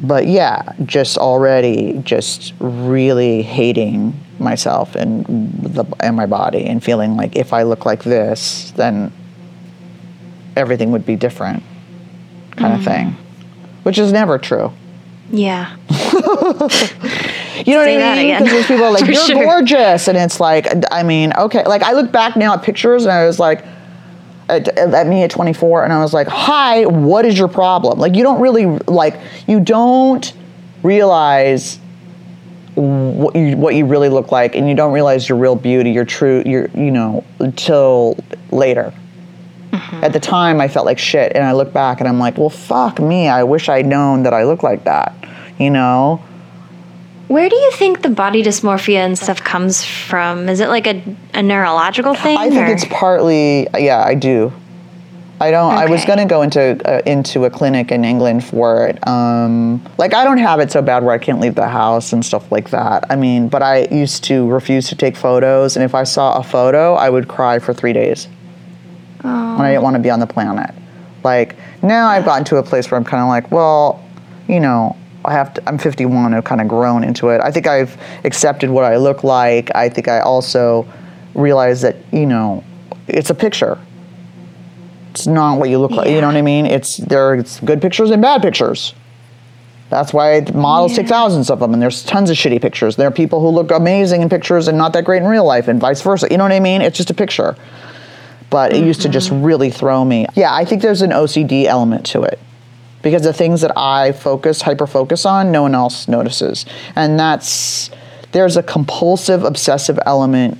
but 0.01 0.27
yeah, 0.27 0.73
just 0.83 1.17
already 1.17 2.01
just 2.03 2.53
really 2.59 3.41
hating 3.41 4.19
myself 4.39 4.95
and 4.95 5.25
the 5.25 5.85
and 5.99 6.15
my 6.15 6.25
body 6.25 6.65
and 6.65 6.83
feeling 6.83 7.15
like 7.15 7.35
if 7.35 7.53
I 7.53 7.63
look 7.63 7.85
like 7.85 8.03
this, 8.03 8.71
then 8.75 9.11
everything 10.55 10.91
would 10.91 11.05
be 11.05 11.15
different, 11.15 11.63
kind 12.51 12.73
mm. 12.73 12.77
of 12.77 12.83
thing, 12.83 13.15
which 13.83 13.97
is 13.97 14.11
never 14.11 14.37
true. 14.37 14.71
Yeah. 15.31 15.75
you 15.89 15.97
know 16.17 17.83
Say 17.83 17.97
what 17.97 18.03
I 18.03 18.15
mean? 18.15 18.43
Because 18.43 18.65
people 18.65 18.85
are 18.85 18.91
like, 18.91 19.05
"You're 19.07 19.15
sure. 19.15 19.43
gorgeous," 19.43 20.07
and 20.07 20.17
it's 20.17 20.39
like, 20.39 20.67
I 20.91 21.03
mean, 21.03 21.33
okay. 21.33 21.63
Like 21.65 21.83
I 21.83 21.93
look 21.93 22.11
back 22.11 22.35
now 22.35 22.53
at 22.53 22.63
pictures, 22.63 23.03
and 23.03 23.11
I 23.11 23.25
was 23.25 23.39
like, 23.39 23.63
at, 24.49 24.67
at, 24.77 25.07
me 25.07 25.23
at 25.23 25.29
24 25.29 25.83
and 25.83 25.93
I 25.93 26.01
was 26.01 26.13
like, 26.13 26.27
"Hi, 26.27 26.85
what 26.85 27.25
is 27.25 27.37
your 27.37 27.47
problem?" 27.47 27.99
Like 27.99 28.15
you 28.15 28.23
don't 28.23 28.41
really 28.41 28.65
like 28.87 29.19
you 29.47 29.59
don't 29.59 30.33
realize 30.83 31.79
what 32.75 33.35
you 33.35 33.57
what 33.57 33.75
you 33.75 33.85
really 33.85 34.09
look 34.09 34.31
like 34.31 34.55
and 34.55 34.69
you 34.69 34.75
don't 34.75 34.93
realize 34.93 35.27
your 35.27 35.37
real 35.37 35.55
beauty, 35.55 35.91
your 35.91 36.05
true 36.05 36.43
your 36.45 36.69
you 36.69 36.91
know, 36.91 37.23
until 37.39 38.17
later. 38.51 38.93
Mm-hmm. 39.71 40.03
At 40.03 40.13
the 40.13 40.19
time 40.19 40.59
I 40.61 40.67
felt 40.67 40.85
like 40.85 40.97
shit 40.97 41.33
and 41.35 41.43
I 41.43 41.51
look 41.51 41.73
back 41.73 41.99
and 41.99 42.07
I'm 42.07 42.19
like, 42.19 42.37
"Well, 42.37 42.49
fuck 42.49 42.99
me. 42.99 43.27
I 43.27 43.43
wish 43.43 43.69
I'd 43.69 43.85
known 43.85 44.23
that 44.23 44.33
I 44.33 44.43
look 44.43 44.63
like 44.63 44.85
that." 44.85 45.13
You 45.57 45.69
know? 45.69 46.23
Where 47.29 47.47
do 47.47 47.55
you 47.55 47.71
think 47.73 48.01
the 48.01 48.09
body 48.09 48.41
dysmorphia 48.41 49.05
and 49.05 49.17
stuff 49.17 49.43
comes 49.43 49.85
from? 49.85 50.49
Is 50.49 50.61
it 50.61 50.67
like 50.67 50.87
a, 50.87 51.03
a 51.35 51.43
neurological 51.43 52.15
thing? 52.15 52.35
I 52.35 52.49
think 52.49 52.67
or? 52.67 52.71
it's 52.71 52.85
partly, 52.85 53.67
yeah, 53.77 54.03
I 54.03 54.15
do. 54.15 54.51
I 55.41 55.51
don't. 55.51 55.73
Okay. 55.73 55.83
I 55.83 55.85
was 55.85 56.03
going 56.03 56.19
to 56.19 56.25
go 56.25 56.41
into 56.41 56.77
uh, 56.85 57.01
into 57.05 57.45
a 57.45 57.49
clinic 57.49 57.91
in 57.91 58.03
England 58.03 58.43
for 58.43 58.87
it. 58.87 59.07
Um, 59.07 59.81
like 59.97 60.13
I 60.13 60.23
don't 60.23 60.37
have 60.37 60.59
it 60.59 60.71
so 60.71 60.81
bad 60.81 61.03
where 61.03 61.13
I 61.13 61.17
can't 61.17 61.39
leave 61.39 61.55
the 61.55 61.67
house 61.67 62.11
and 62.11 62.25
stuff 62.25 62.51
like 62.51 62.69
that. 62.71 63.05
I 63.09 63.15
mean, 63.15 63.47
but 63.47 63.63
I 63.63 63.87
used 63.89 64.23
to 64.25 64.49
refuse 64.49 64.89
to 64.89 64.95
take 64.95 65.15
photos, 65.15 65.77
and 65.77 65.83
if 65.83 65.95
I 65.95 66.03
saw 66.03 66.37
a 66.37 66.43
photo, 66.43 66.95
I 66.95 67.09
would 67.09 67.27
cry 67.27 67.59
for 67.59 67.73
three 67.73 67.93
days. 67.93 68.27
Oh. 69.23 69.57
When 69.57 69.65
I 69.65 69.71
didn't 69.71 69.83
want 69.83 69.95
to 69.95 70.01
be 70.01 70.09
on 70.09 70.19
the 70.19 70.27
planet. 70.27 70.73
Like 71.23 71.55
now, 71.83 72.07
I've 72.07 72.25
gotten 72.25 72.43
to 72.45 72.57
a 72.57 72.63
place 72.63 72.89
where 72.91 72.97
I'm 72.97 73.05
kind 73.05 73.21
of 73.21 73.29
like, 73.29 73.51
well, 73.51 74.03
you 74.47 74.59
know, 74.59 74.95
I 75.25 75.33
have 75.33 75.53
to, 75.55 75.69
I'm 75.69 75.77
51. 75.77 76.33
I've 76.33 76.43
kind 76.43 76.61
of 76.61 76.67
grown 76.67 77.03
into 77.03 77.29
it. 77.29 77.41
I 77.41 77.51
think 77.51 77.67
I've 77.67 77.97
accepted 78.23 78.69
what 78.69 78.85
I 78.85 78.97
look 78.97 79.23
like. 79.23 79.73
I 79.75 79.89
think 79.89 80.07
I 80.07 80.19
also 80.21 80.87
realize 81.33 81.81
that 81.81 81.97
you 82.11 82.25
know 82.25 82.63
it's 83.07 83.29
a 83.29 83.35
picture. 83.35 83.77
It's 85.19 85.27
not 85.27 85.59
what 85.59 85.69
you 85.69 85.79
look 85.79 85.91
yeah. 85.91 85.97
like. 85.97 86.09
You 86.09 86.21
know 86.21 86.27
what 86.27 86.37
I 86.37 86.41
mean? 86.41 86.65
It's 86.65 86.97
there's 86.97 87.59
good 87.59 87.81
pictures 87.81 88.09
and 88.09 88.21
bad 88.21 88.41
pictures. 88.41 88.93
That's 89.89 90.13
why 90.13 90.45
models 90.53 90.91
yeah. 90.91 90.97
take 90.97 91.07
thousands 91.07 91.49
of 91.49 91.59
them, 91.59 91.73
and 91.73 91.81
there's 91.81 92.03
tons 92.03 92.29
of 92.29 92.37
shitty 92.37 92.61
pictures. 92.61 92.95
There 92.95 93.07
are 93.07 93.11
people 93.11 93.41
who 93.41 93.49
look 93.49 93.71
amazing 93.71 94.21
in 94.21 94.29
pictures 94.29 94.67
and 94.67 94.77
not 94.77 94.93
that 94.93 95.03
great 95.03 95.21
in 95.23 95.27
real 95.27 95.43
life, 95.43 95.67
and 95.67 95.79
vice 95.79 96.01
versa. 96.01 96.27
You 96.31 96.37
know 96.37 96.43
what 96.43 96.53
I 96.53 96.59
mean? 96.59 96.81
It's 96.81 96.95
just 96.95 97.09
a 97.09 97.13
picture. 97.13 97.57
But 98.49 98.71
mm-hmm. 98.71 98.83
it 98.83 98.87
used 98.87 99.01
to 99.01 99.09
just 99.09 99.29
mm-hmm. 99.29 99.43
really 99.43 99.69
throw 99.71 100.05
me. 100.05 100.25
Yeah, 100.35 100.53
I 100.53 100.63
think 100.63 100.81
there's 100.81 101.01
an 101.01 101.11
OCD 101.11 101.65
element 101.65 102.05
to 102.07 102.23
it 102.23 102.39
because 103.01 103.23
the 103.23 103.33
things 103.33 103.61
that 103.61 103.77
I 103.77 104.11
focus, 104.11 104.61
hyper 104.61 104.87
focus 104.87 105.25
on, 105.25 105.51
no 105.51 105.63
one 105.63 105.75
else 105.75 106.07
notices. 106.07 106.65
And 106.95 107.19
that's, 107.19 107.89
there's 108.31 108.57
a 108.57 108.63
compulsive, 108.63 109.43
obsessive 109.43 109.99
element 110.05 110.57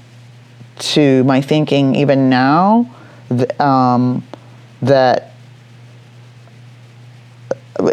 to 0.80 1.24
my 1.26 1.42
thinking 1.42 1.96
even 1.96 2.30
now 2.30 2.90
th- 3.30 3.60
um, 3.60 4.24
that 4.82 5.34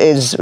is 0.01 0.35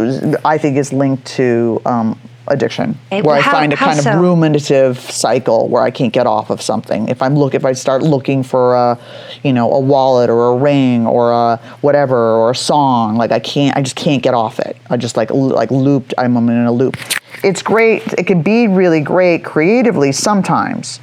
I 0.44 0.58
think 0.58 0.76
is 0.78 0.92
linked 0.92 1.26
to 1.36 1.80
um, 1.84 2.18
addiction, 2.48 2.98
Okay, 3.06 3.22
where 3.22 3.36
well, 3.36 3.48
I 3.48 3.52
find 3.52 3.72
a 3.72 3.76
kind 3.76 4.00
so? 4.00 4.12
of 4.12 4.20
ruminative 4.20 4.98
cycle 4.98 5.68
where 5.68 5.82
I 5.82 5.90
can't 5.90 6.12
get 6.12 6.26
off 6.26 6.50
of 6.50 6.60
something. 6.60 7.08
If 7.08 7.22
I'm 7.22 7.34
look, 7.34 7.54
if 7.54 7.64
I 7.64 7.72
start 7.72 8.02
looking 8.02 8.42
for 8.42 8.74
a, 8.74 8.98
you 9.42 9.52
know, 9.52 9.70
a 9.72 9.80
wallet 9.80 10.30
or 10.30 10.52
a 10.52 10.56
ring 10.56 11.06
or 11.06 11.32
a 11.32 11.56
whatever 11.80 12.16
or 12.16 12.50
a 12.50 12.54
song, 12.54 13.16
like 13.16 13.32
I 13.32 13.38
can't, 13.40 13.76
I 13.76 13.82
just 13.82 13.96
can't 13.96 14.22
get 14.22 14.34
off 14.34 14.58
it. 14.60 14.76
I 14.90 14.96
just 14.96 15.16
like 15.16 15.30
like 15.30 15.70
looped. 15.70 16.14
I'm 16.18 16.36
in 16.36 16.64
a 16.66 16.72
loop. 16.72 16.96
It's 17.42 17.62
great. 17.62 18.02
It 18.14 18.26
can 18.26 18.42
be 18.42 18.68
really 18.68 19.00
great 19.00 19.44
creatively 19.44 20.12
sometimes. 20.12 21.00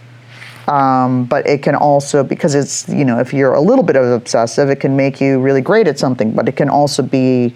Um, 0.68 1.26
but 1.26 1.48
it 1.48 1.64
can 1.64 1.76
also 1.76 2.24
because 2.24 2.56
it's 2.56 2.88
you 2.88 3.04
know 3.04 3.20
if 3.20 3.34
you're 3.34 3.54
a 3.54 3.62
little 3.62 3.84
bit 3.84 3.96
of 3.96 4.06
obsessive 4.06 4.70
it 4.70 4.80
can 4.80 4.96
make 4.96 5.20
you 5.20 5.40
really 5.40 5.62
great 5.62 5.88
at 5.88 5.98
something 5.98 6.34
but 6.34 6.48
it 6.48 6.56
can 6.56 6.70
also 6.70 7.02
be 7.02 7.54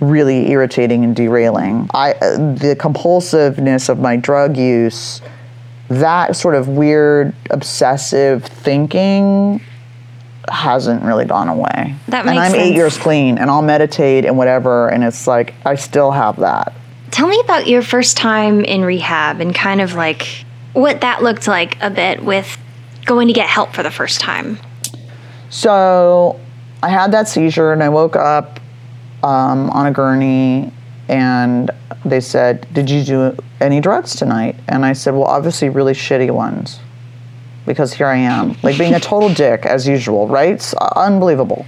really 0.00 0.50
irritating 0.50 1.04
and 1.04 1.16
derailing. 1.16 1.88
I 1.94 2.12
uh, 2.12 2.36
the 2.54 2.76
compulsiveness 2.78 3.88
of 3.88 3.98
my 3.98 4.16
drug 4.16 4.56
use 4.56 5.20
that 5.88 6.36
sort 6.36 6.54
of 6.54 6.68
weird 6.68 7.34
obsessive 7.50 8.44
thinking 8.44 9.60
hasn't 10.48 11.02
really 11.02 11.24
gone 11.24 11.48
away. 11.48 11.94
That 12.08 12.24
makes 12.26 12.36
and 12.36 12.38
i'm 12.38 12.54
eight 12.54 12.74
years 12.74 12.96
clean 12.96 13.38
and 13.38 13.50
i'll 13.50 13.62
meditate 13.62 14.24
and 14.24 14.36
whatever 14.36 14.88
and 14.88 15.02
it's 15.02 15.26
like 15.26 15.54
i 15.64 15.74
still 15.74 16.10
have 16.10 16.36
that. 16.36 16.74
Tell 17.10 17.28
me 17.28 17.40
about 17.44 17.66
your 17.66 17.82
first 17.82 18.16
time 18.16 18.64
in 18.64 18.84
rehab 18.84 19.40
and 19.40 19.54
kind 19.54 19.80
of 19.80 19.94
like 19.94 20.44
what 20.76 21.00
that 21.00 21.22
looked 21.22 21.48
like 21.48 21.78
a 21.80 21.88
bit 21.88 22.22
with 22.22 22.58
going 23.06 23.28
to 23.28 23.32
get 23.32 23.48
help 23.48 23.72
for 23.72 23.82
the 23.82 23.90
first 23.90 24.20
time. 24.20 24.58
So 25.48 26.38
I 26.82 26.90
had 26.90 27.12
that 27.12 27.28
seizure 27.28 27.72
and 27.72 27.82
I 27.82 27.88
woke 27.88 28.14
up 28.14 28.60
um, 29.22 29.70
on 29.70 29.86
a 29.86 29.90
gurney 29.90 30.70
and 31.08 31.70
they 32.04 32.20
said, 32.20 32.66
Did 32.74 32.90
you 32.90 33.04
do 33.04 33.36
any 33.60 33.80
drugs 33.80 34.14
tonight? 34.14 34.56
And 34.68 34.84
I 34.84 34.92
said, 34.92 35.14
Well, 35.14 35.24
obviously, 35.24 35.70
really 35.70 35.94
shitty 35.94 36.30
ones. 36.30 36.80
Because 37.64 37.94
here 37.94 38.06
I 38.06 38.18
am, 38.18 38.56
like 38.62 38.76
being 38.76 38.94
a 38.94 39.00
total 39.00 39.32
dick 39.32 39.64
as 39.64 39.88
usual, 39.88 40.28
right? 40.28 40.50
It's 40.50 40.74
unbelievable. 40.74 41.64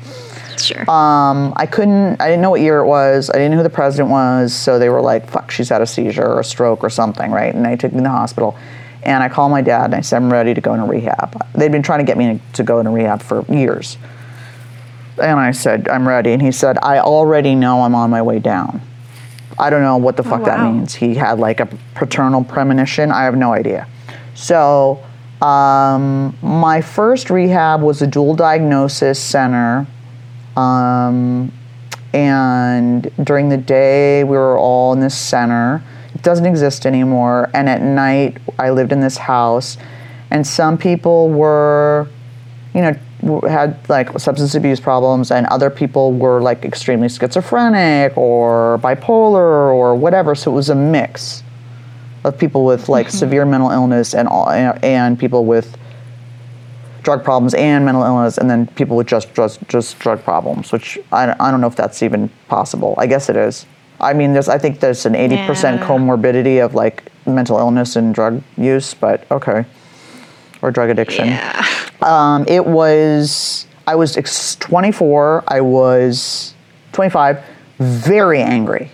Sure. 0.58 0.82
Um, 0.90 1.52
I 1.56 1.66
couldn't, 1.66 2.20
I 2.20 2.26
didn't 2.26 2.42
know 2.42 2.50
what 2.50 2.60
year 2.60 2.80
it 2.80 2.86
was. 2.86 3.30
I 3.30 3.34
didn't 3.34 3.52
know 3.52 3.56
who 3.58 3.62
the 3.62 3.70
president 3.70 4.10
was. 4.10 4.52
So 4.52 4.78
they 4.78 4.88
were 4.88 5.00
like, 5.00 5.30
fuck, 5.30 5.50
she's 5.50 5.68
had 5.68 5.80
a 5.80 5.86
seizure 5.86 6.26
or 6.26 6.40
a 6.40 6.44
stroke 6.44 6.82
or 6.82 6.90
something, 6.90 7.30
right? 7.30 7.54
And 7.54 7.64
they 7.64 7.76
took 7.76 7.92
me 7.92 7.98
to 7.98 8.02
the 8.02 8.10
hospital. 8.10 8.56
And 9.02 9.22
I 9.22 9.28
called 9.28 9.50
my 9.50 9.62
dad 9.62 9.86
and 9.86 9.94
I 9.94 10.00
said, 10.00 10.16
I'm 10.16 10.32
ready 10.32 10.54
to 10.54 10.60
go 10.60 10.74
into 10.74 10.86
rehab. 10.86 11.46
They'd 11.54 11.72
been 11.72 11.82
trying 11.82 12.00
to 12.00 12.04
get 12.04 12.18
me 12.18 12.40
to 12.54 12.62
go 12.62 12.78
into 12.78 12.90
rehab 12.90 13.22
for 13.22 13.44
years. 13.52 13.96
And 15.22 15.38
I 15.38 15.52
said, 15.52 15.88
I'm 15.88 16.06
ready. 16.06 16.32
And 16.32 16.42
he 16.42 16.52
said, 16.52 16.78
I 16.82 16.98
already 16.98 17.54
know 17.54 17.82
I'm 17.82 17.94
on 17.94 18.10
my 18.10 18.22
way 18.22 18.38
down. 18.38 18.80
I 19.58 19.70
don't 19.70 19.82
know 19.82 19.96
what 19.96 20.16
the 20.16 20.22
fuck 20.22 20.44
that 20.44 20.58
wow. 20.58 20.70
means. 20.70 20.94
He 20.94 21.14
had 21.14 21.40
like 21.40 21.60
a 21.60 21.66
paternal 21.94 22.44
premonition. 22.44 23.10
I 23.10 23.24
have 23.24 23.36
no 23.36 23.52
idea. 23.52 23.88
So, 24.34 25.04
um, 25.42 26.36
my 26.42 26.80
first 26.80 27.30
rehab 27.30 27.82
was 27.82 28.02
a 28.02 28.06
dual 28.06 28.34
diagnosis 28.34 29.20
center. 29.20 29.86
Um, 30.56 31.52
and 32.12 33.10
during 33.22 33.48
the 33.48 33.56
day, 33.56 34.24
we 34.24 34.36
were 34.36 34.58
all 34.58 34.92
in 34.92 35.00
this 35.00 35.16
center. 35.16 35.82
Doesn't 36.22 36.46
exist 36.46 36.86
anymore. 36.86 37.50
And 37.54 37.68
at 37.68 37.82
night, 37.82 38.38
I 38.58 38.70
lived 38.70 38.92
in 38.92 39.00
this 39.00 39.16
house. 39.16 39.78
And 40.30 40.46
some 40.46 40.76
people 40.76 41.30
were, 41.30 42.08
you 42.74 42.82
know, 42.82 42.96
had 43.48 43.76
like 43.88 44.16
substance 44.18 44.54
abuse 44.54 44.80
problems, 44.80 45.30
and 45.30 45.46
other 45.46 45.70
people 45.70 46.12
were 46.12 46.40
like 46.40 46.64
extremely 46.64 47.08
schizophrenic 47.08 48.16
or 48.16 48.78
bipolar 48.78 49.72
or 49.74 49.94
whatever. 49.94 50.34
So 50.34 50.52
it 50.52 50.54
was 50.54 50.68
a 50.68 50.74
mix 50.74 51.42
of 52.24 52.38
people 52.38 52.64
with 52.64 52.88
like 52.88 53.06
mm-hmm. 53.06 53.16
severe 53.16 53.44
mental 53.44 53.70
illness 53.70 54.14
and 54.14 54.28
all, 54.28 54.48
and 54.50 55.18
people 55.18 55.44
with 55.44 55.76
drug 57.02 57.24
problems 57.24 57.54
and 57.54 57.84
mental 57.84 58.02
illness, 58.02 58.38
and 58.38 58.48
then 58.48 58.66
people 58.66 58.96
with 58.96 59.06
just 59.06 59.34
just 59.34 59.66
just 59.68 59.98
drug 59.98 60.22
problems. 60.22 60.70
Which 60.70 60.98
I, 61.10 61.34
I 61.40 61.50
don't 61.50 61.60
know 61.60 61.66
if 61.66 61.76
that's 61.76 62.02
even 62.02 62.28
possible. 62.48 62.94
I 62.98 63.06
guess 63.06 63.28
it 63.28 63.36
is. 63.36 63.66
I 64.00 64.12
mean, 64.12 64.32
there's 64.32 64.48
I 64.48 64.58
think 64.58 64.80
there's 64.80 65.06
an 65.06 65.14
eighty 65.14 65.36
percent 65.46 65.80
Yeah. 65.80 65.86
comorbidity 65.88 66.64
of 66.64 66.74
like 66.74 67.02
mental 67.26 67.58
illness 67.58 67.96
and 67.96 68.14
drug 68.14 68.42
use, 68.56 68.94
but 68.94 69.24
okay, 69.30 69.64
or 70.62 70.70
drug 70.70 70.90
addiction. 70.90 71.28
yeah. 71.28 71.66
Um, 72.02 72.44
it 72.48 72.64
was 72.64 73.66
I 73.86 73.94
was 73.96 74.16
ex- 74.16 74.54
24. 74.56 75.44
I 75.48 75.60
was 75.62 76.54
25. 76.92 77.42
Very 77.78 78.40
angry. 78.42 78.90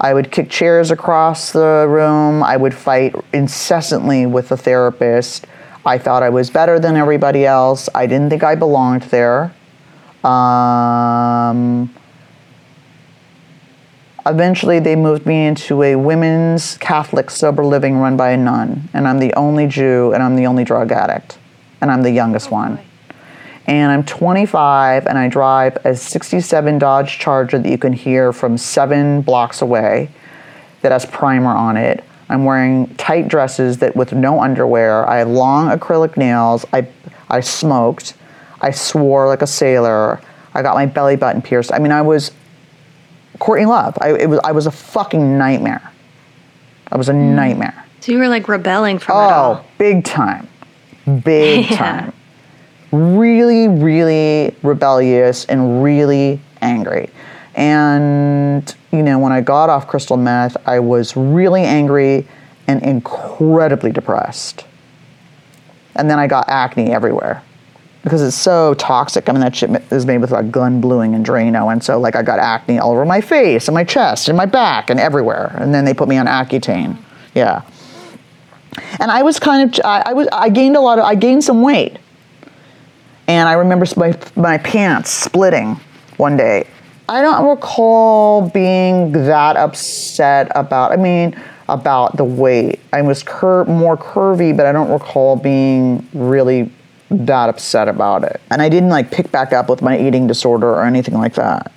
I 0.00 0.14
would 0.14 0.30
kick 0.30 0.48
chairs 0.48 0.90
across 0.90 1.52
the 1.52 1.84
room. 1.88 2.42
I 2.42 2.56
would 2.56 2.72
fight 2.72 3.14
incessantly 3.34 4.24
with 4.24 4.48
the 4.48 4.56
therapist. 4.56 5.46
I 5.84 5.98
thought 5.98 6.22
I 6.22 6.30
was 6.30 6.48
better 6.48 6.78
than 6.78 6.96
everybody 6.96 7.44
else. 7.44 7.88
I 7.94 8.06
didn't 8.06 8.30
think 8.30 8.42
I 8.44 8.54
belonged 8.54 9.02
there. 9.04 9.52
Um, 10.24 11.92
eventually, 14.26 14.78
they 14.78 14.96
moved 14.96 15.26
me 15.26 15.46
into 15.46 15.82
a 15.82 15.96
women's 15.96 16.76
Catholic 16.78 17.30
sober 17.30 17.64
living 17.64 17.96
run 17.96 18.16
by 18.16 18.30
a 18.30 18.36
nun, 18.36 18.88
and 18.92 19.06
I'm 19.06 19.18
the 19.18 19.32
only 19.34 19.66
Jew, 19.66 20.12
and 20.12 20.22
I'm 20.22 20.36
the 20.36 20.46
only 20.46 20.64
drug 20.64 20.92
addict, 20.92 21.38
and 21.80 21.90
I'm 21.90 22.02
the 22.02 22.10
youngest 22.10 22.48
oh, 22.50 22.56
one. 22.56 22.78
And 23.66 23.92
I'm 23.92 24.04
25, 24.04 25.06
and 25.06 25.16
I 25.16 25.28
drive 25.28 25.78
a 25.84 25.94
67 25.94 26.78
Dodge 26.78 27.18
Charger 27.18 27.58
that 27.58 27.68
you 27.68 27.78
can 27.78 27.92
hear 27.92 28.32
from 28.32 28.58
seven 28.58 29.22
blocks 29.22 29.62
away 29.62 30.10
that 30.82 30.92
has 30.92 31.06
primer 31.06 31.50
on 31.50 31.76
it. 31.76 32.04
I'm 32.28 32.44
wearing 32.44 32.94
tight 32.96 33.28
dresses 33.28 33.78
that 33.78 33.94
with 33.96 34.12
no 34.12 34.40
underwear. 34.40 35.08
I 35.08 35.18
have 35.18 35.28
long 35.28 35.68
acrylic 35.68 36.16
nails. 36.16 36.64
I, 36.72 36.88
I 37.28 37.40
smoked. 37.40 38.14
I 38.60 38.70
swore 38.70 39.26
like 39.26 39.42
a 39.42 39.46
sailor. 39.46 40.20
I 40.54 40.62
got 40.62 40.74
my 40.74 40.86
belly 40.86 41.16
button 41.16 41.42
pierced. 41.42 41.72
I 41.72 41.78
mean, 41.78 41.92
I 41.92 42.02
was 42.02 42.32
Courtney 43.40 43.66
Love. 43.66 43.98
I, 44.00 44.12
it 44.12 44.28
was, 44.28 44.38
I 44.44 44.52
was 44.52 44.66
a 44.66 44.70
fucking 44.70 45.36
nightmare. 45.36 45.90
I 46.92 46.96
was 46.96 47.08
a 47.08 47.12
hmm. 47.12 47.34
nightmare. 47.34 47.84
So 48.00 48.12
you 48.12 48.18
were 48.18 48.28
like 48.28 48.48
rebelling 48.48 48.98
from 49.00 49.16
it 49.16 49.18
Oh, 49.18 49.28
all. 49.30 49.66
big 49.78 50.04
time. 50.04 50.48
Big 51.24 51.66
Yeah. 51.70 51.76
time. 51.76 52.12
Really, 52.92 53.68
really 53.68 54.54
rebellious 54.62 55.44
and 55.46 55.82
really 55.82 56.40
angry. 56.60 57.10
And, 57.54 58.74
you 58.92 59.02
know, 59.02 59.18
when 59.18 59.32
I 59.32 59.40
got 59.40 59.70
off 59.70 59.86
crystal 59.86 60.16
meth, 60.16 60.56
I 60.66 60.78
was 60.80 61.16
really 61.16 61.62
angry 61.62 62.26
and 62.66 62.82
incredibly 62.82 63.92
depressed. 63.92 64.64
And 65.96 66.08
then 66.08 66.18
I 66.18 66.26
got 66.26 66.48
acne 66.48 66.92
everywhere 66.92 67.42
because 68.02 68.22
it's 68.22 68.36
so 68.36 68.74
toxic. 68.74 69.28
I 69.28 69.32
mean, 69.32 69.40
that 69.40 69.54
shit 69.54 69.70
is 69.90 70.06
made 70.06 70.18
with 70.18 70.30
like 70.30 70.50
gun 70.50 70.80
bluing 70.80 71.14
and 71.14 71.24
Drano. 71.24 71.70
And 71.70 71.82
so, 71.82 71.98
like, 71.98 72.16
I 72.16 72.22
got 72.22 72.38
acne 72.38 72.78
all 72.78 72.92
over 72.92 73.04
my 73.04 73.20
face 73.20 73.68
and 73.68 73.74
my 73.74 73.84
chest 73.84 74.28
and 74.28 74.36
my 74.36 74.46
back 74.46 74.90
and 74.90 74.98
everywhere. 74.98 75.54
And 75.58 75.74
then 75.74 75.84
they 75.84 75.94
put 75.94 76.08
me 76.08 76.16
on 76.16 76.26
Accutane. 76.26 76.96
Yeah 77.34 77.62
and 78.98 79.10
I 79.10 79.22
was 79.22 79.38
kind 79.38 79.72
of 79.72 79.84
I, 79.84 80.02
I 80.06 80.12
was 80.12 80.28
I 80.32 80.48
gained 80.48 80.76
a 80.76 80.80
lot 80.80 80.98
of 80.98 81.04
I 81.04 81.14
gained 81.14 81.44
some 81.44 81.62
weight, 81.62 81.98
and 83.26 83.48
I 83.48 83.54
remember 83.54 83.86
my 83.96 84.18
my 84.36 84.58
pants 84.58 85.10
splitting 85.10 85.78
one 86.16 86.36
day. 86.36 86.66
I 87.08 87.22
don't 87.22 87.48
recall 87.48 88.48
being 88.50 89.12
that 89.12 89.56
upset 89.56 90.52
about. 90.54 90.92
I 90.92 90.96
mean, 90.96 91.40
about 91.68 92.16
the 92.16 92.24
weight. 92.24 92.80
I 92.92 93.02
was 93.02 93.22
cur- 93.22 93.64
more 93.64 93.96
curvy, 93.96 94.56
but 94.56 94.66
I 94.66 94.72
don't 94.72 94.90
recall 94.90 95.36
being 95.36 96.06
really 96.12 96.70
that 97.10 97.48
upset 97.48 97.88
about 97.88 98.24
it. 98.24 98.40
And 98.50 98.62
I 98.62 98.68
didn't 98.68 98.88
like 98.88 99.10
pick 99.10 99.30
back 99.32 99.52
up 99.52 99.68
with 99.68 99.82
my 99.82 99.98
eating 99.98 100.26
disorder 100.26 100.68
or 100.68 100.84
anything 100.84 101.14
like 101.14 101.34
that. 101.34 101.72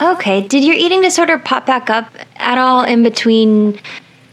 Okay. 0.00 0.46
Did 0.46 0.64
your 0.64 0.74
eating 0.74 1.02
disorder 1.02 1.38
pop 1.38 1.66
back 1.66 1.88
up 1.88 2.12
at 2.36 2.58
all 2.58 2.84
in 2.84 3.02
between 3.02 3.80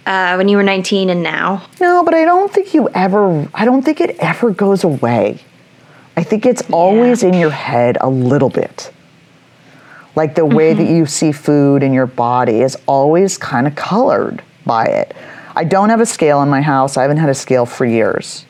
uh, 0.05 0.36
when 0.36 0.49
you 0.49 0.57
were 0.57 0.63
19 0.63 1.10
and 1.10 1.23
now? 1.23 1.65
No, 1.79 2.03
but 2.03 2.13
I 2.13 2.25
don't 2.25 2.51
think 2.51 2.73
you 2.73 2.89
ever, 2.89 3.47
I 3.53 3.65
don't 3.65 3.84
think 3.84 4.01
it 4.01 4.17
ever 4.19 4.51
goes 4.51 4.84
away. 4.84 5.39
I 6.17 6.23
think 6.23 6.45
it's 6.45 6.63
always 6.71 7.23
in 7.23 7.34
your 7.34 7.51
head 7.51 7.97
a 8.01 8.09
little 8.09 8.49
bit. 8.49 8.91
Like 10.15 10.36
the 10.36 10.45
way 10.45 10.74
that 10.74 10.89
you 10.89 11.05
see 11.05 11.32
food 11.32 11.84
in 11.84 11.93
your 11.93 12.05
body 12.05 12.61
is 12.61 12.78
always 12.86 13.38
kind 13.38 13.65
of 13.65 13.76
colored 13.76 14.43
by 14.65 14.86
it. 14.86 15.15
I 15.55 15.63
don't 15.63 15.89
have 15.89 16.01
a 16.01 16.05
scale 16.05 16.41
in 16.41 16.49
my 16.49 16.61
house. 16.61 16.97
I 16.97 17.03
haven't 17.03 17.17
had 17.17 17.30
a 17.30 17.34
scale 17.34 17.65
for 17.65 17.86
years. 17.86 18.45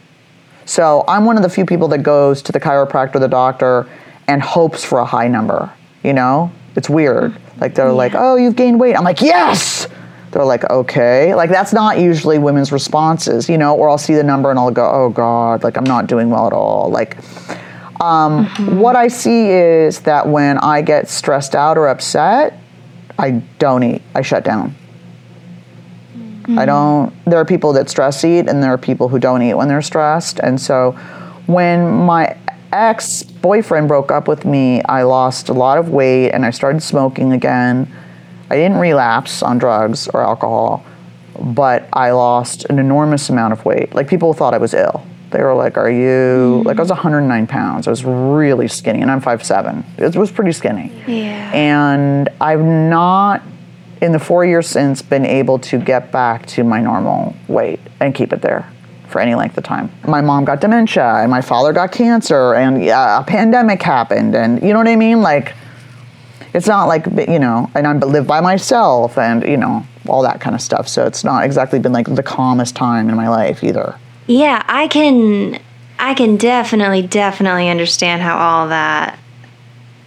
So 0.72 1.04
I'm 1.06 1.26
one 1.26 1.36
of 1.36 1.44
the 1.44 1.50
few 1.50 1.66
people 1.66 1.90
that 1.90 1.98
goes 1.98 2.42
to 2.44 2.54
the 2.54 2.60
chiropractor, 2.60 3.20
the 3.20 3.28
doctor, 3.28 3.90
and 4.30 4.42
hopes 4.42 4.86
for 4.86 5.00
a 5.00 5.06
high 5.06 5.28
number. 5.28 5.70
You 6.02 6.14
know, 6.14 6.50
it's 6.78 6.90
weird. 6.90 7.36
Like 7.60 7.76
they're 7.76 7.92
like, 7.92 8.14
"Oh, 8.16 8.38
you've 8.38 8.56
gained 8.56 8.80
weight." 8.80 8.96
I'm 8.96 9.04
like, 9.04 9.22
"Yes, 9.22 9.90
they're 10.32 10.46
like, 10.46 10.64
okay. 10.70 11.36
Like, 11.36 11.50
that's 11.50 11.74
not 11.74 12.00
usually 12.00 12.40
women's 12.40 12.72
responses, 12.72 13.50
you 13.50 13.58
know, 13.58 13.76
or 13.76 13.90
I'll 13.90 13.98
see 13.98 14.16
the 14.16 14.24
number 14.24 14.50
and 14.50 14.58
I'll 14.58 14.72
go, 14.72 14.90
oh 14.90 15.10
God, 15.10 15.62
like, 15.62 15.76
I'm 15.76 15.84
not 15.84 16.08
doing 16.08 16.30
well 16.30 16.48
at 16.48 16.54
all. 16.54 16.90
Like, 16.90 17.18
um, 18.00 18.46
what 18.80 18.96
I 18.96 19.10
see 19.10 19.50
is 19.50 20.00
that 20.02 20.26
when 20.26 20.58
I 20.60 20.84
get 20.84 21.10
stressed 21.10 21.54
out 21.54 21.78
or 21.78 21.90
upset, 21.90 22.58
I 23.20 23.44
don't 23.60 23.84
eat, 23.84 24.02
I 24.16 24.22
shut 24.22 24.46
down. 24.46 24.74
I 26.44 26.48
mm-hmm. 26.48 26.66
don't, 26.66 27.26
there 27.26 27.40
are 27.40 27.46
people 27.46 27.74
that 27.74 27.90
stress 27.90 28.24
eat 28.24 28.48
and 28.50 28.64
there 28.64 28.74
are 28.74 28.78
people 28.78 29.08
who 29.08 29.20
don't 29.20 29.42
eat 29.42 29.54
when 29.54 29.68
they're 29.68 29.82
stressed. 29.82 30.40
And 30.40 30.60
so 30.60 30.92
when 31.46 31.88
my 31.92 32.36
ex 32.72 33.24
boyfriend 33.24 33.88
broke 33.88 34.12
up 34.12 34.28
with 34.28 34.46
me, 34.46 34.82
I 34.84 35.04
lost 35.04 35.50
a 35.50 35.54
lot 35.54 35.78
of 35.78 35.90
weight 35.90 36.32
and 36.32 36.46
I 36.46 36.52
started 36.52 36.82
smoking 36.82 37.34
again. 37.34 37.92
I 38.50 38.56
didn't 38.56 38.78
relapse 38.78 39.44
on 39.44 39.58
drugs 39.58 40.08
or 40.10 40.24
alcohol, 40.24 40.86
but 41.40 41.88
I 41.94 42.12
lost 42.12 42.66
an 42.66 42.80
enormous 42.80 43.30
amount 43.30 43.54
of 43.54 43.64
weight. 43.66 43.94
Like 43.94 44.08
people 44.08 44.34
thought 44.34 44.54
I 44.54 44.58
was 44.58 44.74
ill. 44.74 45.06
They 45.32 45.42
were 45.42 45.56
like, 45.56 45.78
"Are 45.78 45.90
you 45.90 46.62
like?" 46.66 46.78
I 46.78 46.82
was 46.82 46.90
mm-hmm. 46.90 47.08
109 47.08 47.48
pounds. 47.48 47.88
I 47.88 47.90
was 47.90 48.04
really 48.04 48.68
skinny, 48.68 49.02
and 49.02 49.10
I'm 49.10 49.22
5'7". 49.22 49.84
It 49.98 50.16
was 50.18 50.30
pretty 50.30 50.52
skinny. 50.52 50.92
Yeah. 51.08 51.52
And 51.54 52.28
I've 52.42 52.62
not, 52.62 53.42
in 54.02 54.12
the 54.12 54.20
four 54.20 54.44
years 54.44 54.68
since, 54.68 55.02
been 55.02 55.26
able 55.26 55.60
to 55.60 55.78
get 55.78 56.12
back 56.12 56.46
to 56.48 56.64
my 56.64 56.82
normal 56.82 57.36
weight 57.48 57.80
and 58.00 58.14
keep 58.14 58.34
it 58.34 58.42
there 58.42 58.72
for 59.08 59.22
any 59.22 59.36
length 59.36 59.58
of 59.58 59.64
time. 59.64 59.92
My 60.08 60.22
mom 60.22 60.46
got 60.46 60.62
dementia, 60.62 61.16
and 61.18 61.30
my 61.30 61.42
father 61.42 61.72
got 61.74 61.92
cancer, 61.92 62.56
and 62.56 62.84
a 62.84 63.24
pandemic 63.28 63.82
happened, 63.82 64.36
and 64.36 64.62
you 64.62 64.74
know 64.74 64.80
what 64.80 64.88
I 64.88 64.96
mean? 64.96 65.22
Like, 65.22 65.54
it's 66.54 66.68
not 66.68 66.86
like 66.86 67.06
you 67.28 67.40
know, 67.40 67.70
and 67.76 67.88
I 67.88 67.94
live 67.94 68.26
by 68.26 68.42
myself, 68.42 69.18
and 69.18 69.44
you 69.44 69.58
know, 69.58 69.86
all 70.08 70.24
that 70.24 70.42
kind 70.42 70.56
of 70.56 70.62
stuff. 70.62 70.88
So 70.88 71.06
it's 71.06 71.24
not 71.24 71.44
exactly 71.44 71.80
been 71.80 71.94
like 71.94 72.14
the 72.14 72.24
calmest 72.24 72.76
time 72.76 73.10
in 73.10 73.16
my 73.16 73.30
life 73.30 73.64
either. 73.64 73.96
Yeah, 74.28 74.64
I 74.68 74.88
can 74.88 75.60
I 76.00 76.14
can 76.14 76.38
definitely 76.38 77.04
definitely 77.04 77.70
understand 77.70 78.22
how 78.22 78.38
all 78.38 78.70
that 78.70 79.20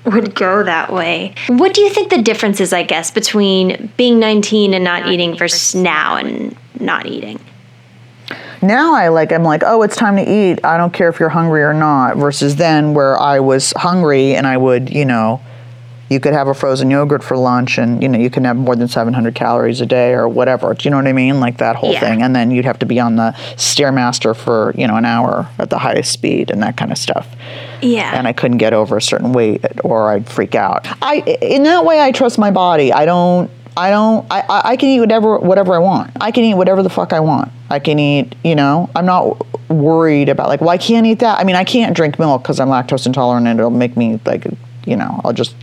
would 0.04 0.34
go 0.34 0.62
that 0.62 0.92
way. 0.92 1.34
What 1.48 1.74
do 1.74 1.80
you 1.80 1.90
think 1.90 2.10
the 2.10 2.22
difference 2.22 2.60
is, 2.60 2.72
I 2.72 2.82
guess, 2.82 3.10
between 3.10 3.90
being 3.96 4.18
19 4.18 4.74
and 4.74 4.84
not 4.84 5.08
eating 5.08 5.36
versus 5.36 5.74
now 5.74 6.16
and 6.16 6.56
not 6.78 7.06
eating? 7.06 7.40
now 8.62 8.94
I 8.94 9.08
like 9.08 9.30
I'm 9.30 9.42
like, 9.42 9.62
oh, 9.64 9.82
it's 9.82 9.96
time 9.96 10.16
to 10.16 10.22
eat. 10.22 10.64
I 10.64 10.78
don't 10.78 10.92
care 10.92 11.08
if 11.10 11.20
you're 11.20 11.28
hungry 11.28 11.62
or 11.62 11.74
not. 11.74 12.16
Versus 12.16 12.56
then 12.56 12.94
where 12.94 13.18
I 13.18 13.40
was 13.40 13.72
hungry 13.76 14.34
and 14.34 14.46
I 14.46 14.56
would, 14.56 14.88
you 14.90 15.04
know, 15.04 15.42
you 16.10 16.20
could 16.20 16.32
have 16.32 16.48
a 16.48 16.54
frozen 16.54 16.90
yogurt 16.90 17.22
for 17.22 17.36
lunch 17.36 17.78
and 17.78 18.02
you 18.02 18.08
know 18.08 18.18
you 18.18 18.30
can 18.30 18.44
have 18.44 18.56
more 18.56 18.76
than 18.76 18.88
700 18.88 19.34
calories 19.34 19.80
a 19.80 19.86
day 19.86 20.12
or 20.12 20.28
whatever. 20.28 20.72
Do 20.74 20.86
you 20.86 20.90
know 20.90 20.98
what 20.98 21.06
I 21.06 21.12
mean? 21.12 21.40
Like 21.40 21.58
that 21.58 21.76
whole 21.76 21.92
Yeah. 21.92 22.00
thing. 22.00 22.22
And 22.22 22.34
then 22.36 22.50
you'd 22.50 22.64
have 22.64 22.78
to 22.80 22.86
be 22.86 23.00
on 23.00 23.16
the 23.16 23.32
stairmaster 23.56 24.34
for 24.36 24.72
you 24.76 24.86
know 24.86 24.96
an 24.96 25.04
hour 25.04 25.48
at 25.58 25.70
the 25.70 25.78
highest 25.78 26.12
speed 26.12 26.50
and 26.50 26.62
that 26.62 26.76
kind 26.76 26.92
of 26.92 26.98
stuff. 26.98 27.28
Yeah. 27.84 28.16
And 28.16 28.26
I 28.26 28.32
couldn't 28.32 28.58
get 28.58 28.72
over 28.72 28.96
a 28.96 29.02
certain 29.02 29.32
weight 29.32 29.64
or 29.84 30.10
I'd 30.10 30.28
freak 30.28 30.54
out. 30.54 30.86
I 31.02 31.16
in 31.40 31.62
that 31.64 31.84
way 31.84 32.00
I 32.00 32.12
trust 32.12 32.38
my 32.38 32.50
body. 32.50 32.92
I 32.92 33.04
don't. 33.04 33.50
I 33.76 33.90
don't. 33.90 34.24
I, 34.30 34.44
I 34.64 34.76
can 34.76 34.88
eat 34.88 35.00
whatever 35.00 35.38
whatever 35.38 35.74
I 35.74 35.78
want. 35.78 36.12
I 36.20 36.30
can 36.30 36.44
eat 36.44 36.54
whatever 36.54 36.82
the 36.82 36.90
fuck 36.90 37.12
I 37.12 37.20
want. 37.20 37.50
I 37.70 37.78
can 37.80 37.98
eat. 37.98 38.34
You 38.44 38.54
know. 38.54 38.88
I'm 38.94 39.06
not 39.06 39.44
worried 39.68 40.28
about 40.28 40.48
like. 40.48 40.60
Well, 40.60 40.70
I 40.70 40.78
can't 40.78 41.06
eat 41.06 41.18
that. 41.20 41.40
I 41.40 41.44
mean, 41.44 41.56
I 41.56 41.64
can't 41.64 41.94
drink 41.96 42.18
milk 42.18 42.42
because 42.42 42.60
I'm 42.60 42.68
lactose 42.68 43.06
intolerant 43.06 43.46
and 43.46 43.58
it'll 43.58 43.70
make 43.70 43.96
me 43.96 44.20
like. 44.24 44.46
You 44.86 44.96
know. 44.96 45.20
I'll 45.24 45.32
just 45.32 45.56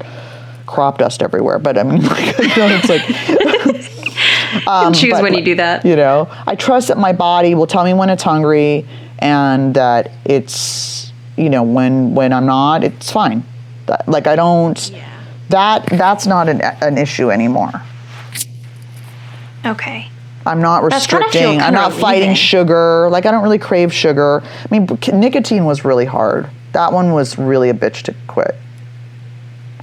crop 0.65 0.97
dust 0.97 1.21
everywhere. 1.23 1.57
But 1.59 1.77
I 1.77 1.83
mean, 1.83 2.01
like, 2.05 2.35
it's 2.37 2.89
like 2.89 4.67
um, 4.67 4.93
choose 4.93 5.11
but- 5.13 5.23
when 5.23 5.33
you 5.33 5.43
do 5.43 5.55
that. 5.55 5.85
you 5.85 5.95
know 5.95 6.27
i 6.45 6.55
trust 6.55 6.89
that 6.89 6.97
my 6.97 7.13
body 7.13 7.55
will 7.55 7.67
tell 7.67 7.83
me 7.85 7.93
when 7.93 8.09
it's 8.09 8.23
hungry 8.23 8.85
and 9.19 9.73
that 9.75 10.11
it's 10.25 11.00
you 11.37 11.49
know 11.49 11.63
when 11.63 12.13
when 12.15 12.33
i'm 12.33 12.45
not 12.45 12.83
it's 12.83 13.11
fine. 13.11 13.43
That- 13.87 14.07
like 14.07 14.27
i 14.27 14.35
don't 14.35 14.91
that 15.49 15.85
that's 15.85 16.25
not 16.25 16.47
an, 16.47 16.61
an 16.61 16.97
issue 16.97 17.29
anymore. 17.29 17.71
Okay. 19.65 20.09
i'm 20.45 20.61
not 20.61 20.89
That's 20.89 21.07
gotta 21.07 21.25
restricting 21.25 21.61
i'm 21.61 21.73
not 21.73 21.93
fighting 21.93 22.33
sugar 22.33 23.09
like 23.11 23.25
i 23.25 23.31
don't 23.31 23.43
really 23.43 23.59
crave 23.59 23.93
sugar. 23.93 24.41
I 24.43 24.67
mean 24.71 24.87
nicotine 25.13 25.65
was 25.65 25.85
really 25.85 26.05
hard. 26.05 26.49
That 26.73 26.93
one 26.93 27.11
was 27.11 27.37
really 27.37 27.69
a 27.69 27.73
bitch 27.73 28.03
to 28.03 28.15
quit. 28.27 28.55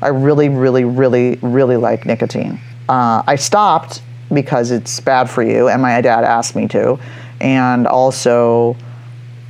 I 0.01 0.09
really, 0.09 0.49
really, 0.49 0.85
really, 0.85 1.39
really 1.43 1.77
like 1.77 2.07
nicotine. 2.07 2.61
Uh, 2.89 3.23
I 3.27 3.37
stopped 3.37 4.03
because 4.33 4.71
it's 4.71 5.01
bad 5.01 5.29
for 5.29 5.43
you, 5.43 5.69
and 5.69 5.83
my 5.83 6.01
dad 6.01 6.25
asked 6.25 6.55
me 6.55 6.69
to. 6.69 6.99
And 7.41 7.87
also, 7.87 8.77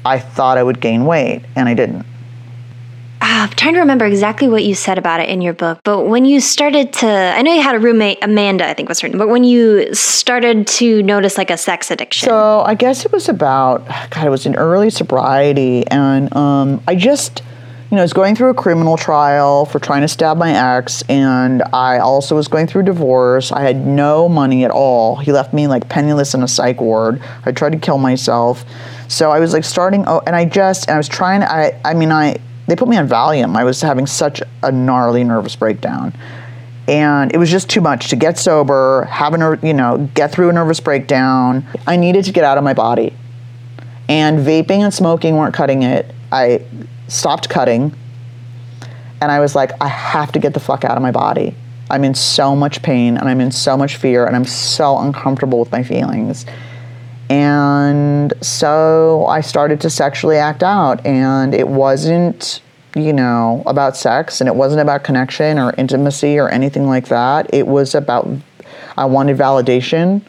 I 0.05 0.19
thought 0.19 0.59
I 0.59 0.63
would 0.63 0.81
gain 0.81 1.05
weight, 1.05 1.43
and 1.57 1.69
I 1.69 1.75
didn't. 1.75 2.07
Ah, 3.21 3.45
I'm 3.45 3.51
trying 3.51 3.75
to 3.75 3.81
remember 3.81 4.05
exactly 4.05 4.49
what 4.49 4.65
you 4.65 4.75
said 4.77 4.97
about 4.97 5.19
it 5.19 5.29
in 5.29 5.41
your 5.41 5.53
book, 5.53 5.81
but 5.83 6.05
when 6.05 6.25
you 6.25 6.41
started 6.41 6.93
to, 6.95 7.09
I 7.09 7.43
know 7.43 7.53
you 7.53 7.63
had 7.63 7.75
a 7.75 7.81
roommate, 7.81 8.19
Amanda, 8.23 8.69
I 8.69 8.75
think 8.75 8.89
was 8.89 9.01
her 9.01 9.09
name, 9.09 9.19
but 9.19 9.29
when 9.29 9.43
you 9.43 9.93
started 9.93 10.69
to 10.69 11.03
notice 11.03 11.37
like 11.37 11.51
a 11.51 11.57
sex 11.57 11.91
addiction. 11.91 12.29
So 12.29 12.61
I 12.61 12.75
guess 12.77 13.05
it 13.05 13.11
was 13.11 13.29
about 13.29 13.85
God. 14.11 14.25
It 14.25 14.31
was 14.31 14.47
in 14.47 14.55
early 14.55 14.91
sobriety, 14.91 15.85
and 15.89 16.35
um, 16.37 16.81
I 16.87 16.95
just, 16.95 17.43
you 17.91 17.97
know, 17.97 18.03
was 18.03 18.13
going 18.13 18.37
through 18.37 18.51
a 18.51 18.55
criminal 18.55 18.97
trial 18.97 19.65
for 19.65 19.81
trying 19.81 20.03
to 20.03 20.09
stab 20.09 20.37
my 20.37 20.77
ex, 20.77 21.03
and 21.09 21.65
I 21.73 21.99
also 21.99 22.37
was 22.37 22.47
going 22.47 22.69
through 22.69 22.85
divorce. 22.85 23.51
I 23.51 23.63
had 23.63 23.85
no 23.85 24.29
money 24.29 24.65
at 24.65 24.71
all. 24.71 25.17
He 25.17 25.33
left 25.33 25.53
me 25.53 25.67
like 25.67 25.89
penniless 25.89 26.35
in 26.35 26.45
a 26.45 26.49
psych 26.49 26.81
ward. 26.81 27.21
I 27.45 27.51
tried 27.51 27.73
to 27.73 27.79
kill 27.79 27.99
myself, 27.99 28.65
so 29.09 29.31
I 29.31 29.41
was 29.41 29.53
like 29.53 29.65
starting. 29.65 30.05
Oh, 30.07 30.23
and 30.27 30.37
I 30.37 30.45
just, 30.45 30.89
and 30.89 30.95
I 30.95 30.99
was 30.99 31.09
trying. 31.09 31.43
I, 31.43 31.81
I 31.85 31.95
mean, 31.95 32.13
I. 32.13 32.37
They 32.67 32.77
put 32.77 32.87
me 32.87 32.99
on 32.99 33.09
Valium. 33.09 33.57
I 33.57 33.65
was 33.65 33.81
having 33.81 34.07
such 34.07 34.43
a 34.63 34.71
gnarly 34.71 35.25
nervous 35.25 35.57
breakdown 35.57 36.13
and 36.89 37.33
it 37.35 37.39
was 37.39 37.51
just 37.51 37.69
too 37.69 37.83
much 37.83 38.09
to 38.09 38.17
get 38.17 38.39
sober, 38.39 39.05
have 39.11 39.35
a 39.35 39.59
you 39.63 39.75
know, 39.75 40.09
get 40.15 40.33
through 40.33 40.49
a 40.49 40.53
nervous 40.53 40.81
breakdown. 40.81 41.65
I 41.87 41.97
needed 41.97 42.25
to 42.25 42.33
get 42.33 42.45
out 42.45 42.57
of 42.57 42.65
my 42.65 42.73
body, 42.73 43.15
and 44.09 44.39
vaping 44.39 44.81
and 44.81 44.93
smoking 44.93 45.37
weren't 45.37 45.55
cutting 45.55 45.83
it. 45.83 46.13
I 46.33 46.65
stopped 47.09 47.51
cutting, 47.51 47.95
and 49.21 49.31
I 49.31 49.39
was 49.39 49.55
like, 49.55 49.73
I 49.83 49.89
have 49.89 50.33
to 50.33 50.39
get 50.39 50.55
the 50.55 50.61
fuck 50.61 50.85
out 50.85 50.97
of 50.97 51.03
my 51.03 51.11
body. 51.11 51.55
I'm 51.91 52.05
in 52.05 52.15
so 52.15 52.57
much 52.57 52.83
pain, 52.83 53.19
and 53.19 53.29
I'm 53.29 53.41
in 53.41 53.53
so 53.53 53.77
much 53.77 53.97
fear, 53.97 54.27
and 54.27 54.35
I'm 54.35 54.47
so 54.47 54.99
uncomfortable 54.99 55.61
with 55.61 55.71
my 55.71 55.83
feelings. 55.83 56.47
And 57.31 58.33
so 58.41 59.26
I 59.26 59.41
started 59.41 59.81
to 59.83 59.91
sexually 59.91 60.37
act 60.37 60.62
out, 60.62 61.05
and 61.05 61.55
it 61.55 61.68
wasn't, 61.68 62.62
you 62.97 63.12
know, 63.12 63.62
about 63.66 63.97
sex, 63.97 64.41
and 64.41 64.49
it 64.49 64.55
wasn't 64.55 64.81
about 64.81 65.05
connection 65.05 65.59
or 65.59 65.74
intimacy 65.76 66.39
or 66.39 66.49
anything 66.49 66.87
like 66.87 67.09
that. 67.09 67.53
It 67.53 67.66
was 67.66 67.95
about, 67.95 68.29
I 68.97 69.05
wanted 69.05 69.37
validation 69.37 70.22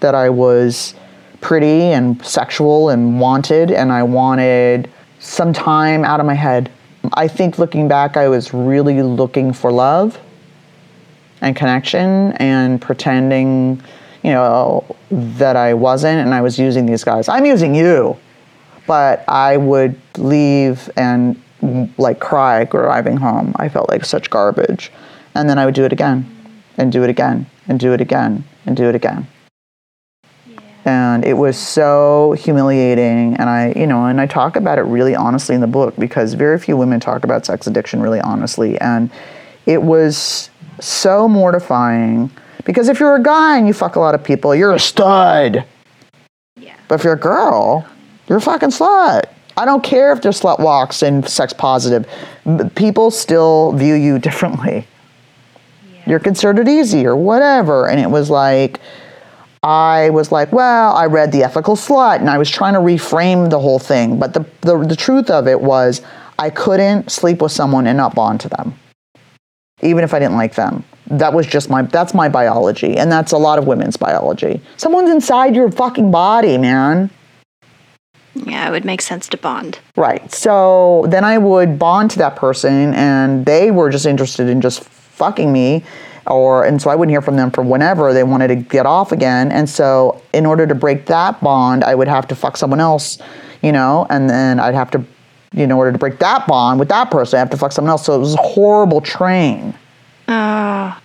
that 0.00 0.14
I 0.14 0.30
was 0.30 0.94
pretty 1.40 1.82
and 1.92 2.24
sexual 2.24 2.90
and 2.90 3.18
wanted, 3.18 3.70
and 3.70 3.90
I 3.90 4.02
wanted 4.04 4.90
some 5.18 5.52
time 5.52 6.04
out 6.04 6.20
of 6.20 6.26
my 6.26 6.34
head. 6.34 6.70
I 7.14 7.28
think 7.28 7.58
looking 7.58 7.88
back, 7.88 8.16
I 8.16 8.28
was 8.28 8.54
really 8.54 9.02
looking 9.02 9.52
for 9.52 9.72
love 9.72 10.18
and 11.40 11.54
connection 11.56 12.32
and 12.34 12.80
pretending, 12.80 13.82
you 14.24 14.30
know, 14.30 14.84
that 15.10 15.54
I 15.54 15.74
wasn't 15.74 16.20
and 16.20 16.34
I 16.34 16.40
was 16.40 16.58
using 16.58 16.86
these 16.86 17.04
guys. 17.04 17.28
I'm 17.28 17.44
using 17.44 17.74
you. 17.74 18.16
But 18.86 19.24
I 19.28 19.56
would 19.56 19.98
leave 20.18 20.90
and 20.96 21.40
like 21.96 22.20
cry 22.20 22.64
driving 22.64 23.16
home. 23.16 23.54
I 23.56 23.68
felt 23.68 23.88
like 23.88 24.04
such 24.04 24.28
garbage. 24.28 24.90
And 25.34 25.48
then 25.48 25.58
I 25.58 25.64
would 25.64 25.74
do 25.74 25.84
it 25.84 25.92
again 25.92 26.26
and 26.76 26.90
do 26.92 27.02
it 27.02 27.10
again 27.10 27.46
and 27.68 27.78
do 27.80 27.92
it 27.92 28.00
again 28.00 28.44
and 28.66 28.76
do 28.76 28.88
it 28.88 28.94
again. 28.94 29.26
And 30.84 31.24
it 31.24 31.34
was 31.34 31.56
so 31.56 32.32
humiliating. 32.38 33.36
And 33.36 33.48
I, 33.48 33.72
you 33.74 33.86
know, 33.86 34.04
and 34.04 34.20
I 34.20 34.26
talk 34.26 34.56
about 34.56 34.78
it 34.78 34.82
really 34.82 35.14
honestly 35.14 35.54
in 35.54 35.62
the 35.62 35.66
book 35.66 35.96
because 35.96 36.34
very 36.34 36.58
few 36.58 36.76
women 36.76 37.00
talk 37.00 37.24
about 37.24 37.46
sex 37.46 37.66
addiction 37.66 38.02
really 38.02 38.20
honestly. 38.20 38.78
And 38.80 39.10
it 39.64 39.82
was 39.82 40.50
so 40.80 41.26
mortifying 41.26 42.30
because 42.64 42.88
if 42.88 43.00
you're 43.00 43.16
a 43.16 43.22
guy 43.22 43.58
and 43.58 43.66
you 43.66 43.72
fuck 43.72 43.96
a 43.96 44.00
lot 44.00 44.14
of 44.14 44.24
people, 44.24 44.54
you're 44.54 44.72
a 44.72 44.78
stud. 44.78 45.64
Yeah. 46.56 46.76
But 46.88 46.96
if 46.96 47.04
you're 47.04 47.14
a 47.14 47.18
girl, 47.18 47.86
you're 48.28 48.38
a 48.38 48.42
fucking 48.42 48.70
slut. 48.70 49.24
I 49.56 49.64
don't 49.64 49.84
care 49.84 50.12
if 50.12 50.22
they're 50.22 50.32
slut 50.32 50.58
walks 50.58 51.02
and 51.02 51.28
sex 51.28 51.52
positive. 51.52 52.08
People 52.74 53.10
still 53.10 53.72
view 53.72 53.94
you 53.94 54.18
differently. 54.28 54.86
Yeah. 55.92 56.02
You're 56.06 56.20
considered 56.20 56.68
easy 56.68 57.06
or 57.06 57.16
whatever. 57.16 57.88
And 57.88 58.00
it 58.00 58.10
was 58.10 58.30
like, 58.30 58.80
I 59.62 60.10
was 60.10 60.30
like, 60.30 60.52
well, 60.52 60.94
I 60.94 61.06
read 61.06 61.32
The 61.32 61.42
Ethical 61.42 61.74
Slut 61.74 62.18
and 62.18 62.28
I 62.28 62.36
was 62.36 62.50
trying 62.50 62.74
to 62.74 62.80
reframe 62.80 63.48
the 63.48 63.58
whole 63.58 63.78
thing. 63.78 64.18
But 64.18 64.34
the, 64.34 64.44
the, 64.60 64.76
the 64.78 64.96
truth 64.96 65.30
of 65.30 65.48
it 65.48 65.60
was, 65.60 66.02
I 66.38 66.50
couldn't 66.50 67.10
sleep 67.10 67.40
with 67.40 67.52
someone 67.52 67.86
and 67.86 67.96
not 67.96 68.14
bond 68.14 68.40
to 68.40 68.48
them, 68.48 68.74
even 69.82 70.04
if 70.04 70.12
I 70.12 70.18
didn't 70.18 70.36
like 70.36 70.54
them. 70.54 70.84
That 71.18 71.32
was 71.32 71.46
just 71.46 71.70
my 71.70 71.82
that's 71.82 72.14
my 72.14 72.28
biology 72.28 72.96
and 72.96 73.10
that's 73.10 73.32
a 73.32 73.38
lot 73.38 73.58
of 73.58 73.66
women's 73.66 73.96
biology. 73.96 74.60
Someone's 74.76 75.10
inside 75.10 75.54
your 75.54 75.70
fucking 75.70 76.10
body 76.10 76.58
man. 76.58 77.10
Yeah, 78.34 78.68
it 78.68 78.72
would 78.72 78.84
make 78.84 79.00
sense 79.00 79.28
to 79.28 79.36
bond. 79.36 79.78
right. 79.96 80.32
So 80.32 81.04
then 81.08 81.24
i 81.24 81.38
would 81.38 81.78
bond 81.78 82.10
to 82.12 82.18
that 82.18 82.36
person 82.36 82.94
and 82.94 83.46
they 83.46 83.70
were 83.70 83.90
just 83.90 84.06
interested 84.06 84.48
in 84.48 84.60
just 84.60 84.82
fucking 84.84 85.52
me 85.52 85.84
or 86.26 86.64
and 86.64 86.80
so 86.80 86.90
i 86.90 86.94
wouldn't 86.96 87.12
hear 87.12 87.22
from 87.22 87.36
them 87.36 87.50
for 87.50 87.62
whenever 87.62 88.12
they 88.12 88.24
wanted 88.24 88.48
to 88.48 88.56
get 88.56 88.86
off 88.86 89.12
again 89.12 89.52
and 89.52 89.68
so 89.68 90.20
in 90.32 90.46
order 90.46 90.66
to 90.66 90.74
break 90.74 91.06
that 91.06 91.40
bond 91.40 91.84
i 91.84 91.94
would 91.94 92.08
have 92.08 92.26
to 92.26 92.34
fuck 92.34 92.56
someone 92.56 92.80
else 92.80 93.18
you 93.62 93.70
know 93.70 94.06
and 94.10 94.28
then 94.28 94.58
i'd 94.58 94.74
have 94.74 94.90
to 94.90 95.04
you 95.52 95.66
know, 95.68 95.74
in 95.76 95.78
order 95.78 95.92
to 95.92 95.98
break 95.98 96.18
that 96.18 96.46
bond 96.48 96.80
with 96.80 96.88
that 96.88 97.10
person 97.10 97.36
i 97.36 97.40
have 97.40 97.50
to 97.50 97.56
fuck 97.56 97.70
someone 97.72 97.90
else. 97.90 98.04
So 98.04 98.14
it 98.14 98.18
was 98.18 98.34
a 98.34 98.38
horrible 98.38 99.00
train. 99.00 99.72
Oh, 100.26 100.98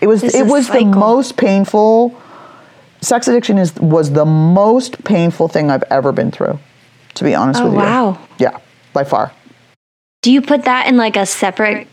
It 0.00 0.06
was 0.06 0.22
it 0.22 0.46
was 0.46 0.68
the 0.68 0.84
most 0.84 1.36
painful. 1.36 2.20
Sex 3.00 3.28
addiction 3.28 3.58
is 3.58 3.74
was 3.76 4.12
the 4.12 4.24
most 4.24 5.02
painful 5.04 5.48
thing 5.48 5.70
I've 5.70 5.84
ever 5.90 6.12
been 6.12 6.30
through. 6.30 6.58
To 7.14 7.24
be 7.24 7.34
honest 7.34 7.60
Oh, 7.60 7.64
with 7.64 7.74
you. 7.74 7.78
wow. 7.80 8.18
Yeah, 8.38 8.58
by 8.92 9.04
far. 9.04 9.32
do 10.22 10.30
you 10.32 10.40
put 10.42 10.64
that 10.64 10.86
in 10.86 10.96
like 10.96 11.16
a 11.16 11.26
separate 11.26 11.86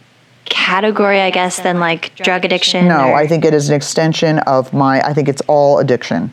category, 0.46 1.20
I 1.22 1.32
guess, 1.32 1.60
than 1.60 1.80
like 1.80 2.16
drug 2.16 2.46
addiction? 2.46 2.88
No, 2.88 3.10
or- 3.10 3.16
I 3.16 3.28
think 3.28 3.44
it 3.46 3.54
is 3.54 3.70
an 3.70 3.76
extension 3.76 4.40
of 4.40 4.72
my. 4.74 5.02
I 5.02 5.14
think 5.14 5.28
it's 5.30 5.42
all 5.48 5.80
addiction. 5.80 6.32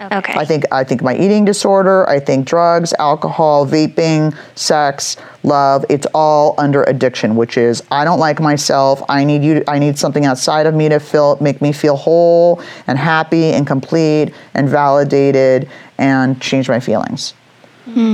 Okay. 0.00 0.32
I 0.34 0.46
think 0.46 0.64
I 0.72 0.82
think 0.82 1.02
my 1.02 1.14
eating 1.14 1.44
disorder. 1.44 2.08
I 2.08 2.20
think 2.20 2.46
drugs, 2.46 2.94
alcohol, 2.98 3.66
vaping, 3.66 4.34
sex, 4.54 5.18
love. 5.42 5.84
It's 5.90 6.06
all 6.14 6.54
under 6.56 6.84
addiction, 6.84 7.36
which 7.36 7.58
is 7.58 7.82
I 7.90 8.04
don't 8.04 8.18
like 8.18 8.40
myself. 8.40 9.02
I 9.10 9.24
need 9.24 9.44
you. 9.44 9.60
To, 9.60 9.70
I 9.70 9.78
need 9.78 9.98
something 9.98 10.24
outside 10.24 10.66
of 10.66 10.74
me 10.74 10.88
to 10.88 11.00
feel 11.00 11.36
make 11.40 11.60
me 11.60 11.70
feel 11.72 11.96
whole 11.96 12.62
and 12.86 12.98
happy 12.98 13.52
and 13.52 13.66
complete 13.66 14.32
and 14.54 14.70
validated 14.70 15.68
and 15.98 16.40
change 16.40 16.68
my 16.68 16.80
feelings. 16.80 17.34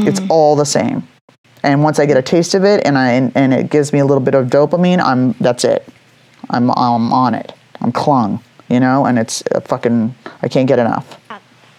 It's 0.09 0.21
all 0.29 0.57
the 0.57 0.67
same. 0.67 1.07
And 1.63 1.85
once 1.85 1.99
I 2.01 2.07
get 2.07 2.17
a 2.17 2.23
taste 2.23 2.55
of 2.55 2.65
it 2.65 2.85
and 2.85 2.99
I 2.99 3.13
and, 3.13 3.33
and 3.37 3.55
it 3.55 3.71
gives 3.71 3.93
me 3.93 4.01
a 4.01 4.05
little 4.05 4.23
bit 4.23 4.35
of 4.35 4.47
dopamine, 4.47 5.01
I'm 5.01 5.33
that's 5.35 5.65
it. 5.65 5.87
I'm 6.51 6.71
I'm 6.73 7.13
on 7.13 7.35
it. 7.35 7.53
I'm 7.81 7.93
clung, 7.93 8.43
you 8.69 8.81
know, 8.81 9.07
and 9.07 9.19
it's 9.19 9.45
uh, 9.55 9.61
fucking 9.61 10.15
I 10.43 10.49
can't 10.49 10.67
get 10.67 10.81
enough. 10.81 11.21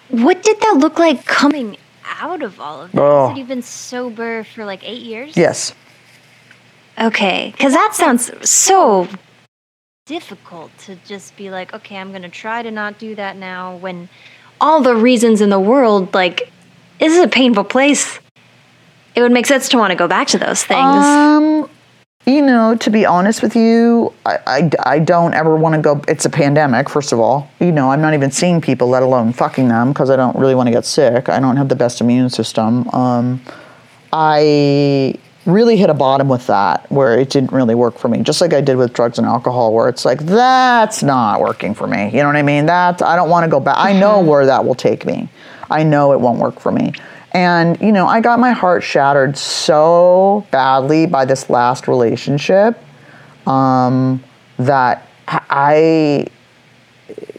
What 0.09 0.41
did 0.43 0.59
that 0.61 0.77
look 0.77 0.99
like 0.99 1.25
coming 1.25 1.77
out 2.21 2.41
of 2.41 2.59
all 2.59 2.81
of 2.81 2.91
that? 2.91 3.01
Oh. 3.01 3.23
You 3.23 3.29
said 3.29 3.37
you've 3.37 3.47
been 3.47 3.61
sober 3.61 4.43
for 4.43 4.65
like 4.65 4.87
eight 4.87 5.01
years? 5.01 5.35
Yes. 5.35 5.73
Okay, 6.99 7.51
because 7.51 7.73
that 7.73 7.93
sounds 7.93 8.31
so 8.49 9.07
difficult 10.07 10.75
to 10.79 10.95
just 11.05 11.35
be 11.37 11.51
like, 11.51 11.73
okay, 11.73 11.97
I'm 11.97 12.09
going 12.09 12.23
to 12.23 12.29
try 12.29 12.63
to 12.63 12.71
not 12.71 12.97
do 12.97 13.13
that 13.15 13.37
now 13.37 13.75
when 13.75 14.09
all 14.59 14.81
the 14.81 14.95
reasons 14.95 15.41
in 15.41 15.49
the 15.49 15.59
world, 15.59 16.13
like, 16.15 16.51
this 16.99 17.13
is 17.13 17.23
a 17.23 17.27
painful 17.27 17.65
place. 17.65 18.19
It 19.15 19.21
would 19.21 19.31
make 19.31 19.45
sense 19.45 19.69
to 19.69 19.77
want 19.77 19.91
to 19.91 19.95
go 19.95 20.07
back 20.07 20.27
to 20.29 20.39
those 20.39 20.63
things. 20.63 20.79
Um, 20.81 21.69
you 22.27 22.41
know, 22.41 22.75
to 22.75 22.89
be 22.89 23.05
honest 23.05 23.41
with 23.41 23.55
you, 23.55 24.13
I, 24.25 24.37
I, 24.45 24.71
I 24.85 24.99
don't 24.99 25.33
ever 25.33 25.55
want 25.55 25.75
to 25.75 25.81
go. 25.81 26.01
It's 26.09 26.25
a 26.25 26.29
pandemic, 26.29 26.89
first 26.89 27.13
of 27.13 27.19
all. 27.21 27.49
You 27.61 27.71
know, 27.71 27.89
I'm 27.89 28.01
not 28.01 28.13
even 28.13 28.31
seeing 28.31 28.59
people, 28.59 28.89
let 28.89 29.01
alone 29.01 29.31
fucking 29.31 29.69
them, 29.69 29.93
because 29.93 30.09
I 30.09 30.17
don't 30.17 30.35
really 30.35 30.53
want 30.53 30.67
to 30.67 30.71
get 30.71 30.83
sick. 30.83 31.29
I 31.29 31.39
don't 31.39 31.55
have 31.55 31.69
the 31.69 31.75
best 31.75 32.01
immune 32.01 32.29
system. 32.29 32.89
Um, 32.89 33.41
I 34.11 35.15
really 35.45 35.77
hit 35.77 35.89
a 35.89 35.93
bottom 35.93 36.27
with 36.27 36.45
that 36.47 36.91
where 36.91 37.17
it 37.17 37.29
didn't 37.29 37.53
really 37.53 37.73
work 37.73 37.97
for 37.97 38.09
me 38.09 38.21
just 38.21 38.41
like 38.41 38.51
i 38.51 38.59
did 38.59 38.75
with 38.75 38.91
drugs 38.91 39.17
and 39.17 39.25
alcohol 39.25 39.73
where 39.73 39.87
it's 39.87 40.03
like 40.03 40.19
that's 40.25 41.01
not 41.01 41.39
working 41.39 41.73
for 41.73 41.87
me 41.87 42.07
you 42.07 42.17
know 42.17 42.27
what 42.27 42.35
i 42.35 42.41
mean 42.41 42.65
that 42.65 43.01
i 43.01 43.15
don't 43.15 43.29
want 43.29 43.45
to 43.45 43.49
go 43.49 43.57
back 43.57 43.77
i 43.77 43.97
know 43.97 44.19
where 44.19 44.45
that 44.45 44.65
will 44.65 44.75
take 44.75 45.05
me 45.05 45.29
i 45.71 45.83
know 45.83 46.11
it 46.11 46.19
won't 46.19 46.37
work 46.37 46.59
for 46.59 46.69
me 46.69 46.91
and 47.37 47.79
you 47.81 47.91
know 47.91 48.07
i 48.07 48.19
got 48.19 48.39
my 48.39 48.51
heart 48.51 48.83
shattered 48.83 49.37
so 49.37 50.45
badly 50.51 51.05
by 51.05 51.23
this 51.23 51.49
last 51.49 51.87
relationship 51.87 52.81
um, 53.47 54.23
that 54.57 55.07
i 55.27 56.25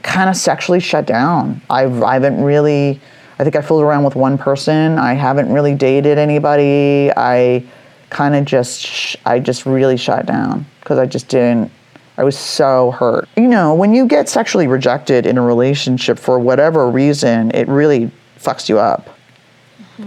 kind 0.03 0.30
of 0.30 0.36
sexually 0.36 0.80
shut 0.80 1.07
down. 1.07 1.61
I've, 1.68 2.03
I 2.03 2.14
haven't 2.14 2.42
really, 2.42 3.01
I 3.38 3.44
think 3.44 3.57
I 3.57 3.61
fooled 3.61 3.82
around 3.82 4.05
with 4.05 4.16
one 4.16 4.38
person. 4.38 4.99
I 4.99 5.14
haven't 5.14 5.53
really 5.53 5.74
dated 5.74 6.18
anybody. 6.18 7.12
I 7.16 7.64
kind 8.11 8.34
of 8.34 8.44
just, 8.44 8.80
sh- 8.80 9.16
I 9.26 9.38
just 9.38 9.66
really 9.66 9.96
shut 9.96 10.26
down 10.26 10.66
because 10.80 10.99
I 10.99 11.07
just 11.07 11.28
didn't, 11.28 11.70
I 12.16 12.24
was 12.24 12.36
so 12.36 12.90
hurt. 12.92 13.28
You 13.36 13.49
know, 13.49 13.74
when 13.74 13.94
you 13.94 14.07
get 14.07 14.28
sexually 14.28 14.66
rejected 14.66 15.26
in 15.26 15.38
a 15.38 15.42
relationship 15.42 16.18
for 16.18 16.38
whatever 16.38 16.90
reason, 16.90 17.51
it 17.53 17.68
really 17.68 18.11
fucks 18.38 18.68
you 18.68 18.78
up. 18.78 19.18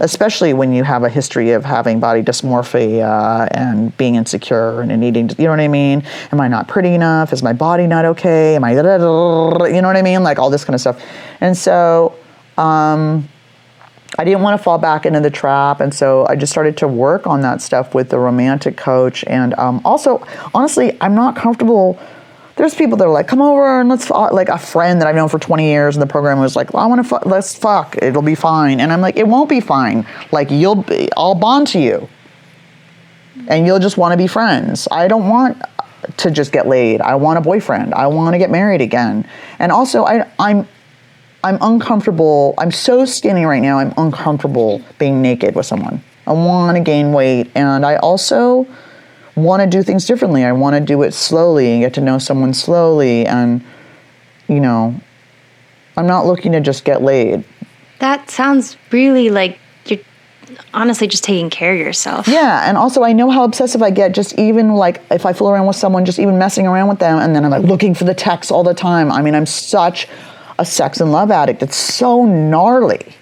Especially 0.00 0.54
when 0.54 0.72
you 0.72 0.84
have 0.84 1.04
a 1.04 1.08
history 1.08 1.50
of 1.50 1.64
having 1.64 2.00
body 2.00 2.22
dysmorphia 2.22 3.48
and 3.52 3.96
being 3.96 4.14
insecure 4.14 4.80
and 4.80 5.00
needing 5.00 5.28
to, 5.28 5.36
you 5.36 5.44
know 5.44 5.50
what 5.50 5.60
I 5.60 5.68
mean? 5.68 6.02
Am 6.32 6.40
I 6.40 6.48
not 6.48 6.68
pretty 6.68 6.94
enough? 6.94 7.32
Is 7.32 7.42
my 7.42 7.52
body 7.52 7.86
not 7.86 8.04
okay? 8.04 8.56
Am 8.56 8.64
I, 8.64 8.72
you 8.72 8.82
know 8.82 9.58
what 9.58 9.96
I 9.96 10.02
mean? 10.02 10.22
Like 10.22 10.38
all 10.38 10.50
this 10.50 10.64
kind 10.64 10.74
of 10.74 10.80
stuff. 10.80 11.02
And 11.40 11.56
so, 11.56 12.14
um, 12.58 13.28
I 14.18 14.24
didn't 14.24 14.42
want 14.42 14.58
to 14.58 14.62
fall 14.62 14.76
back 14.76 15.06
into 15.06 15.20
the 15.20 15.30
trap, 15.30 15.80
and 15.80 15.92
so 15.92 16.26
I 16.28 16.36
just 16.36 16.52
started 16.52 16.76
to 16.78 16.88
work 16.88 17.26
on 17.26 17.40
that 17.40 17.62
stuff 17.62 17.94
with 17.94 18.10
the 18.10 18.18
romantic 18.18 18.76
coach. 18.76 19.24
And 19.24 19.54
um, 19.54 19.80
also, 19.86 20.22
honestly, 20.52 20.98
I'm 21.00 21.14
not 21.14 21.34
comfortable. 21.34 21.98
There's 22.62 22.76
people 22.76 22.96
that 22.98 23.04
are 23.04 23.10
like, 23.10 23.26
"Come 23.26 23.42
over 23.42 23.80
and 23.80 23.88
let's 23.88 24.06
fu-" 24.06 24.14
like 24.14 24.48
a 24.48 24.56
friend 24.56 25.00
that 25.00 25.08
I've 25.08 25.16
known 25.16 25.28
for 25.28 25.40
20 25.40 25.66
years, 25.66 25.96
and 25.96 26.00
the 26.00 26.06
program 26.06 26.38
was 26.38 26.54
like, 26.54 26.72
well, 26.72 26.84
"I 26.84 26.86
want 26.86 27.02
to 27.02 27.08
fu- 27.08 27.28
let's 27.28 27.56
fuck, 27.56 27.98
it'll 28.00 28.22
be 28.22 28.36
fine." 28.36 28.78
And 28.78 28.92
I'm 28.92 29.00
like, 29.00 29.16
"It 29.16 29.26
won't 29.26 29.48
be 29.48 29.58
fine. 29.58 30.06
Like 30.30 30.48
you'll, 30.52 30.76
be, 30.76 31.08
I'll 31.16 31.34
bond 31.34 31.66
to 31.72 31.80
you, 31.80 32.08
and 33.48 33.66
you'll 33.66 33.80
just 33.80 33.96
want 33.98 34.12
to 34.12 34.16
be 34.16 34.28
friends. 34.28 34.86
I 34.92 35.08
don't 35.08 35.28
want 35.28 35.60
to 36.18 36.30
just 36.30 36.52
get 36.52 36.68
laid. 36.68 37.00
I 37.00 37.16
want 37.16 37.36
a 37.36 37.40
boyfriend. 37.40 37.94
I 37.94 38.06
want 38.06 38.34
to 38.34 38.38
get 38.38 38.48
married 38.48 38.80
again. 38.80 39.28
And 39.58 39.72
also, 39.72 40.04
I, 40.04 40.30
I'm 40.38 40.68
I'm 41.42 41.58
uncomfortable. 41.60 42.54
I'm 42.58 42.70
so 42.70 43.04
skinny 43.04 43.44
right 43.44 43.60
now. 43.60 43.80
I'm 43.80 43.92
uncomfortable 43.96 44.80
being 45.00 45.20
naked 45.20 45.56
with 45.56 45.66
someone. 45.66 46.00
I 46.28 46.32
want 46.32 46.76
to 46.76 46.80
gain 46.84 47.12
weight, 47.12 47.50
and 47.56 47.84
I 47.84 47.96
also 47.96 48.68
want 49.34 49.62
to 49.62 49.68
do 49.68 49.82
things 49.82 50.06
differently. 50.06 50.44
I 50.44 50.52
want 50.52 50.74
to 50.74 50.80
do 50.80 51.02
it 51.02 51.12
slowly 51.12 51.72
and 51.72 51.80
get 51.80 51.94
to 51.94 52.00
know 52.00 52.18
someone 52.18 52.54
slowly. 52.54 53.26
And 53.26 53.64
you 54.48 54.60
know, 54.60 54.94
I'm 55.96 56.06
not 56.06 56.26
looking 56.26 56.52
to 56.52 56.60
just 56.60 56.84
get 56.84 57.02
laid. 57.02 57.44
that 58.00 58.30
sounds 58.30 58.76
really 58.90 59.30
like 59.30 59.58
you're 59.86 60.00
honestly 60.74 61.06
just 61.06 61.24
taking 61.24 61.50
care 61.50 61.72
of 61.72 61.78
yourself. 61.78 62.28
Yeah, 62.28 62.68
and 62.68 62.76
also 62.76 63.02
I 63.02 63.12
know 63.12 63.30
how 63.30 63.44
obsessive 63.44 63.82
I 63.82 63.90
get 63.90 64.12
just 64.12 64.38
even 64.38 64.74
like 64.74 65.00
if 65.10 65.24
I 65.24 65.32
fool 65.32 65.50
around 65.50 65.66
with 65.66 65.76
someone, 65.76 66.04
just 66.04 66.18
even 66.18 66.38
messing 66.38 66.66
around 66.66 66.88
with 66.88 66.98
them, 66.98 67.18
and 67.18 67.34
then 67.34 67.44
I'm 67.44 67.50
like 67.50 67.62
looking 67.62 67.94
for 67.94 68.04
the 68.04 68.14
texts 68.14 68.50
all 68.50 68.64
the 68.64 68.74
time. 68.74 69.10
I 69.10 69.22
mean, 69.22 69.34
I'm 69.34 69.46
such 69.46 70.08
a 70.58 70.64
sex 70.66 71.00
and 71.00 71.12
love 71.12 71.30
addict. 71.30 71.62
It's 71.62 71.76
so 71.76 72.24
gnarly. 72.26 73.14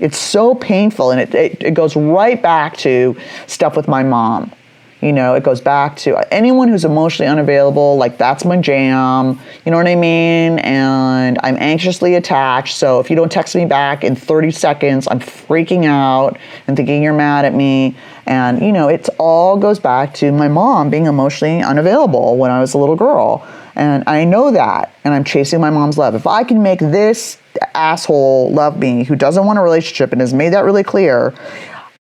It's 0.00 0.16
so 0.16 0.54
painful, 0.54 1.10
and 1.10 1.20
it, 1.20 1.34
it, 1.34 1.62
it 1.62 1.74
goes 1.74 1.96
right 1.96 2.40
back 2.40 2.76
to 2.78 3.16
stuff 3.46 3.76
with 3.76 3.88
my 3.88 4.02
mom. 4.04 4.52
You 5.00 5.12
know, 5.12 5.34
it 5.34 5.44
goes 5.44 5.60
back 5.60 5.96
to 5.98 6.16
anyone 6.34 6.66
who's 6.66 6.84
emotionally 6.84 7.30
unavailable, 7.30 7.96
like 7.96 8.18
that's 8.18 8.44
my 8.44 8.56
jam. 8.56 9.38
You 9.64 9.70
know 9.70 9.76
what 9.76 9.86
I 9.86 9.94
mean? 9.94 10.58
And 10.58 11.38
I'm 11.44 11.56
anxiously 11.56 12.16
attached. 12.16 12.76
So 12.76 12.98
if 12.98 13.08
you 13.08 13.14
don't 13.14 13.30
text 13.30 13.54
me 13.54 13.64
back 13.64 14.02
in 14.02 14.16
30 14.16 14.50
seconds, 14.50 15.06
I'm 15.08 15.20
freaking 15.20 15.84
out 15.84 16.36
and 16.66 16.76
thinking 16.76 17.00
you're 17.00 17.12
mad 17.12 17.44
at 17.44 17.54
me. 17.54 17.96
And, 18.26 18.60
you 18.60 18.72
know, 18.72 18.88
it 18.88 19.08
all 19.18 19.56
goes 19.56 19.78
back 19.78 20.14
to 20.14 20.32
my 20.32 20.48
mom 20.48 20.90
being 20.90 21.06
emotionally 21.06 21.62
unavailable 21.62 22.36
when 22.36 22.50
I 22.50 22.58
was 22.58 22.74
a 22.74 22.78
little 22.78 22.96
girl. 22.96 23.46
And 23.76 24.02
I 24.08 24.24
know 24.24 24.50
that. 24.50 24.92
And 25.04 25.14
I'm 25.14 25.22
chasing 25.22 25.60
my 25.60 25.70
mom's 25.70 25.96
love. 25.96 26.16
If 26.16 26.26
I 26.26 26.42
can 26.42 26.60
make 26.60 26.80
this 26.80 27.38
asshole 27.74 28.50
love 28.50 28.80
me 28.80 29.04
who 29.04 29.14
doesn't 29.14 29.46
want 29.46 29.60
a 29.60 29.62
relationship 29.62 30.10
and 30.10 30.20
has 30.20 30.34
made 30.34 30.54
that 30.54 30.64
really 30.64 30.82
clear, 30.82 31.34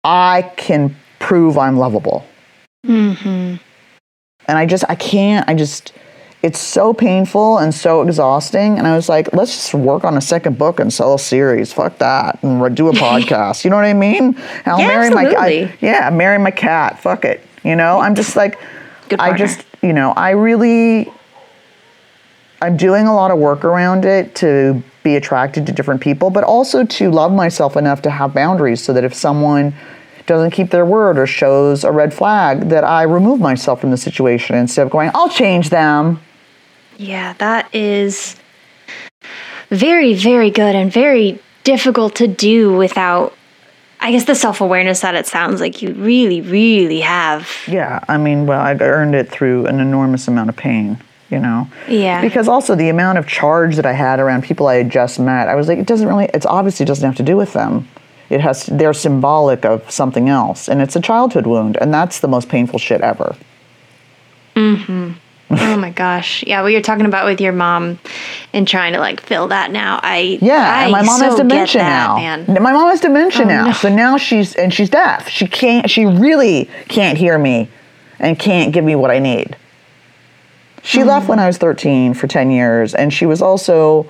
I 0.05 0.53
can 0.57 0.95
prove 1.19 1.59
I'm 1.59 1.77
lovable 1.77 2.25
Mm-hmm. 2.85 3.57
and 4.49 4.59
I 4.59 4.66
just 4.66 4.85
I 4.89 4.95
can't 4.95 5.49
I 5.49 5.55
just 5.55 5.93
it's 6.43 6.59
so 6.59 6.93
painful 6.93 7.57
and 7.57 7.74
so 7.74 8.03
exhausting. 8.03 8.76
And 8.78 8.87
I 8.87 8.95
was 8.95 9.09
like 9.09 9.32
let's 9.32 9.53
just 9.55 9.74
work 9.74 10.05
on 10.05 10.16
a 10.16 10.20
second 10.20 10.59
book 10.59 10.78
and 10.80 10.93
sell 10.93 11.14
a 11.14 11.18
series. 11.18 11.72
Fuck 11.72 11.99
that. 11.99 12.43
And 12.43 12.76
do 12.76 12.89
a 12.89 12.93
podcast. 13.07 13.64
You 13.64 13.70
know 13.70 13.76
what 13.76 13.87
I 13.87 13.95
mean? 13.95 14.37
I'll 14.66 14.78
Yeah, 14.78 14.89
marry 14.89 15.11
my 15.11 15.35
I, 15.39 15.74
yeah 15.80 16.11
marry 16.11 16.39
my 16.39 16.51
cat. 16.51 17.01
Fuck 17.01 17.24
it. 17.24 17.41
You 17.62 17.76
know? 17.76 18.01
I'm 18.01 18.14
just 18.14 18.37
like 18.37 18.59
I 19.18 19.37
just 19.37 19.64
you 19.82 19.93
know 19.93 20.12
I 20.12 20.30
really 20.30 21.11
I'm 22.61 22.76
doing 22.76 23.07
a 23.07 23.14
lot 23.14 23.30
of 23.30 23.39
work 23.39 23.64
around 23.64 24.05
it 24.05 24.35
to 24.37 24.82
be 25.03 25.16
attracted 25.16 25.66
to 25.66 25.72
different 25.72 26.01
people, 26.01 26.30
but 26.30 26.45
also 26.45 26.85
to 26.85 27.11
love 27.11 27.30
myself 27.30 27.76
enough 27.76 28.01
to 28.03 28.11
have 28.11 28.32
boundaries 28.32 28.82
so 28.82 28.93
that 28.95 29.05
if 29.05 29.12
someone 29.12 29.74
doesn't 30.27 30.53
keep 30.53 30.70
their 30.70 30.87
word 30.87 31.18
or 31.18 31.27
shows 31.27 31.85
a 31.85 31.93
red 31.93 32.14
flag, 32.14 32.68
that 32.70 32.85
I 32.85 33.03
remove 33.03 33.41
myself 33.41 33.81
from 33.81 33.91
the 33.91 33.97
situation 33.97 34.57
instead 34.57 34.87
of 34.87 34.91
going, 34.91 35.11
I'll 35.14 35.29
change 35.29 35.70
them. 35.70 36.20
Yeah, 36.97 37.35
that 37.35 37.75
is 37.75 38.37
very, 39.68 40.14
very 40.14 40.51
good 40.51 40.75
and 40.75 40.93
very 40.93 41.39
difficult 41.64 42.14
to 42.16 42.29
do 42.29 42.75
without, 42.77 43.35
I 44.01 44.12
guess, 44.12 44.25
the 44.25 44.35
self 44.35 44.61
awareness 44.61 45.01
that 45.01 45.14
it 45.14 45.27
sounds 45.27 45.61
like 45.61 45.83
you 45.83 45.93
really, 45.95 46.41
really 46.41 47.01
have. 47.01 47.51
Yeah, 47.66 48.05
I 48.09 48.16
mean, 48.16 48.47
well, 48.47 48.61
I 48.61 48.75
earned 48.75 49.14
it 49.14 49.29
through 49.29 49.66
an 49.66 49.81
enormous 49.81 50.29
amount 50.29 50.51
of 50.51 50.57
pain, 50.57 50.99
you 51.31 51.41
know? 51.41 51.68
Yeah. 51.89 52.20
Because 52.20 52.49
also 52.49 52.75
the 52.75 52.89
amount 52.89 53.18
of 53.18 53.27
charge 53.27 53.77
that 53.77 53.87
I 53.87 53.93
had 53.93 54.20
around 54.20 54.45
people 54.45 54.68
I 54.68 54.77
had 54.77 54.91
just 54.91 55.18
met, 55.18 55.49
I 55.49 55.55
was 55.55 55.68
like, 55.68 55.79
it 55.79 55.87
doesn't 55.87 56.07
really, 56.07 56.31
it's 56.33 56.47
obviously 56.47 56.87
doesn't 56.87 57.05
have 57.05 57.16
to 57.16 57.22
do 57.22 57.37
with 57.37 57.53
them. 57.53 57.89
It 58.31 58.41
has, 58.41 58.66
they're 58.66 58.95
symbolic 58.95 59.64
of 59.64 59.89
something 59.91 60.29
else, 60.29 60.68
and 60.68 60.81
it's 60.81 60.97
a 60.97 61.01
childhood 61.01 61.47
wound, 61.47 61.77
and 61.81 61.93
that's 61.93 62.20
the 62.20 62.29
most 62.29 62.49
painful 62.49 62.79
shit 62.79 63.01
ever. 63.03 63.37
oh 64.57 65.16
my 65.51 65.91
gosh. 65.95 66.43
Yeah, 66.47 66.62
what 66.62 66.72
you're 66.72 66.81
talking 66.81 67.07
about 67.07 67.27
with 67.27 67.41
your 67.41 67.53
mom 67.53 67.99
and 68.53 68.66
trying 68.66 68.93
to 68.95 68.99
like 68.99 69.20
fill 69.20 69.49
that 69.49 69.70
now. 69.70 70.01
I 70.03 70.39
Yeah, 70.41 70.55
I 70.55 70.83
and 70.85 70.93
my 70.93 71.03
mom 71.03 71.18
so 71.18 71.25
has 71.27 71.35
dementia 71.37 71.83
now. 71.83 72.16
Man. 72.16 72.47
My 72.61 72.72
mom 72.72 72.89
has 72.89 73.01
dementia 73.01 73.45
Oh, 73.45 73.49
now, 73.49 73.66
no. 73.66 73.72
so 73.72 73.89
now 73.95 74.16
she's 74.16 74.55
and 74.55 74.72
she's 74.72 74.91
deaf. 74.91 75.29
She 75.29 75.47
can't. 75.47 75.91
She 75.91 76.07
really 76.07 76.70
can't 76.89 77.18
hear 77.18 77.39
me, 77.39 77.68
and 78.18 78.39
can't 78.39 78.72
give 78.72 78.85
me 78.85 78.95
what 78.97 79.11
I 79.11 79.18
need. 79.18 79.57
She 80.83 81.01
Hmm. 81.01 81.09
left 81.09 81.29
when 81.29 81.39
I 81.39 81.47
was 81.47 81.59
13 81.59 82.14
for 82.14 82.27
10 82.27 82.51
years, 82.51 82.95
and 82.95 83.12
she 83.12 83.27
was 83.27 83.41
also, 83.43 84.07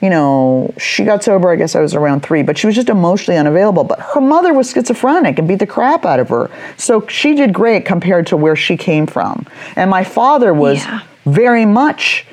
you 0.00 0.10
know, 0.10 0.72
she 0.78 1.04
got 1.04 1.24
sober. 1.24 1.50
I 1.50 1.56
guess 1.56 1.74
I 1.74 1.80
was 1.80 1.94
around 1.94 2.22
three, 2.22 2.42
but 2.42 2.58
she 2.58 2.66
was 2.66 2.74
just 2.76 2.88
emotionally 2.88 3.38
unavailable. 3.38 3.84
But 3.84 4.00
her 4.00 4.20
mother 4.20 4.52
was 4.52 4.70
schizophrenic 4.70 5.38
and 5.38 5.48
beat 5.48 5.60
the 5.60 5.66
crap 5.66 6.04
out 6.04 6.20
of 6.20 6.28
her, 6.28 6.50
so 6.76 7.06
she 7.08 7.34
did 7.34 7.52
great 7.52 7.84
compared 7.84 8.26
to 8.28 8.36
where 8.36 8.56
she 8.56 8.76
came 8.76 9.06
from. 9.06 9.46
And 9.76 9.90
my 9.90 10.04
father 10.04 10.52
was 10.52 10.84
Yeah. 10.84 11.00
very 11.26 11.64
much 11.64 12.26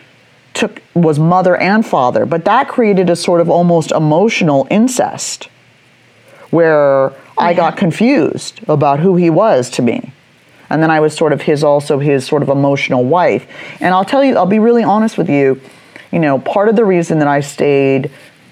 took 0.53 0.81
was 0.93 1.17
mother 1.17 1.55
and 1.55 1.85
father, 1.85 2.25
but 2.25 2.43
that 2.45 2.67
created 2.67 3.09
a 3.09 3.15
sort 3.15 3.39
of 3.39 3.49
almost 3.49 3.91
emotional 3.91 4.67
incest 4.69 5.47
where 6.49 7.13
I 7.37 7.53
got 7.53 7.77
confused 7.77 8.59
about 8.67 8.99
who 8.99 9.15
he 9.15 9.29
was 9.29 9.69
to 9.71 9.81
me. 9.81 10.11
And 10.69 10.81
then 10.83 10.91
I 10.91 10.99
was 10.99 11.15
sort 11.15 11.33
of 11.33 11.41
his 11.41 11.63
also 11.63 11.99
his 11.99 12.25
sort 12.25 12.43
of 12.43 12.49
emotional 12.49 13.03
wife. 13.05 13.45
And 13.79 13.93
I'll 13.93 14.05
tell 14.05 14.23
you, 14.23 14.35
I'll 14.37 14.45
be 14.45 14.59
really 14.59 14.83
honest 14.83 15.17
with 15.17 15.29
you, 15.29 15.59
you 16.11 16.19
know, 16.19 16.39
part 16.39 16.69
of 16.69 16.75
the 16.75 16.85
reason 16.85 17.19
that 17.19 17.27
I 17.27 17.39
stayed 17.39 18.11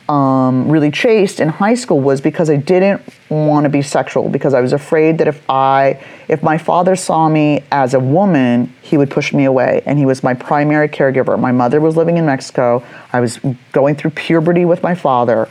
um, 0.09 0.67
really 0.71 0.89
chaste 0.89 1.39
in 1.39 1.49
high 1.49 1.75
school 1.75 1.99
was 1.99 2.19
because 2.19 2.49
I 2.49 2.55
didn't 2.55 3.01
want 3.29 3.65
to 3.65 3.69
be 3.69 3.83
sexual 3.83 4.27
because 4.27 4.55
I 4.55 4.61
was 4.61 4.73
afraid 4.73 5.19
that 5.19 5.27
if 5.27 5.47
I 5.47 6.03
if 6.27 6.41
my 6.41 6.57
father 6.57 6.95
saw 6.95 7.29
me 7.29 7.63
as 7.71 7.93
a 7.93 7.99
woman, 7.99 8.73
he 8.81 8.97
would 8.97 9.11
push 9.11 9.33
me 9.33 9.45
away 9.45 9.83
and 9.85 9.99
he 9.99 10.07
was 10.07 10.23
my 10.23 10.33
primary 10.33 10.89
caregiver. 10.89 11.39
My 11.39 11.51
mother 11.51 11.79
was 11.79 11.95
living 11.95 12.17
in 12.17 12.25
Mexico. 12.25 12.83
I 13.13 13.19
was 13.19 13.39
going 13.71 13.95
through 13.95 14.11
puberty 14.11 14.65
with 14.65 14.81
my 14.81 14.95
father. 14.95 15.47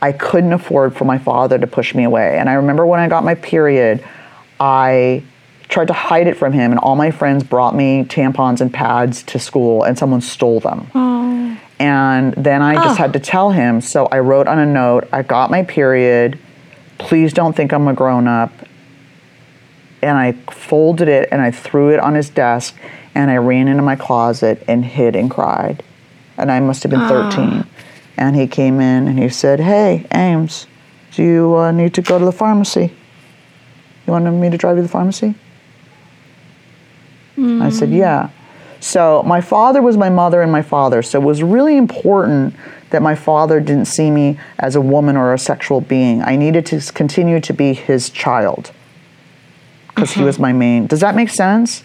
I 0.00 0.12
couldn't 0.12 0.52
afford 0.52 0.96
for 0.96 1.04
my 1.04 1.18
father 1.18 1.58
to 1.58 1.66
push 1.66 1.92
me 1.92 2.04
away. 2.04 2.38
And 2.38 2.48
I 2.48 2.54
remember 2.54 2.86
when 2.86 3.00
I 3.00 3.08
got 3.08 3.24
my 3.24 3.34
period, 3.34 4.04
I 4.60 5.24
tried 5.68 5.88
to 5.88 5.92
hide 5.92 6.26
it 6.28 6.36
from 6.36 6.52
him 6.52 6.70
and 6.70 6.78
all 6.80 6.96
my 6.96 7.10
friends 7.10 7.42
brought 7.42 7.74
me 7.74 8.04
tampons 8.04 8.60
and 8.60 8.72
pads 8.72 9.22
to 9.24 9.38
school 9.38 9.82
and 9.82 9.98
someone 9.98 10.20
stole 10.20 10.60
them. 10.60 10.90
And 11.80 12.34
then 12.34 12.60
I 12.60 12.74
just 12.74 13.00
Oh. 13.00 13.02
had 13.02 13.14
to 13.14 13.18
tell 13.18 13.50
him. 13.50 13.80
So 13.80 14.06
I 14.12 14.18
wrote 14.18 14.46
on 14.46 14.58
a 14.58 14.66
note, 14.66 15.08
I 15.12 15.22
got 15.22 15.50
my 15.50 15.62
period. 15.62 16.38
Please 16.98 17.32
don't 17.32 17.56
think 17.56 17.72
I'm 17.72 17.88
a 17.88 17.94
grown 17.94 18.28
up. 18.28 18.52
And 20.02 20.16
I 20.18 20.32
folded 20.50 21.08
it 21.08 21.28
and 21.32 21.40
I 21.40 21.50
threw 21.50 21.88
it 21.88 21.98
on 21.98 22.14
his 22.14 22.28
desk 22.28 22.76
and 23.14 23.30
I 23.30 23.38
ran 23.38 23.66
into 23.66 23.82
my 23.82 23.96
closet 23.96 24.62
and 24.68 24.84
hid 24.84 25.16
and 25.16 25.30
cried. 25.30 25.82
And 26.36 26.52
I 26.52 26.60
must 26.60 26.82
have 26.82 26.90
been 26.90 27.08
13. 27.08 27.64
And 28.18 28.36
he 28.36 28.46
came 28.46 28.80
in 28.80 29.08
and 29.08 29.18
he 29.18 29.30
said, 29.30 29.60
Hey, 29.60 30.06
Ames, 30.12 30.66
do 31.12 31.22
you 31.22 31.56
uh, 31.56 31.72
need 31.72 31.94
to 31.94 32.02
go 32.02 32.18
to 32.18 32.24
the 32.26 32.32
pharmacy? 32.32 32.92
You 34.06 34.12
wanted 34.12 34.32
me 34.32 34.50
to 34.50 34.58
drive 34.58 34.76
you 34.76 34.82
to 34.82 34.86
the 34.86 34.92
pharmacy? 34.92 35.34
I 37.38 37.70
said, 37.70 37.88
Yeah. 37.90 38.28
So 38.80 39.22
my 39.24 39.40
father 39.40 39.82
was 39.82 39.96
my 39.96 40.10
mother 40.10 40.42
and 40.42 40.50
my 40.50 40.62
father. 40.62 41.02
So 41.02 41.20
it 41.20 41.24
was 41.24 41.42
really 41.42 41.76
important 41.76 42.54
that 42.90 43.02
my 43.02 43.14
father 43.14 43.60
didn't 43.60 43.84
see 43.84 44.10
me 44.10 44.38
as 44.58 44.74
a 44.74 44.80
woman 44.80 45.16
or 45.16 45.32
a 45.32 45.38
sexual 45.38 45.80
being. 45.80 46.22
I 46.22 46.36
needed 46.36 46.66
to 46.66 46.80
continue 46.92 47.40
to 47.40 47.52
be 47.52 47.72
his 47.74 48.10
child 48.10 48.72
because 49.88 50.12
he 50.12 50.22
was 50.22 50.38
my 50.38 50.52
main. 50.52 50.86
Does 50.86 51.00
that 51.00 51.14
make 51.14 51.28
sense? 51.28 51.84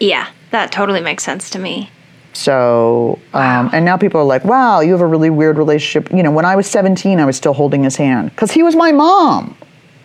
Yeah, 0.00 0.28
that 0.50 0.72
totally 0.72 1.00
makes 1.00 1.24
sense 1.24 1.50
to 1.50 1.58
me. 1.58 1.90
So, 2.32 3.18
um, 3.34 3.70
and 3.72 3.84
now 3.84 3.96
people 3.96 4.20
are 4.20 4.24
like, 4.24 4.44
wow, 4.44 4.80
you 4.80 4.92
have 4.92 5.00
a 5.00 5.06
really 5.06 5.30
weird 5.30 5.58
relationship. 5.58 6.12
You 6.12 6.22
know, 6.22 6.30
when 6.30 6.44
I 6.44 6.54
was 6.54 6.68
17, 6.68 7.18
I 7.18 7.24
was 7.24 7.36
still 7.36 7.54
holding 7.54 7.82
his 7.82 7.96
hand 7.96 8.30
because 8.30 8.52
he 8.52 8.62
was 8.62 8.76
my 8.76 8.92
mom. 8.92 9.56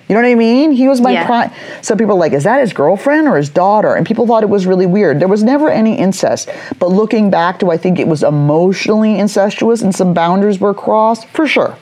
You 0.10 0.16
know 0.16 0.22
what 0.22 0.28
I 0.28 0.36
mean? 0.36 0.72
He 0.72 0.88
was 0.90 1.00
my 1.00 1.12
Yeah. 1.12 1.26
pri- 1.26 1.52
So 1.82 1.96
people 1.96 2.16
are 2.16 2.20
like, 2.20 2.34
is 2.34 2.44
that 2.44 2.60
his 2.60 2.74
girlfriend 2.74 3.28
or 3.28 3.38
his 3.38 3.50
daughter? 3.50 3.94
And 3.96 4.06
people 4.06 4.28
thought 4.28 4.44
it 4.44 4.50
was 4.50 4.68
really 4.68 4.86
weird. 4.86 5.20
There 5.20 5.30
was 5.30 5.44
never 5.44 5.70
any 5.70 5.96
incest. 5.98 6.50
But 6.78 6.90
looking 6.92 7.30
back, 7.30 7.60
do 7.60 7.72
I 7.72 7.78
think 7.78 8.00
it 8.00 8.08
was 8.08 8.22
emotionally 8.22 9.18
incestuous 9.18 9.82
and 9.82 9.96
some 9.96 10.14
boundaries 10.14 10.60
were 10.60 10.74
crossed? 10.74 11.26
For 11.30 11.48
sure. 11.48 11.76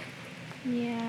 Yeah. 0.65 0.99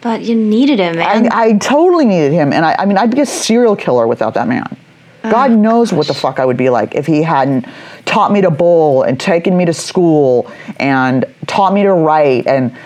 But 0.00 0.22
you 0.22 0.34
needed 0.34 0.80
him, 0.80 0.96
man. 0.96 1.32
I, 1.32 1.42
I 1.44 1.52
totally 1.58 2.06
needed 2.06 2.32
him. 2.32 2.52
And 2.52 2.64
I, 2.64 2.74
I 2.78 2.86
mean, 2.86 2.98
I'd 2.98 3.12
be 3.14 3.20
a 3.20 3.26
serial 3.26 3.76
killer 3.76 4.06
without 4.08 4.34
that 4.34 4.48
man. 4.48 4.76
Oh 5.24 5.30
God 5.30 5.52
knows 5.52 5.92
what 5.92 6.08
the 6.08 6.14
fuck 6.14 6.40
I 6.40 6.44
would 6.44 6.56
be 6.56 6.68
like 6.68 6.96
if 6.96 7.06
he 7.06 7.22
hadn't 7.22 7.66
taught 8.04 8.32
me 8.32 8.40
to 8.40 8.50
bowl 8.50 9.04
and 9.04 9.20
taken 9.20 9.56
me 9.56 9.64
to 9.64 9.72
school 9.72 10.50
and 10.80 11.24
taught 11.46 11.72
me 11.72 11.84
to 11.84 11.92
write 11.92 12.48
and 12.48 12.76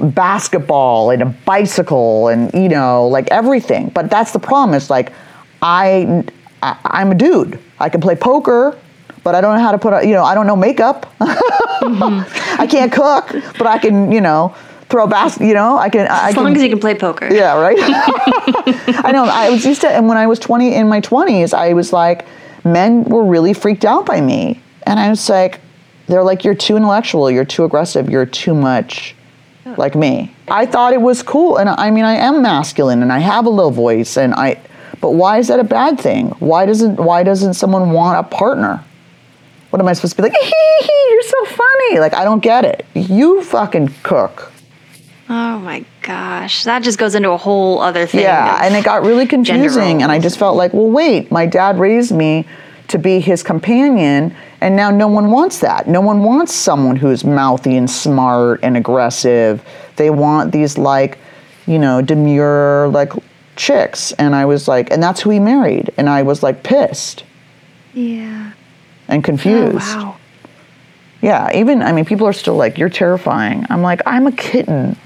basketball 0.00 1.10
and 1.10 1.22
a 1.22 1.26
bicycle 1.26 2.28
and 2.28 2.52
you 2.54 2.68
know 2.68 3.06
like 3.08 3.28
everything. 3.30 3.88
But 3.88 4.10
that's 4.10 4.32
the 4.32 4.38
problem. 4.38 4.74
Is 4.74 4.90
like 4.90 5.12
I, 5.62 6.24
I 6.62 6.78
I'm 6.84 7.12
a 7.12 7.14
dude. 7.14 7.58
I 7.78 7.88
can 7.88 8.00
play 8.00 8.14
poker, 8.16 8.78
but 9.22 9.34
I 9.34 9.40
don't 9.40 9.56
know 9.56 9.62
how 9.62 9.72
to 9.72 9.78
put 9.78 9.92
a, 9.92 10.06
you 10.06 10.12
know 10.14 10.24
I 10.24 10.34
don't 10.34 10.46
know 10.46 10.56
makeup. 10.56 11.12
Mm-hmm. 11.76 12.60
I 12.60 12.66
can't 12.66 12.90
cook, 12.90 13.28
but 13.58 13.66
I 13.66 13.78
can 13.78 14.10
you 14.10 14.20
know 14.20 14.54
throw 14.88 15.04
a 15.04 15.08
basket 15.08 15.46
You 15.46 15.54
know 15.54 15.76
I 15.76 15.90
can. 15.90 16.06
I 16.08 16.28
as 16.28 16.34
can, 16.34 16.44
long 16.44 16.56
as 16.56 16.62
you 16.62 16.70
can 16.70 16.80
play 16.80 16.94
poker. 16.94 17.32
yeah, 17.32 17.60
right. 17.60 17.76
I 19.04 19.10
know. 19.12 19.24
I 19.24 19.50
was 19.50 19.64
used 19.64 19.82
to, 19.82 19.88
and 19.90 20.08
when 20.08 20.16
I 20.16 20.26
was 20.26 20.38
twenty 20.38 20.74
in 20.74 20.88
my 20.88 21.00
twenties, 21.00 21.52
I 21.52 21.74
was 21.74 21.92
like, 21.92 22.26
men 22.64 23.04
were 23.04 23.24
really 23.24 23.52
freaked 23.52 23.84
out 23.84 24.06
by 24.06 24.20
me, 24.22 24.62
and 24.86 24.98
I 24.98 25.10
was 25.10 25.28
like, 25.28 25.60
they're 26.06 26.24
like, 26.24 26.44
you're 26.44 26.54
too 26.54 26.76
intellectual, 26.76 27.30
you're 27.30 27.44
too 27.44 27.64
aggressive, 27.64 28.08
you're 28.08 28.26
too 28.26 28.54
much 28.54 29.14
like 29.78 29.94
me. 29.94 30.34
I 30.48 30.66
thought 30.66 30.92
it 30.92 31.00
was 31.00 31.22
cool, 31.22 31.56
and 31.56 31.68
I 31.68 31.90
mean, 31.90 32.04
I 32.04 32.14
am 32.14 32.42
masculine, 32.42 33.02
and 33.02 33.12
I 33.12 33.18
have 33.18 33.46
a 33.46 33.50
little 33.50 33.70
voice, 33.70 34.16
and 34.16 34.34
I. 34.34 34.60
But 35.00 35.10
why 35.10 35.38
is 35.38 35.48
that 35.48 35.60
a 35.60 35.64
bad 35.64 36.00
thing? 36.00 36.30
Why 36.38 36.66
doesn't 36.66 36.96
Why 36.96 37.22
doesn't 37.22 37.54
someone 37.54 37.90
want 37.90 38.18
a 38.18 38.28
partner? 38.28 38.82
What 39.70 39.80
am 39.80 39.88
I 39.88 39.92
supposed 39.92 40.16
to 40.16 40.22
be 40.22 40.28
like? 40.28 40.38
Hee 40.40 40.76
hee, 40.80 41.06
you're 41.10 41.22
so 41.22 41.44
funny. 41.44 41.98
Like 41.98 42.14
I 42.14 42.24
don't 42.24 42.40
get 42.40 42.64
it. 42.64 42.86
You 42.94 43.42
fucking 43.42 43.94
cook. 44.02 44.52
Oh 45.28 45.58
my 45.58 45.84
gosh, 46.02 46.64
that 46.64 46.84
just 46.84 46.98
goes 46.98 47.16
into 47.16 47.30
a 47.30 47.36
whole 47.36 47.80
other 47.80 48.06
thing. 48.06 48.20
Yeah, 48.20 48.60
and 48.62 48.76
it 48.76 48.84
got 48.84 49.02
really 49.02 49.26
confusing, 49.26 50.02
and 50.02 50.12
I 50.12 50.20
just 50.20 50.38
felt 50.38 50.56
like, 50.56 50.72
well, 50.72 50.88
wait, 50.88 51.32
my 51.32 51.46
dad 51.46 51.80
raised 51.80 52.12
me 52.12 52.46
to 52.88 52.98
be 52.98 53.18
his 53.18 53.42
companion, 53.42 54.36
and 54.60 54.76
now 54.76 54.90
no 54.90 55.08
one 55.08 55.30
wants 55.30 55.60
that. 55.60 55.86
No 55.86 56.00
one 56.00 56.22
wants 56.22 56.54
someone 56.54 56.96
who's 56.96 57.24
mouthy 57.24 57.76
and 57.76 57.90
smart 57.90 58.60
and 58.62 58.76
aggressive. 58.76 59.64
They 59.96 60.10
want 60.10 60.52
these 60.52 60.78
like, 60.78 61.18
you 61.66 61.78
know, 61.78 62.02
demure 62.02 62.88
like 62.88 63.12
chicks, 63.56 64.12
and 64.12 64.34
I 64.34 64.44
was 64.44 64.68
like, 64.68 64.90
and 64.90 65.02
that's 65.02 65.20
who 65.20 65.30
he 65.30 65.40
married, 65.40 65.92
and 65.96 66.08
I 66.08 66.22
was 66.22 66.42
like 66.42 66.62
pissed 66.62 67.24
yeah. 67.94 68.52
and 69.08 69.24
confused. 69.24 69.78
Oh 69.80 70.04
wow. 70.04 70.16
Yeah, 71.22 71.50
even 71.54 71.82
I 71.82 71.92
mean, 71.92 72.04
people 72.04 72.26
are 72.26 72.32
still 72.32 72.56
like, 72.56 72.78
"You're 72.78 72.90
terrifying." 72.90 73.64
I'm 73.70 73.82
like, 73.82 74.00
I'm 74.06 74.26
a 74.26 74.32
kitten. 74.32 74.96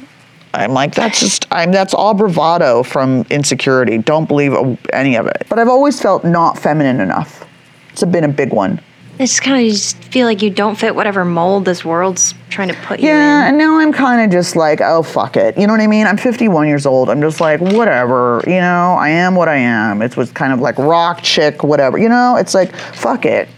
I'm 0.53 0.72
like, 0.72 0.94
that's 0.94 1.20
just, 1.20 1.46
I'm 1.53 1.70
that's 1.70 1.94
all 1.94 2.12
bravado 2.12 2.82
from 2.82 3.24
insecurity. 3.30 3.98
Don't 3.98 4.26
believe 4.26 4.53
any 4.92 5.14
of 5.16 5.26
it. 5.26 5.46
But 5.48 5.61
I've 5.61 5.68
always 5.68 6.01
felt 6.01 6.24
not 6.24 6.59
feminine 6.59 7.01
enough. 7.01 7.46
It's 7.90 8.03
been 8.05 8.24
a 8.24 8.28
big 8.28 8.53
one. 8.53 8.80
It's 9.20 9.38
kind 9.38 9.58
of 9.58 9.62
you 9.62 9.72
just 9.72 10.02
feel 10.04 10.26
like 10.26 10.40
you 10.40 10.48
don't 10.48 10.76
fit 10.76 10.94
whatever 10.94 11.26
mold 11.26 11.66
this 11.66 11.84
world's 11.84 12.34
trying 12.48 12.68
to 12.68 12.74
put 12.74 13.00
you 13.00 13.10
in. 13.10 13.14
Yeah, 13.14 13.48
and 13.48 13.58
now 13.58 13.78
I'm 13.78 13.92
kind 13.92 14.24
of 14.24 14.30
just 14.30 14.56
like, 14.56 14.80
oh 14.80 15.02
fuck 15.02 15.36
it. 15.36 15.58
You 15.58 15.66
know 15.66 15.74
what 15.74 15.82
I 15.82 15.86
mean? 15.86 16.06
I'm 16.06 16.16
51 16.16 16.66
years 16.66 16.86
old. 16.86 17.10
I'm 17.10 17.20
just 17.20 17.38
like, 17.38 17.60
whatever. 17.60 18.42
You 18.46 18.62
know, 18.62 18.96
I 18.98 19.10
am 19.10 19.34
what 19.34 19.46
I 19.46 19.56
am. 19.56 20.00
It 20.00 20.16
was 20.16 20.32
kind 20.32 20.54
of 20.54 20.60
like 20.60 20.78
rock 20.78 21.20
chick, 21.20 21.62
whatever. 21.62 21.98
You 21.98 22.08
know, 22.08 22.36
it's 22.36 22.54
like, 22.54 22.74
fuck 22.74 23.26
it. 23.26 23.50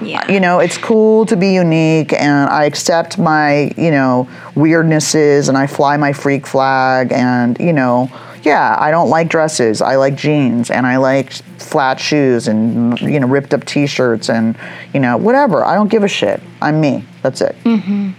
Yeah. 0.00 0.30
you 0.30 0.38
know, 0.38 0.60
it's 0.60 0.78
cool 0.78 1.26
to 1.26 1.36
be 1.36 1.54
unique 1.54 2.12
and 2.12 2.48
I 2.50 2.64
accept 2.64 3.18
my, 3.18 3.72
you 3.76 3.90
know, 3.90 4.28
weirdnesses 4.54 5.48
and 5.48 5.56
I 5.56 5.66
fly 5.66 5.96
my 5.96 6.12
freak 6.12 6.46
flag 6.46 7.10
and, 7.12 7.58
you 7.58 7.72
know, 7.72 8.10
Yeah, 8.44 8.76
I 8.78 8.90
don't 8.90 9.08
like 9.08 9.28
dresses. 9.28 9.80
I 9.80 9.96
like 9.96 10.16
jeans 10.16 10.70
and 10.70 10.86
I 10.86 10.98
like 10.98 11.32
flat 11.58 11.98
shoes 11.98 12.46
and 12.46 13.00
you 13.00 13.18
know 13.18 13.26
ripped 13.26 13.54
up 13.54 13.64
T-shirts 13.64 14.28
and 14.28 14.56
you 14.92 15.00
know 15.00 15.16
whatever. 15.16 15.64
I 15.64 15.74
don't 15.74 15.88
give 15.88 16.04
a 16.04 16.08
shit. 16.08 16.40
I'm 16.60 16.80
me. 16.80 17.04
That's 17.22 17.40
it. 17.40 17.56
Mm-hmm. 17.64 18.10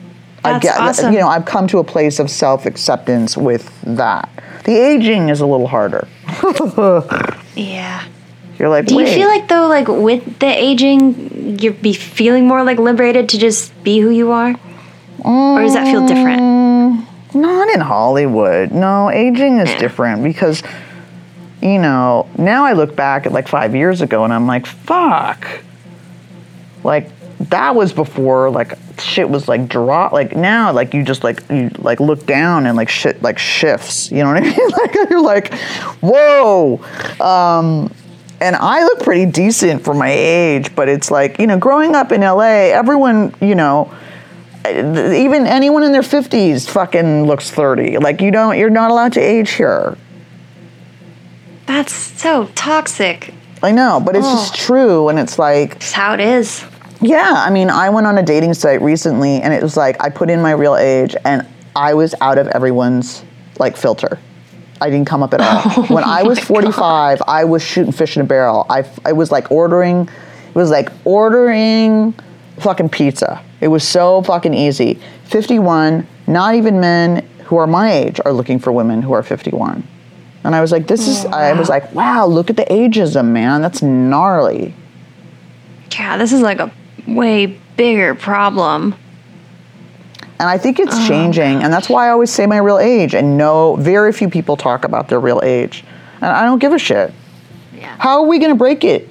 I 0.43 0.53
That's 0.53 0.63
get, 0.63 0.79
awesome. 0.79 1.13
You 1.13 1.19
know, 1.19 1.27
I've 1.27 1.45
come 1.45 1.67
to 1.67 1.79
a 1.79 1.83
place 1.83 2.19
of 2.19 2.29
self 2.29 2.65
acceptance 2.65 3.37
with 3.37 3.71
that. 3.83 4.29
The 4.63 4.75
aging 4.75 5.29
is 5.29 5.41
a 5.41 5.45
little 5.45 5.67
harder. 5.67 6.07
Yeah. 7.55 8.03
You're 8.59 8.67
like, 8.69 8.85
Do 8.87 8.95
you 8.95 9.05
"Wait." 9.05 9.13
feel 9.15 9.27
like 9.29 9.47
though, 9.47 9.67
like 9.67 9.87
with 9.87 10.39
the 10.39 10.47
aging, 10.47 11.57
you'd 11.59 11.81
be 11.81 11.93
feeling 11.93 12.47
more 12.47 12.63
like 12.63 12.79
liberated 12.79 13.29
to 13.29 13.37
just 13.37 13.71
be 13.83 13.99
who 13.99 14.09
you 14.09 14.31
are, 14.31 14.55
or 15.23 15.61
does 15.61 15.73
that 15.73 15.85
feel 15.87 16.05
different? 16.05 17.07
Not 17.35 17.69
in 17.69 17.81
Hollywood. 17.81 18.71
No, 18.71 19.11
aging 19.11 19.57
is 19.57 19.73
different 19.79 20.23
because, 20.23 20.63
you 21.61 21.77
know, 21.77 22.29
now 22.37 22.65
I 22.65 22.73
look 22.73 22.95
back 22.95 23.25
at 23.25 23.33
like 23.33 23.47
five 23.47 23.75
years 23.75 24.01
ago 24.01 24.23
and 24.23 24.33
I'm 24.33 24.47
like, 24.47 24.65
fuck. 24.65 25.45
Like, 26.83 27.09
that 27.39 27.75
was 27.75 27.91
before 27.91 28.49
like 28.49 28.77
shit 28.99 29.29
was 29.29 29.47
like 29.47 29.67
drop 29.67 30.13
like 30.13 30.35
now 30.35 30.71
like 30.71 30.93
you 30.93 31.03
just 31.03 31.23
like 31.23 31.43
you 31.49 31.69
like 31.79 31.99
look 31.99 32.25
down 32.25 32.65
and 32.65 32.77
like 32.77 32.87
shit 32.87 33.21
like 33.21 33.37
shifts 33.37 34.09
you 34.09 34.17
know 34.19 34.27
what 34.27 34.37
i 34.37 34.39
mean 34.39 34.69
like 34.69 34.93
you're 35.09 35.21
like 35.21 35.53
whoa 36.01 36.77
um 37.19 37.93
and 38.39 38.55
i 38.55 38.83
look 38.83 38.99
pretty 39.01 39.29
decent 39.29 39.83
for 39.83 39.93
my 39.93 40.09
age 40.09 40.73
but 40.75 40.87
it's 40.87 41.11
like 41.11 41.37
you 41.37 41.45
know 41.45 41.57
growing 41.57 41.93
up 41.93 42.13
in 42.13 42.21
la 42.21 42.39
everyone 42.39 43.33
you 43.41 43.53
know 43.53 43.93
even 44.71 45.45
anyone 45.47 45.83
in 45.83 45.91
their 45.91 46.01
50s 46.01 46.69
fucking 46.69 47.25
looks 47.25 47.49
30 47.51 47.97
like 47.99 48.21
you 48.21 48.31
don't 48.31 48.57
you're 48.57 48.69
not 48.69 48.91
allowed 48.91 49.13
to 49.13 49.19
age 49.19 49.51
here. 49.51 49.97
That's 51.65 51.93
so 51.93 52.47
toxic. 52.55 53.33
i 53.63 53.71
know 53.71 53.99
but 53.99 54.15
it's 54.15 54.27
just 54.27 54.55
true 54.55 55.09
and 55.09 55.17
it's 55.17 55.39
like 55.39 55.75
It's 55.77 55.91
how 55.91 56.13
it 56.13 56.19
is. 56.19 56.63
yeah 57.01 57.33
i 57.37 57.49
mean 57.49 57.69
i 57.69 57.89
went 57.89 58.05
on 58.07 58.17
a 58.17 58.23
dating 58.23 58.53
site 58.53 58.81
recently 58.81 59.41
and 59.41 59.53
it 59.53 59.63
was 59.63 59.75
like 59.75 60.01
i 60.03 60.09
put 60.09 60.29
in 60.29 60.41
my 60.41 60.51
real 60.51 60.75
age 60.75 61.15
and 61.25 61.47
i 61.75 61.93
was 61.93 62.13
out 62.21 62.37
of 62.37 62.47
everyone's 62.49 63.23
like 63.59 63.75
filter. 63.77 64.19
I 64.81 64.89
didn't 64.89 65.07
come 65.07 65.23
up 65.23 65.33
at 65.33 65.39
all. 65.41 65.61
Oh 65.89 65.93
when 65.95 66.03
i 66.03 66.21
was 66.21 66.37
45 66.39 67.21
i 67.27 67.43
was 67.45 67.63
shooting 67.63 67.91
fish 67.93 68.15
in 68.17 68.21
a 68.21 68.25
barrel. 68.25 68.65
I, 68.69 68.83
I 69.03 69.13
was 69.13 69.31
like 69.31 69.49
ordering 69.51 70.07
it 70.49 70.55
was 70.55 70.69
like 70.69 70.89
ordering 71.05 72.13
fucking 72.57 72.89
pizza 72.89 73.43
it 73.61 73.67
was 73.67 73.87
so 73.87 74.21
fucking 74.23 74.53
easy 74.53 74.99
51 75.25 76.07
not 76.27 76.55
even 76.55 76.79
men 76.79 77.27
who 77.45 77.57
are 77.57 77.67
my 77.67 77.91
age 77.91 78.19
are 78.25 78.33
looking 78.33 78.59
for 78.59 78.71
women 78.71 79.01
who 79.01 79.13
are 79.13 79.23
51 79.23 79.85
and 80.43 80.55
i 80.55 80.61
was 80.61 80.71
like 80.71 80.87
this 80.87 81.07
is 81.07 81.25
i 81.25 81.53
was 81.53 81.69
like 81.69 81.93
wow 81.93 82.25
look 82.25 82.49
at 82.49 82.55
the 82.55 82.65
ageism 82.65 83.27
man 83.29 83.61
that's 83.61 83.81
gnarly 83.81 84.73
Yeah, 85.97 86.17
this 86.17 86.33
is 86.33 86.41
like 86.41 86.59
a 86.59 86.71
way 87.07 87.45
bigger 87.77 88.15
problem. 88.15 88.95
And 90.37 90.49
I 90.49 90.57
think 90.57 90.79
it's 90.79 90.93
oh, 90.93 91.07
changing, 91.07 91.63
and 91.63 91.71
that's 91.71 91.87
why 91.87 92.07
I 92.07 92.09
always 92.09 92.29
say 92.29 92.45
my 92.45 92.57
real 92.57 92.79
age. 92.79 93.15
And 93.15 93.37
no, 93.37 93.75
very 93.77 94.11
few 94.11 94.29
people 94.29 94.57
talk 94.57 94.83
about 94.83 95.07
their 95.07 95.19
real 95.19 95.39
age, 95.43 95.85
and 96.15 96.25
I 96.25 96.43
don't 96.43 96.59
give 96.59 96.73
a 96.73 96.79
shit. 96.79 97.13
Yeah. 97.73 97.95
How 97.99 98.21
are 98.21 98.27
we 98.27 98.39
going 98.39 98.51
to 98.51 98.57
break 98.57 98.83
it 98.83 99.07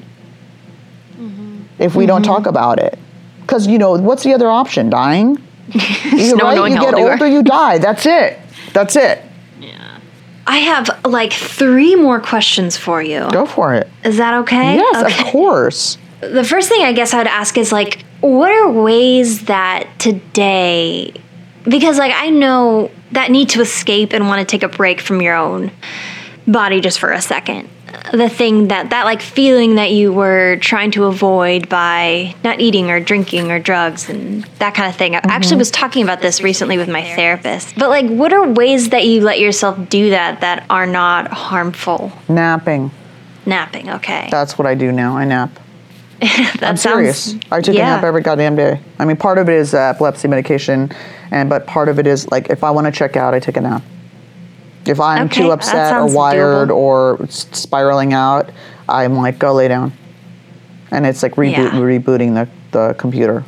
mm-hmm. 1.16 1.62
if 1.78 1.94
we 1.94 2.04
don't 2.04 2.22
mm-hmm. 2.22 2.30
talk 2.30 2.46
about 2.46 2.78
it? 2.78 2.98
Because 3.46 3.66
you 3.66 3.78
know, 3.78 3.92
what's 3.98 4.22
the 4.24 4.32
other 4.34 4.48
option? 4.50 4.90
Dying? 4.90 5.36
you, 5.68 6.36
no 6.36 6.54
knowing 6.54 6.72
you 6.74 6.80
get 6.80 6.94
older, 6.94 7.26
you 7.26 7.42
die. 7.42 7.78
That's 7.78 8.06
it. 8.06 8.38
That's 8.72 8.96
it. 8.96 9.22
Yeah. 9.60 9.98
I 10.46 10.58
have 10.58 11.04
like 11.04 11.32
three 11.32 11.94
more 11.96 12.20
questions 12.20 12.76
for 12.76 13.02
you. 13.02 13.28
Go 13.30 13.46
for 13.46 13.74
it. 13.74 13.88
Is 14.04 14.16
that 14.18 14.34
okay? 14.42 14.76
Yes, 14.76 15.04
Okay. 15.04 15.26
of 15.26 15.32
course. 15.32 15.96
the 16.20 16.44
first 16.44 16.68
thing 16.68 16.82
I 16.82 16.92
guess 16.92 17.14
I 17.14 17.18
would 17.18 17.26
ask 17.26 17.56
is 17.56 17.72
like, 17.72 18.02
what 18.20 18.50
are 18.50 18.70
ways 18.70 19.44
that 19.44 19.88
today, 19.98 21.12
because 21.64 21.98
like 21.98 22.12
I 22.14 22.30
know 22.30 22.90
that 23.12 23.30
need 23.30 23.48
to 23.50 23.60
escape 23.60 24.12
and 24.12 24.26
want 24.28 24.40
to 24.40 24.44
take 24.44 24.62
a 24.62 24.68
break 24.68 25.00
from 25.00 25.20
your 25.22 25.34
own 25.36 25.70
body 26.46 26.80
just 26.80 26.98
for 26.98 27.10
a 27.12 27.20
second. 27.22 27.68
The 28.12 28.28
thing 28.28 28.68
that, 28.68 28.90
that 28.90 29.04
like 29.04 29.22
feeling 29.22 29.76
that 29.76 29.92
you 29.92 30.12
were 30.12 30.56
trying 30.56 30.90
to 30.92 31.04
avoid 31.04 31.68
by 31.68 32.34
not 32.44 32.60
eating 32.60 32.90
or 32.90 33.00
drinking 33.00 33.50
or 33.50 33.58
drugs 33.58 34.08
and 34.08 34.44
that 34.58 34.74
kind 34.74 34.88
of 34.88 34.96
thing. 34.96 35.16
I 35.16 35.20
actually 35.24 35.56
was 35.56 35.70
talking 35.70 36.02
about 36.02 36.20
this 36.20 36.42
recently 36.42 36.76
with 36.76 36.88
my 36.88 37.02
therapist. 37.02 37.74
But 37.76 37.88
like, 37.88 38.06
what 38.06 38.32
are 38.32 38.46
ways 38.46 38.90
that 38.90 39.06
you 39.06 39.22
let 39.22 39.40
yourself 39.40 39.88
do 39.88 40.10
that 40.10 40.42
that 40.42 40.66
are 40.68 40.86
not 40.86 41.28
harmful? 41.28 42.12
Napping. 42.28 42.90
Napping, 43.46 43.90
okay. 43.90 44.28
That's 44.30 44.58
what 44.58 44.66
I 44.66 44.74
do 44.74 44.92
now. 44.92 45.16
I 45.16 45.24
nap. 45.24 45.50
that 46.20 46.62
I'm 46.62 46.76
sounds- 46.76 47.18
serious. 47.18 47.34
I 47.50 47.60
take 47.60 47.76
yeah. 47.76 47.94
a 47.94 47.96
nap 47.96 48.04
every 48.04 48.22
goddamn 48.22 48.56
day. 48.56 48.80
I 48.98 49.04
mean, 49.04 49.16
part 49.16 49.38
of 49.38 49.48
it 49.48 49.54
is 49.54 49.74
uh, 49.74 49.78
epilepsy 49.78 50.28
medication, 50.28 50.90
and 51.30 51.48
but 51.48 51.66
part 51.66 51.88
of 51.88 51.98
it 51.98 52.06
is 52.06 52.30
like 52.30 52.50
if 52.50 52.64
I 52.64 52.70
want 52.70 52.86
to 52.86 52.92
check 52.92 53.16
out, 53.16 53.34
I 53.34 53.40
take 53.40 53.56
a 53.56 53.60
nap. 53.60 53.82
If 54.86 55.00
I'm 55.00 55.26
Okay, 55.26 55.42
too 55.42 55.50
upset 55.50 55.94
or 55.94 56.06
wired 56.06 56.68
doable. 56.68 56.76
or 56.76 57.26
spiraling 57.30 58.12
out, 58.12 58.50
I'm 58.88 59.14
like, 59.16 59.38
go 59.38 59.52
lay 59.54 59.68
down, 59.68 59.92
and 60.90 61.06
it's 61.06 61.22
like 61.22 61.36
reboot, 61.36 61.52
Yeah. 61.52 61.70
rebooting 61.70 62.34
the, 62.34 62.48
the 62.70 62.94
computer, 62.94 63.44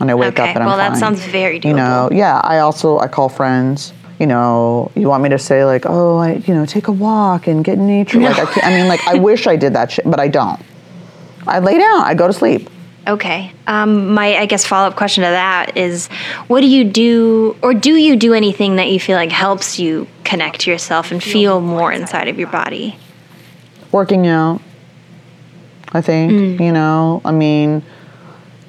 and 0.00 0.10
I 0.10 0.14
wake 0.14 0.38
Okay, 0.38 0.42
up 0.50 0.56
and 0.56 0.64
I'm 0.64 0.68
well, 0.68 0.76
that 0.78 0.96
sounds 0.98 1.24
very 1.26 1.60
You 1.62 1.74
know, 1.74 2.08
yeah. 2.12 2.40
I 2.42 2.58
also 2.58 2.98
I 2.98 3.06
call 3.08 3.28
friends. 3.28 3.92
You 4.18 4.26
know, 4.26 4.90
you 4.94 5.08
want 5.08 5.22
me 5.22 5.28
to 5.28 5.38
say 5.38 5.64
like, 5.66 5.84
oh, 5.84 6.16
I, 6.16 6.36
you 6.46 6.54
know, 6.54 6.64
take 6.64 6.88
a 6.88 6.92
walk 6.92 7.46
and 7.48 7.62
get 7.62 7.74
in 7.74 7.86
nature. 7.86 8.18
Like, 8.18 8.38
I, 8.38 8.46
can't, 8.46 8.66
I 8.66 8.70
mean, 8.70 8.88
like, 8.88 9.06
I 9.06 9.14
wish 9.18 9.46
I 9.46 9.56
did 9.56 9.74
that 9.74 9.90
shit, 9.92 10.10
but 10.10 10.18
I 10.18 10.28
don't. 10.28 10.58
I 11.46 11.58
lay 11.58 11.76
down. 11.78 12.00
I 12.02 12.14
go 12.14 12.26
to 12.26 12.32
sleep. 12.32 12.70
Okay. 13.06 13.52
Um, 13.66 14.14
my, 14.14 14.36
I 14.38 14.46
guess, 14.46 14.64
follow 14.64 14.88
up 14.88 14.96
question 14.96 15.22
to 15.22 15.28
that 15.28 15.76
is 15.76 16.06
what 16.48 16.62
do 16.62 16.66
you 16.66 16.82
do, 16.84 17.56
or 17.62 17.74
do 17.74 17.94
you 17.94 18.16
do 18.16 18.32
anything 18.32 18.76
that 18.76 18.88
you 18.88 18.98
feel 18.98 19.16
like 19.16 19.30
helps 19.30 19.78
you 19.78 20.06
connect 20.26 20.60
to 20.60 20.70
yourself 20.70 21.10
and 21.10 21.22
feel 21.22 21.60
more 21.60 21.92
inside 21.92 22.28
of 22.28 22.38
your 22.38 22.50
body? 22.50 22.98
working 23.92 24.26
out 24.26 24.60
i 25.92 26.00
think 26.00 26.60
you 26.60 26.72
know 26.72 27.22
i 27.24 27.30
mean 27.30 27.82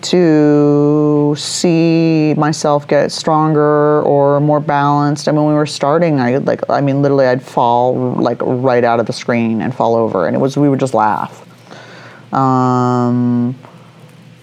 to 0.02 1.34
see 1.36 2.34
myself 2.36 2.88
get 2.88 3.12
stronger 3.12 4.02
or 4.04 4.40
more 4.40 4.60
balanced 4.60 5.28
and 5.28 5.36
when 5.36 5.48
we 5.48 5.54
were 5.54 5.66
starting 5.66 6.20
i 6.20 6.38
like 6.38 6.62
i 6.70 6.80
mean 6.80 7.02
literally 7.02 7.26
i'd 7.26 7.42
fall 7.42 8.14
like 8.14 8.40
right 8.44 8.84
out 8.84 9.00
of 9.00 9.08
the 9.08 9.12
screen 9.12 9.60
and 9.62 9.74
fall 9.76 9.96
over 9.96 10.28
and 10.28 10.36
it 10.36 10.40
was 10.40 10.56
we 10.56 10.70
would 10.70 10.80
just 10.80 10.94
laugh 10.94 11.44
um, 12.34 13.56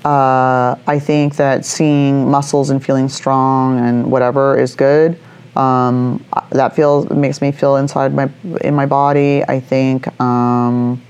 uh, 0.05 0.77
I 0.87 0.99
think 0.99 1.37
that 1.37 1.65
seeing 1.65 2.31
muscles 2.31 2.71
and 2.71 2.85
feeling 2.85 3.09
strong 3.09 3.79
and 3.79 4.11
whatever 4.11 4.59
is 4.59 4.75
good. 4.75 5.19
Um, 5.57 6.25
that 6.51 6.75
feels 6.75 7.09
makes 7.11 7.41
me 7.41 7.53
feel 7.53 7.77
inside 7.77 8.15
my 8.15 8.29
in 8.61 8.75
my 8.75 8.87
body. 8.87 9.45
I 9.47 9.61
think. 9.61 10.09
Um, 10.21 11.03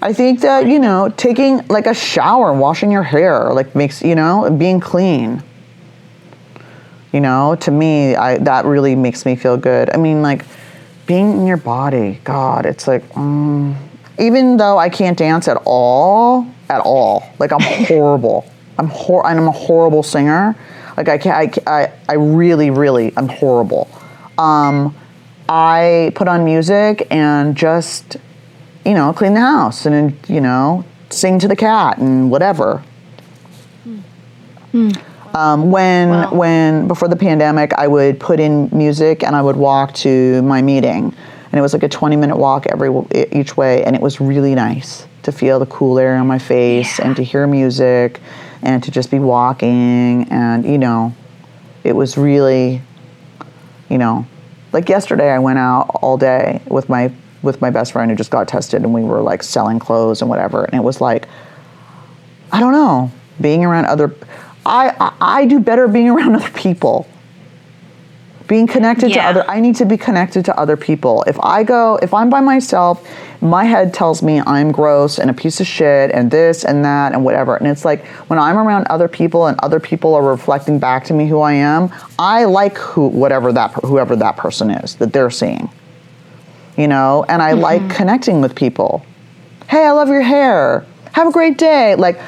I 0.00 0.12
think 0.12 0.40
that 0.40 0.66
you 0.66 0.78
know 0.78 1.12
taking 1.16 1.66
like 1.68 1.86
a 1.86 1.94
shower 1.94 2.50
and 2.50 2.60
washing 2.60 2.90
your 2.90 3.02
hair 3.02 3.52
like 3.52 3.74
makes 3.74 4.02
you 4.02 4.14
know 4.14 4.50
being 4.50 4.80
clean. 4.80 5.42
You 7.12 7.20
know, 7.20 7.56
to 7.60 7.70
me, 7.70 8.16
I 8.16 8.38
that 8.38 8.64
really 8.64 8.94
makes 8.96 9.24
me 9.24 9.36
feel 9.36 9.56
good. 9.56 9.90
I 9.94 9.98
mean, 9.98 10.22
like 10.22 10.44
being 11.06 11.32
in 11.32 11.46
your 11.46 11.58
body. 11.58 12.20
God, 12.24 12.66
it's 12.66 12.88
like. 12.88 13.08
Mm, 13.10 13.76
even 14.18 14.56
though 14.56 14.78
I 14.78 14.88
can't 14.88 15.18
dance 15.18 15.48
at 15.48 15.60
all, 15.64 16.46
at 16.68 16.80
all, 16.80 17.28
like 17.38 17.52
I'm 17.52 17.60
horrible. 17.86 18.50
I'm 18.78 18.88
hor- 18.88 19.26
and 19.26 19.38
I'm 19.38 19.48
a 19.48 19.52
horrible 19.52 20.02
singer. 20.02 20.56
Like 20.96 21.08
I 21.08 21.18
can't. 21.18 21.58
I, 21.66 21.82
I, 21.82 21.92
I 22.08 22.14
really, 22.14 22.70
really, 22.70 23.12
I'm 23.16 23.28
horrible. 23.28 23.88
Um, 24.38 24.94
I 25.48 26.12
put 26.14 26.28
on 26.28 26.44
music 26.44 27.06
and 27.10 27.56
just, 27.56 28.16
you 28.84 28.94
know, 28.94 29.12
clean 29.12 29.34
the 29.34 29.40
house 29.40 29.86
and 29.86 30.16
you 30.28 30.40
know, 30.40 30.84
sing 31.10 31.38
to 31.40 31.48
the 31.48 31.56
cat 31.56 31.98
and 31.98 32.30
whatever. 32.30 32.82
Um, 35.34 35.70
when 35.70 36.08
Wow. 36.10 36.30
when 36.32 36.88
before 36.88 37.08
the 37.08 37.16
pandemic, 37.16 37.72
I 37.74 37.88
would 37.88 38.18
put 38.20 38.38
in 38.40 38.68
music 38.72 39.22
and 39.24 39.34
I 39.34 39.42
would 39.42 39.56
walk 39.56 39.92
to 39.94 40.42
my 40.42 40.62
meeting, 40.62 41.12
and 41.50 41.58
it 41.58 41.60
was 41.60 41.72
like 41.72 41.82
a 41.82 41.88
20 41.88 42.16
minute 42.16 42.36
walk 42.36 42.66
every 42.66 42.90
each 43.32 43.56
way, 43.56 43.84
and 43.84 43.94
it 43.96 44.02
was 44.02 44.20
really 44.20 44.54
nice 44.54 45.06
to 45.22 45.32
feel 45.32 45.58
the 45.58 45.66
cool 45.66 45.98
air 45.98 46.16
on 46.16 46.26
my 46.26 46.38
face 46.38 46.98
Yeah. 46.98 47.06
and 47.06 47.16
to 47.16 47.22
hear 47.24 47.46
music, 47.46 48.20
and 48.64 48.82
to 48.82 48.90
just 48.90 49.10
be 49.10 49.20
walking, 49.20 50.26
and 50.30 50.64
you 50.64 50.78
know, 50.78 51.14
it 51.84 51.94
was 51.94 52.18
really, 52.18 52.82
you 53.88 53.98
know, 53.98 54.26
like 54.72 54.88
yesterday 54.88 55.30
I 55.30 55.38
went 55.38 55.58
out 55.58 55.90
all 56.02 56.16
day 56.16 56.60
with 56.66 56.88
my 56.88 57.12
with 57.42 57.60
my 57.60 57.70
best 57.70 57.92
friend 57.92 58.10
who 58.10 58.16
just 58.16 58.30
got 58.30 58.48
tested, 58.48 58.82
and 58.82 58.92
we 58.92 59.04
were 59.04 59.20
like 59.20 59.42
selling 59.44 59.78
clothes 59.78 60.22
and 60.22 60.28
whatever, 60.28 60.64
and 60.64 60.74
it 60.74 60.82
was 60.82 61.00
like 61.00 61.28
I 62.50 62.60
don't 62.60 62.72
know, 62.72 63.12
being 63.40 63.64
around 63.64 63.86
other. 63.86 64.14
I, 64.66 64.94
I 64.98 65.40
I 65.42 65.46
do 65.46 65.60
better 65.60 65.86
being 65.86 66.08
around 66.14 66.34
other 66.34 66.50
people. 66.50 67.06
Being 68.46 68.66
connected 68.66 69.12
to 69.12 69.20
other 69.22 69.48
i 69.48 69.58
need 69.60 69.74
to 69.76 69.86
be 69.86 69.96
connected 69.96 70.44
to 70.44 70.58
other 70.58 70.76
people. 70.76 71.24
If 71.26 71.38
i 71.40 71.62
go 71.62 71.98
if 72.02 72.12
i'm 72.12 72.30
by 72.30 72.40
myself 72.40 73.08
my 73.40 73.64
head 73.64 73.94
tells 73.94 74.22
me 74.22 74.40
i'm 74.40 74.72
gross 74.72 75.18
and 75.18 75.30
a 75.30 75.34
piece 75.34 75.60
of 75.60 75.66
shit 75.66 76.10
and 76.10 76.30
this 76.30 76.64
and 76.64 76.84
that 76.84 77.12
and 77.12 77.24
whatever. 77.24 77.56
And 77.56 77.66
it's 77.66 77.84
like 77.84 78.06
when 78.28 78.38
i'm 78.38 78.58
around 78.58 78.86
other 78.88 79.08
people 79.08 79.46
and 79.46 79.58
other 79.60 79.80
people 79.80 80.14
are 80.14 80.22
reflecting 80.22 80.78
back 80.78 81.04
to 81.04 81.14
me 81.14 81.26
who 81.26 81.40
i 81.40 81.52
am 81.52 81.90
i 82.18 82.44
like 82.44 82.76
who 82.76 83.08
whatever 83.08 83.52
that 83.52 83.72
whoever 83.84 84.16
that 84.16 84.36
person 84.36 84.70
is 84.70 84.96
that 84.96 85.12
they're 85.12 85.30
seeing 85.30 85.70
you 86.76 86.88
know? 86.88 87.24
And 87.28 87.40
i 87.40 87.52
like 87.52 87.80
mm-hmm. 87.82 87.96
connecting 87.96 88.40
with 88.40 88.54
people. 88.54 89.06
Hey 89.68 89.84
i 89.86 89.92
love 89.92 90.08
your 90.08 90.22
hair. 90.22 90.84
Have 91.12 91.28
a 91.28 91.32
great 91.32 91.56
day. 91.56 91.94
Like 91.94 92.20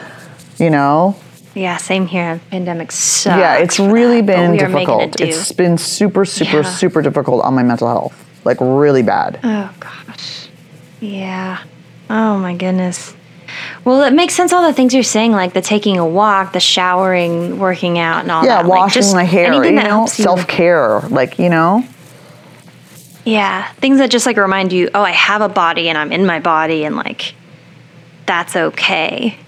you 0.58 0.70
know 0.70 1.16
Yeah, 1.56 1.78
same 1.78 2.06
here. 2.06 2.38
Pandemic 2.50 2.92
sucks. 2.92 3.38
yeah, 3.38 3.54
it's 3.56 3.80
really 3.80 4.20
been 4.20 4.50
we 4.50 4.58
it 4.58 4.60
difficult. 4.60 5.16
do. 5.16 5.24
It's 5.24 5.52
been 5.52 5.78
super, 5.78 6.26
super, 6.26 6.58
Yeah. 6.58 6.62
super 6.62 7.00
difficult 7.00 7.42
on 7.44 7.54
my 7.54 7.62
mental 7.62 7.88
health. 7.88 8.24
Like 8.44 8.58
really 8.60 9.02
bad. 9.02 9.40
Oh 9.42 9.72
gosh. 9.80 10.48
Yeah. 11.00 11.62
Oh 12.10 12.36
my 12.36 12.54
goodness. 12.54 13.14
Well, 13.86 14.02
it 14.02 14.12
makes 14.12 14.34
sense 14.34 14.52
all 14.52 14.66
the 14.66 14.74
things 14.74 14.92
you're 14.92 15.02
saying, 15.02 15.32
like 15.32 15.54
the 15.54 15.62
taking 15.62 15.96
a 15.96 16.06
walk, 16.06 16.52
the 16.52 16.60
showering, 16.60 17.58
working 17.58 17.98
out, 17.98 18.20
and 18.20 18.30
all 18.30 18.44
yeah, 18.44 18.62
that. 18.62 18.68
Like, 18.68 18.78
washing 18.78 19.00
just 19.00 19.14
my 19.14 19.24
hair, 19.24 19.46
anything 19.46 19.76
you 19.76 19.80
that 19.80 19.88
know, 19.88 20.04
self 20.06 20.46
care. 20.46 21.00
Like, 21.08 21.38
you 21.38 21.48
know? 21.48 21.84
Yeah, 23.24 23.66
things 23.80 23.96
that 23.98 24.10
just 24.10 24.26
like 24.26 24.36
remind 24.36 24.74
you, 24.74 24.90
oh, 24.94 25.00
I 25.02 25.12
have 25.12 25.40
a 25.40 25.48
body 25.48 25.88
and 25.88 25.96
I'm 25.96 26.12
in 26.12 26.26
my 26.26 26.38
body, 26.38 26.84
and 26.84 26.96
like 26.96 27.34
that's 28.26 28.56
okay. 28.56 29.38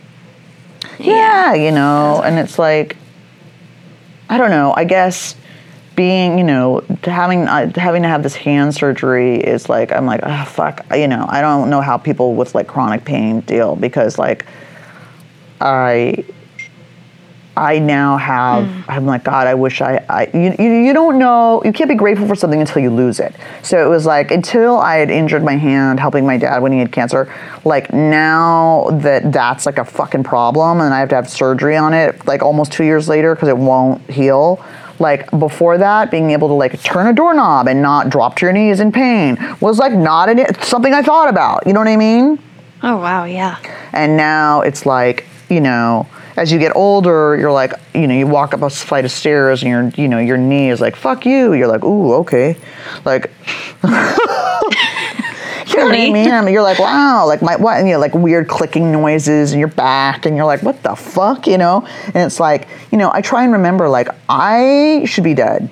Yeah, 0.99 1.55
you 1.55 1.71
know, 1.71 2.23
and 2.25 2.39
it's 2.39 2.59
like 2.59 2.97
I 4.29 4.37
don't 4.37 4.51
know, 4.51 4.75
I 4.77 4.85
guess 4.85 5.35
being, 5.97 6.39
you 6.39 6.45
know, 6.45 6.85
having 7.03 7.49
uh, 7.49 7.73
having 7.75 8.03
to 8.03 8.09
have 8.09 8.23
this 8.23 8.37
hand 8.37 8.75
surgery 8.75 9.37
is 9.37 9.69
like 9.69 9.91
I'm 9.91 10.07
like, 10.07 10.21
oh 10.23 10.45
fuck, 10.45 10.85
you 10.95 11.09
know, 11.09 11.27
I 11.29 11.41
don't 11.41 11.71
know 11.71 11.81
how 11.81 11.97
people 11.99 12.35
with 12.35 12.55
like 12.55 12.69
chronic 12.69 13.05
pain 13.05 13.41
deal 13.41 13.75
because 13.75 14.19
like 14.19 14.47
I 15.61 16.25
I 17.59 17.79
now 17.81 18.17
have 18.17 18.67
hmm. 18.67 18.91
I'm 18.91 19.05
like 19.05 19.25
God 19.25 19.47
I 19.47 19.55
wish 19.55 19.81
I, 19.81 20.05
I 20.09 20.31
you, 20.33 20.55
you 20.59 20.73
you 20.87 20.93
don't 20.93 21.19
know 21.19 21.63
you 21.65 21.73
can't 21.73 21.89
be 21.89 21.97
grateful 21.97 22.27
for 22.29 22.35
something 22.35 22.61
until 22.61 22.83
you 22.83 22.91
lose 22.91 23.19
it. 23.19 23.35
So 23.63 23.85
it 23.85 23.89
was 23.89 24.07
like 24.07 24.31
until 24.31 24.79
I 24.79 24.97
had 24.97 25.11
injured 25.11 25.43
my 25.43 25.57
hand 25.57 25.99
helping 25.99 26.25
my 26.25 26.37
dad 26.37 26.63
when 26.63 26.73
he 26.73 26.79
had 26.79 26.93
cancer 26.93 27.33
like 27.65 27.93
now 27.93 28.89
that 29.03 29.33
that's 29.33 29.67
like 29.67 29.79
a 29.79 29.85
fucking 29.85 30.23
problem 30.23 30.81
and 30.81 30.95
I 30.95 31.01
have 31.01 31.09
to 31.11 31.17
have 31.17 31.29
surgery 31.29 31.77
on 31.77 31.93
it 31.93 32.27
like 32.27 32.43
almost 32.43 32.73
two 32.73 32.85
years 32.85 33.09
later 33.09 33.35
because 33.35 33.49
it 33.49 33.59
won't 33.59 34.09
heal 34.09 34.65
like 35.01 35.31
before 35.39 35.79
that 35.79 36.11
being 36.11 36.31
able 36.31 36.49
to 36.49 36.55
like 36.55 36.81
turn 36.83 37.07
a 37.07 37.13
doorknob 37.13 37.69
and 37.69 37.83
not 37.83 38.09
drop 38.09 38.37
to 38.37 38.47
your 38.47 38.53
knees 38.53 38.81
in 38.81 38.93
pain 38.93 39.37
was 39.61 39.79
like 39.79 39.93
not 39.93 40.29
an, 40.29 40.55
something 40.63 40.93
I 40.93 41.03
thought 41.03 41.29
about. 41.29 41.67
You 41.67 41.73
know 41.73 41.81
what 41.81 41.89
I 41.89 41.97
mean? 41.97 42.39
Oh 42.83 42.97
wow, 42.97 43.25
yeah. 43.25 43.59
and 43.93 44.17
now 44.17 44.61
it's 44.61 44.87
like 44.87 45.27
you 45.49 45.61
know 45.61 46.07
as 46.39 46.51
you 46.51 46.59
get 46.59 46.75
older 46.75 47.37
you're 47.37 47.53
like 47.53 47.73
you 47.95 48.07
know 48.07 48.15
you 48.15 48.27
walk 48.27 48.55
up 48.55 48.63
a 48.63 48.71
flight 48.71 49.05
of 49.05 49.11
stairs 49.11 49.63
and 49.63 49.71
your 49.71 50.03
you 50.03 50.09
know 50.09 50.19
your 50.19 50.37
knee 50.37 50.71
is 50.71 50.81
like 50.81 50.97
fuck 50.97 51.27
you 51.27 51.53
you're 51.53 51.69
like 51.69 51.85
ooh 51.85 52.15
okay 52.15 52.57
like 53.05 53.31
you 55.69 55.77
know 55.77 55.85
what 55.87 55.95
I 55.95 56.11
mean? 56.11 56.31
I 56.31 56.41
mean, 56.43 56.55
you're 56.55 56.63
like, 56.63 56.79
wow, 56.79 57.27
like 57.27 57.43
my 57.43 57.57
what? 57.57 57.79
And 57.79 57.87
you 57.87 57.95
know, 57.95 58.01
like 58.01 58.15
weird 58.15 58.49
clicking 58.49 58.91
noises 58.91 59.53
in 59.53 59.59
your 59.59 59.69
back, 59.69 60.27
and 60.27 60.37
you're 60.37 60.47
like, 60.47 60.63
what 60.63 60.83
the 60.83 60.95
fuck, 60.95 61.47
you 61.47 61.59
know? 61.59 61.87
And 62.07 62.17
it's 62.17 62.41
like, 62.41 62.69
you 62.91 62.99
know, 62.99 63.11
I 63.13 63.21
try 63.21 63.45
and 63.45 63.53
remember, 63.53 63.89
like, 63.89 64.09
I 64.29 65.05
should 65.07 65.25
be 65.25 65.35
dead. 65.35 65.71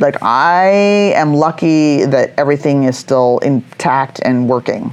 Like, 0.00 0.22
I 0.22 1.12
am 1.14 1.34
lucky 1.34 2.04
that 2.04 2.34
everything 2.36 2.84
is 2.84 2.98
still 2.98 3.38
intact 3.38 4.20
and 4.24 4.48
working. 4.48 4.92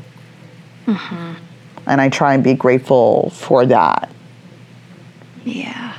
Mm-hmm. 0.86 1.34
And 1.88 2.02
I 2.02 2.10
try 2.10 2.36
and 2.36 2.44
be 2.44 2.54
grateful 2.54 3.32
for 3.32 3.66
that. 3.66 4.12
Yeah. 5.46 5.98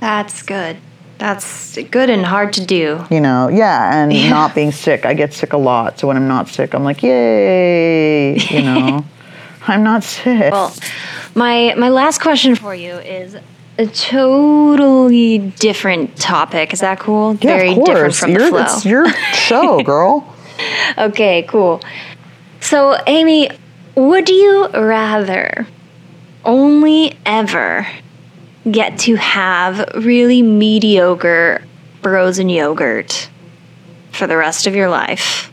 That's 0.00 0.42
good. 0.42 0.76
That's 1.18 1.76
good 1.90 2.10
and 2.10 2.24
hard 2.24 2.52
to 2.54 2.64
do. 2.64 3.04
You 3.10 3.20
know, 3.20 3.48
yeah, 3.48 3.92
and 4.02 4.12
Yeah. 4.12 4.30
not 4.30 4.54
being 4.54 4.70
sick. 4.70 5.04
I 5.04 5.14
get 5.14 5.34
sick 5.34 5.52
a 5.52 5.56
lot. 5.56 5.98
So 5.98 6.06
when 6.06 6.16
I'm 6.16 6.28
not 6.28 6.48
sick, 6.48 6.74
I'm 6.74 6.84
like, 6.84 7.02
yay, 7.02 8.38
you 8.38 8.62
know, 8.62 9.04
I'm 9.66 9.82
not 9.82 10.04
sick. 10.04 10.52
Well, 10.52 10.72
my 11.34 11.74
my 11.76 11.88
last 11.88 12.20
question 12.20 12.54
for 12.54 12.72
you 12.74 12.94
is 12.98 13.36
a 13.78 13.86
totally 13.86 15.38
different 15.38 16.16
topic. 16.16 16.72
Is 16.72 16.80
that 16.80 17.00
cool? 17.00 17.34
yeah, 17.40 17.56
Very 17.56 17.68
of 17.70 17.74
course. 17.76 17.88
different 17.88 18.14
from 18.14 18.30
Your- 18.30 18.40
the 18.40 18.48
flow. 18.50 18.60
It's 18.62 18.84
your 18.84 19.08
show, 19.34 19.82
girl. 19.92 20.34
Okay, 20.96 21.44
cool. 21.48 21.80
So, 22.60 22.96
Amy, 23.06 23.50
would 23.96 24.28
you 24.28 24.68
rather 24.68 25.66
only 26.44 27.16
ever 27.26 27.86
get 28.72 28.98
to 29.00 29.16
have 29.16 29.88
really 29.94 30.42
mediocre 30.42 31.64
frozen 32.02 32.48
yogurt 32.48 33.28
for 34.12 34.26
the 34.26 34.36
rest 34.36 34.66
of 34.66 34.74
your 34.74 34.88
life? 34.88 35.52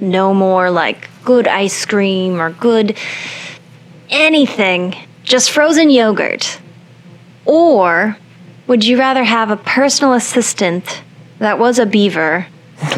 No 0.00 0.32
more 0.32 0.70
like 0.70 1.08
good 1.24 1.48
ice 1.48 1.84
cream 1.84 2.40
or 2.40 2.50
good 2.50 2.96
anything, 4.10 4.94
just 5.22 5.50
frozen 5.50 5.90
yogurt. 5.90 6.60
Or 7.44 8.16
would 8.66 8.84
you 8.84 8.98
rather 8.98 9.24
have 9.24 9.50
a 9.50 9.56
personal 9.56 10.12
assistant 10.12 11.02
that 11.38 11.58
was 11.58 11.78
a 11.78 11.86
beaver 11.86 12.46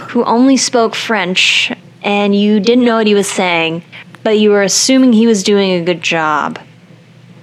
who 0.08 0.24
only 0.24 0.56
spoke 0.56 0.94
French 0.94 1.72
and 2.02 2.34
you 2.34 2.60
didn't 2.60 2.84
know 2.84 2.96
what 2.96 3.06
he 3.06 3.14
was 3.14 3.30
saying, 3.30 3.82
but 4.22 4.38
you 4.38 4.50
were 4.50 4.62
assuming 4.62 5.12
he 5.12 5.26
was 5.26 5.42
doing 5.42 5.70
a 5.72 5.84
good 5.84 6.02
job? 6.02 6.58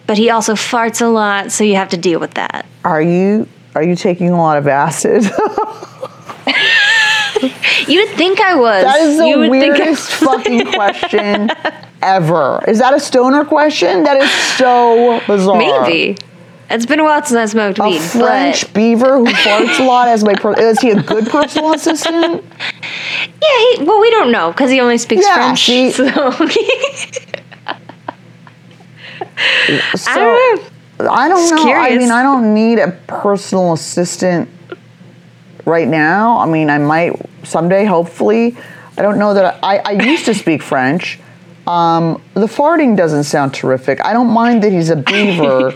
But 0.08 0.18
he 0.18 0.30
also 0.30 0.54
farts 0.54 1.02
a 1.02 1.06
lot, 1.08 1.52
so 1.52 1.64
you 1.64 1.76
have 1.76 1.90
to 1.90 1.98
deal 1.98 2.20
with 2.20 2.34
that. 2.36 2.66
Are 2.86 3.02
you 3.02 3.48
are 3.76 3.84
you 3.84 3.96
taking 3.96 4.30
a 4.30 4.38
lot 4.38 4.58
of 4.58 4.68
acid? 4.68 5.24
You 7.88 8.00
would 8.04 8.16
think 8.18 8.42
I 8.42 8.56
was. 8.56 8.84
that 8.84 9.00
is 9.00 9.18
the 9.18 9.28
you 9.28 9.38
would 9.38 9.52
think 9.52 9.76
I- 9.76 9.78
weirdest 9.78 10.12
fucking 10.14 10.66
question 10.74 11.50
ever. 12.02 12.64
Is 12.68 12.80
that 12.80 12.94
a 12.96 13.00
stoner 13.00 13.46
question? 13.46 14.04
That 14.04 14.18
is 14.18 14.30
so 14.58 15.22
bizarre. 15.28 15.58
Maybe. 15.58 16.18
It's 16.70 16.86
been 16.86 17.00
a 17.00 17.04
while 17.04 17.24
since 17.24 17.38
I 17.38 17.46
smoked 17.46 17.80
A 17.80 17.84
weed, 17.84 18.00
French 18.02 18.64
but 18.66 18.74
beaver 18.74 19.18
who 19.20 19.26
farts 19.28 19.80
a 19.80 19.84
lot 19.84 20.08
as 20.10 20.24
my 20.24 20.34
per- 20.34 20.60
is 20.60 20.80
he 20.82 20.90
a 20.90 21.02
good 21.02 21.28
personal 21.28 21.74
assistant? 21.74 22.44
yeah, 22.44 23.76
he, 23.78 23.84
well, 23.86 24.02
we 24.02 24.10
don't 24.10 24.32
know 24.32 24.52
because 24.52 24.70
he 24.72 24.82
only 24.82 24.98
speaks 24.98 25.24
Yeah, 25.26 25.36
French. 25.36 25.66
see- 25.66 25.92
So 25.92 26.06
So, 29.96 30.12
I 30.12 30.16
don't 30.18 30.66
know. 31.00 31.10
I 31.10 31.30
don't 31.30 31.56
know. 31.56 31.74
I 31.74 31.96
mean, 31.96 32.12
I 32.12 32.24
don't 32.24 32.54
need 32.54 32.80
a 32.80 32.92
personal 33.08 33.74
assistant 33.74 34.50
right 35.66 35.88
now. 35.88 36.40
I 36.40 36.46
mean, 36.46 36.70
I 36.70 36.78
might 36.80 37.14
someday, 37.44 37.86
hopefully. 37.86 38.58
I 38.98 39.02
don't 39.04 39.20
know 39.20 39.34
that 39.34 39.60
I, 39.64 39.78
I 39.78 39.92
used 39.92 40.26
to 40.26 40.34
speak 40.34 40.64
French. 40.64 41.20
Um, 41.68 42.22
the 42.34 42.48
farting 42.48 42.96
doesn't 42.96 43.26
sound 43.26 43.54
terrific. 43.54 44.04
I 44.04 44.14
don't 44.14 44.32
mind 44.32 44.64
that 44.64 44.72
he's 44.72 44.90
a 44.90 44.96
beaver. 44.96 45.76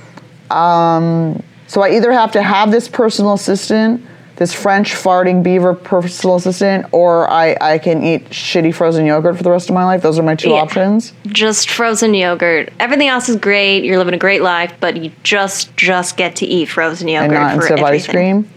um, 0.50 1.42
so 1.66 1.80
I 1.82 1.96
either 1.96 2.12
have 2.12 2.32
to 2.32 2.42
have 2.42 2.70
this 2.70 2.88
personal 2.88 3.32
assistant, 3.32 4.04
this 4.40 4.54
French 4.54 4.92
farting 4.94 5.42
beaver 5.42 5.74
personal 5.74 6.36
assistant, 6.36 6.86
or 6.92 7.30
I, 7.30 7.54
I 7.60 7.76
can 7.76 8.02
eat 8.02 8.30
shitty 8.30 8.74
frozen 8.74 9.04
yogurt 9.04 9.36
for 9.36 9.42
the 9.42 9.50
rest 9.50 9.68
of 9.68 9.74
my 9.74 9.84
life. 9.84 10.00
Those 10.00 10.18
are 10.18 10.22
my 10.22 10.34
two 10.34 10.48
Yeah. 10.48 10.62
options. 10.62 11.12
Just 11.26 11.68
frozen 11.68 12.14
yogurt. 12.14 12.72
Everything 12.80 13.08
else 13.08 13.28
is 13.28 13.36
great. 13.36 13.84
You're 13.84 13.98
living 13.98 14.14
a 14.14 14.18
great 14.18 14.40
life, 14.40 14.72
but 14.80 14.96
you 14.96 15.12
just 15.24 15.76
just 15.76 16.16
get 16.16 16.36
to 16.36 16.46
eat 16.46 16.70
frozen 16.70 17.06
yogurt 17.06 17.24
And 17.24 17.34
not 17.34 17.54
instead 17.56 17.78
of 17.80 17.84
ice 17.84 18.06
cream. 18.06 18.48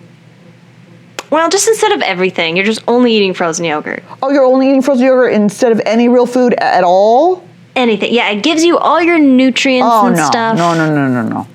Well, 1.30 1.50
just 1.50 1.68
instead 1.68 1.92
of 1.92 2.02
everything, 2.02 2.56
you're 2.56 2.66
just 2.66 2.82
only 2.88 3.12
eating 3.12 3.34
frozen 3.34 3.66
yogurt. 3.66 4.04
Oh, 4.22 4.32
you're 4.32 4.46
only 4.46 4.70
eating 4.70 4.82
frozen 4.84 5.06
yogurt 5.06 5.34
instead 5.34 5.74
of 5.74 5.82
any 5.86 6.08
real 6.08 6.26
food 6.26 6.54
at 6.60 6.86
all? 6.86 7.46
Anything. 7.76 8.14
Yeah, 8.14 8.30
it 8.30 8.42
gives 8.42 8.64
you 8.64 8.78
all 8.78 9.02
your 9.02 9.20
nutrients 9.20 9.90
Oh 9.92 10.08
and 10.08 10.16
no. 10.16 10.24
stuff. 10.28 10.56
No, 10.58 10.74
no, 10.76 10.96
no, 10.96 11.08
no, 11.10 11.28
no. 11.28 11.48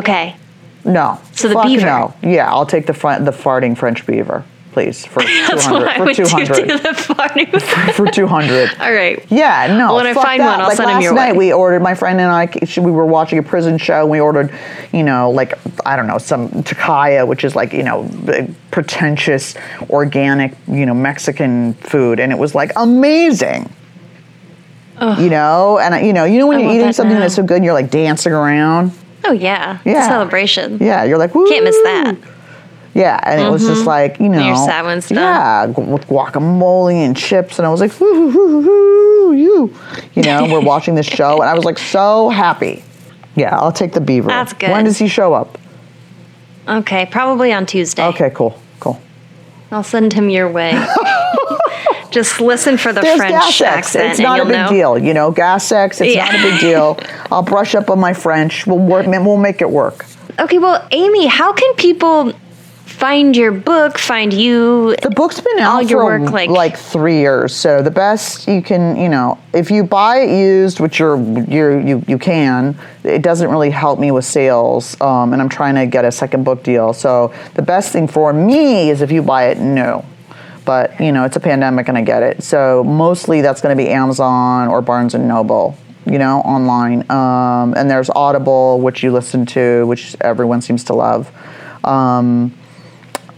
Okay. 0.00 0.36
No. 0.86 1.20
So 1.32 1.48
the 1.48 1.54
Fuck 1.54 1.66
beaver. 1.66 1.86
No. 1.86 2.14
Yeah, 2.22 2.48
I'll 2.50 2.64
take 2.66 2.86
the 2.86 2.94
fr- 2.94 3.18
the 3.20 3.32
farting 3.32 3.76
French 3.76 4.06
beaver, 4.06 4.44
please, 4.72 5.04
for 5.04 5.20
That's 5.48 5.64
200 5.66 5.72
what 5.80 5.88
I 5.88 5.96
for 5.98 6.04
would 6.04 6.16
do 6.16 6.24
to 6.24 6.30
200. 6.30 6.68
the 6.68 6.88
farting. 6.90 7.92
for 7.94 8.06
200. 8.06 8.70
all 8.80 8.92
right. 8.92 9.24
Yeah, 9.30 9.66
no. 9.76 9.86
Well, 9.88 9.96
When 9.96 10.06
I 10.06 10.14
fuck 10.14 10.22
find 10.24 10.40
that. 10.40 10.46
one, 10.46 10.60
I'll 10.60 10.68
like 10.68 10.76
send 10.76 10.88
'em 10.90 10.94
last 10.96 11.02
your 11.02 11.14
night, 11.14 11.32
way. 11.32 11.38
we 11.48 11.52
ordered. 11.52 11.82
My 11.82 11.94
friend 11.94 12.20
and 12.20 12.30
I, 12.30 12.48
she- 12.64 12.80
we 12.80 12.90
were 12.92 13.04
watching 13.06 13.38
a 13.38 13.42
prison 13.42 13.78
show. 13.78 14.02
and 14.02 14.10
We 14.10 14.20
ordered, 14.20 14.52
you 14.92 15.02
know, 15.02 15.30
like 15.30 15.54
I 15.84 15.96
don't 15.96 16.06
know, 16.06 16.18
some 16.18 16.48
Tocaya, 16.50 17.26
which 17.26 17.42
is 17.44 17.56
like 17.56 17.72
you 17.72 17.82
know, 17.82 18.08
pretentious, 18.70 19.54
organic, 19.90 20.52
you 20.68 20.86
know, 20.86 20.94
Mexican 20.94 21.74
food, 21.74 22.20
and 22.20 22.30
it 22.32 22.38
was 22.38 22.54
like 22.54 22.70
amazing. 22.76 23.70
You 25.18 25.28
know, 25.28 25.78
and 25.78 25.94
I- 25.94 26.00
you 26.00 26.12
know, 26.14 26.24
you 26.24 26.38
know 26.38 26.46
when 26.46 26.56
I 26.56 26.60
you're 26.60 26.68
want 26.68 26.76
eating 26.76 26.86
that 26.86 26.94
something 26.94 27.14
now. 27.14 27.20
that's 27.20 27.34
so 27.34 27.42
good, 27.42 27.56
and 27.56 27.64
you're 27.64 27.74
like 27.74 27.90
dancing 27.90 28.32
around. 28.32 28.92
Oh 29.28 29.32
yeah. 29.32 29.78
Yeah. 29.84 30.04
a 30.04 30.08
celebration. 30.08 30.78
Yeah, 30.80 31.04
you're 31.04 31.18
like, 31.18 31.34
Woo! 31.34 31.48
Can't 31.48 31.64
miss 31.64 31.76
that. 31.82 32.16
Yeah, 32.94 33.20
and 33.24 33.42
it 33.42 33.50
was 33.50 33.66
just 33.66 33.84
like 33.84 34.18
you 34.18 34.28
know, 34.30 34.38
Mm-hmm. 34.38 34.46
Your 34.48 34.56
sad 34.56 34.84
one's 34.86 35.08
done. 35.08 35.18
yeah, 35.18 35.66
with 35.66 36.06
guacamole 36.06 36.94
and 36.94 37.14
chips, 37.14 37.58
and 37.58 37.66
I 37.66 37.70
was 37.70 37.80
like, 37.80 37.92
whoo, 38.00 38.28
whoo, 38.30 39.32
you, 39.34 39.74
you 40.14 40.22
know, 40.22 40.48
we're 40.50 40.60
watching 40.74 40.94
this 40.94 41.04
show, 41.06 41.40
and 41.42 41.50
I 41.50 41.54
was 41.54 41.64
like 41.64 41.78
so 41.78 42.30
happy. 42.30 42.82
Yeah, 43.34 43.54
I'll 43.58 43.70
take 43.72 43.92
the 43.92 44.00
beaver. 44.00 44.28
That's 44.28 44.54
good. 44.54 44.70
When 44.70 44.84
does 44.86 44.96
he 44.96 45.08
show 45.08 45.34
up? 45.34 45.58
Okay, 46.66 47.04
probably 47.06 47.52
on 47.52 47.66
Tuesday. 47.66 48.02
Okay, 48.06 48.30
cool, 48.34 48.58
cool. 48.80 48.98
I'll 49.70 49.82
send 49.84 50.14
him 50.14 50.30
your 50.30 50.50
way. 50.50 50.70
Just 52.16 52.40
listen 52.40 52.78
for 52.78 52.94
the 52.94 53.02
There's 53.02 53.18
French 53.18 53.32
gas 53.34 53.60
accent, 53.60 54.12
It's 54.12 54.18
not 54.20 54.40
a 54.40 54.44
big 54.46 54.52
know. 54.54 54.68
deal, 54.70 54.98
you 54.98 55.12
know. 55.12 55.30
Gas 55.30 55.70
X. 55.70 56.00
It's 56.00 56.14
Yeah. 56.14 56.24
not 56.24 56.34
a 56.34 56.38
big 56.38 56.60
deal. 56.60 56.98
I'll 57.30 57.42
brush 57.42 57.74
up 57.74 57.90
on 57.90 58.00
my 58.00 58.14
French. 58.14 58.66
We'll 58.66 58.78
work. 58.78 59.04
We'll 59.06 59.36
make 59.36 59.60
it 59.60 59.68
work. 59.68 60.06
Okay, 60.40 60.56
well, 60.56 60.82
Amy, 60.92 61.26
how 61.26 61.52
can 61.52 61.74
people 61.74 62.32
find 62.86 63.36
your 63.36 63.52
book, 63.52 63.98
find 63.98 64.32
you? 64.32 64.96
The 65.02 65.10
book's 65.10 65.40
been 65.40 65.58
All 65.62 65.82
out 65.82 65.90
your 65.90 66.00
for 66.00 66.20
work, 66.20 66.30
like- 66.32 66.48
like, 66.48 66.78
three 66.78 67.18
years. 67.18 67.54
So 67.54 67.82
the 67.82 67.90
best 67.90 68.48
you 68.48 68.62
can, 68.62 68.96
you 68.96 69.10
know, 69.10 69.36
if 69.52 69.70
you 69.70 69.84
buy 69.84 70.20
it 70.20 70.30
used, 70.30 70.80
which 70.80 70.98
you're, 70.98 71.18
you're 71.50 71.78
you 71.78 72.02
you 72.06 72.16
can, 72.16 72.78
it 73.04 73.20
doesn't 73.20 73.50
really 73.50 73.68
help 73.68 73.98
me 73.98 74.10
with 74.10 74.24
sales. 74.24 74.98
Um, 75.02 75.34
and 75.34 75.42
I'm 75.42 75.50
trying 75.50 75.74
to 75.74 75.84
get 75.84 76.06
a 76.06 76.10
second 76.10 76.44
book 76.44 76.62
deal. 76.62 76.94
So 76.94 77.34
the 77.52 77.62
best 77.62 77.92
thing 77.92 78.08
for 78.08 78.32
me 78.32 78.88
is 78.88 79.02
if 79.02 79.12
you 79.12 79.20
buy 79.20 79.48
it 79.48 79.58
new. 79.58 80.02
But 80.66 81.00
you 81.00 81.12
know, 81.12 81.24
it's 81.24 81.36
a 81.36 81.40
pandemic, 81.40 81.88
and 81.88 81.96
I 81.96 82.02
get 82.02 82.22
it. 82.22 82.42
So 82.42 82.84
mostly 82.84 83.40
that's 83.40 83.62
going 83.62 83.74
to 83.74 83.82
be 83.82 83.88
Amazon 83.88 84.68
or 84.68 84.82
Barnes 84.82 85.14
and 85.14 85.26
Noble. 85.26 85.78
You 86.04 86.18
know, 86.18 86.40
online. 86.40 87.10
Um, 87.10 87.74
and 87.74 87.90
there's 87.90 88.10
Audible, 88.10 88.80
which 88.80 89.02
you 89.02 89.10
listen 89.10 89.46
to, 89.46 89.86
which 89.86 90.14
everyone 90.20 90.60
seems 90.60 90.84
to 90.84 90.94
love. 90.94 91.32
Um, 91.82 92.52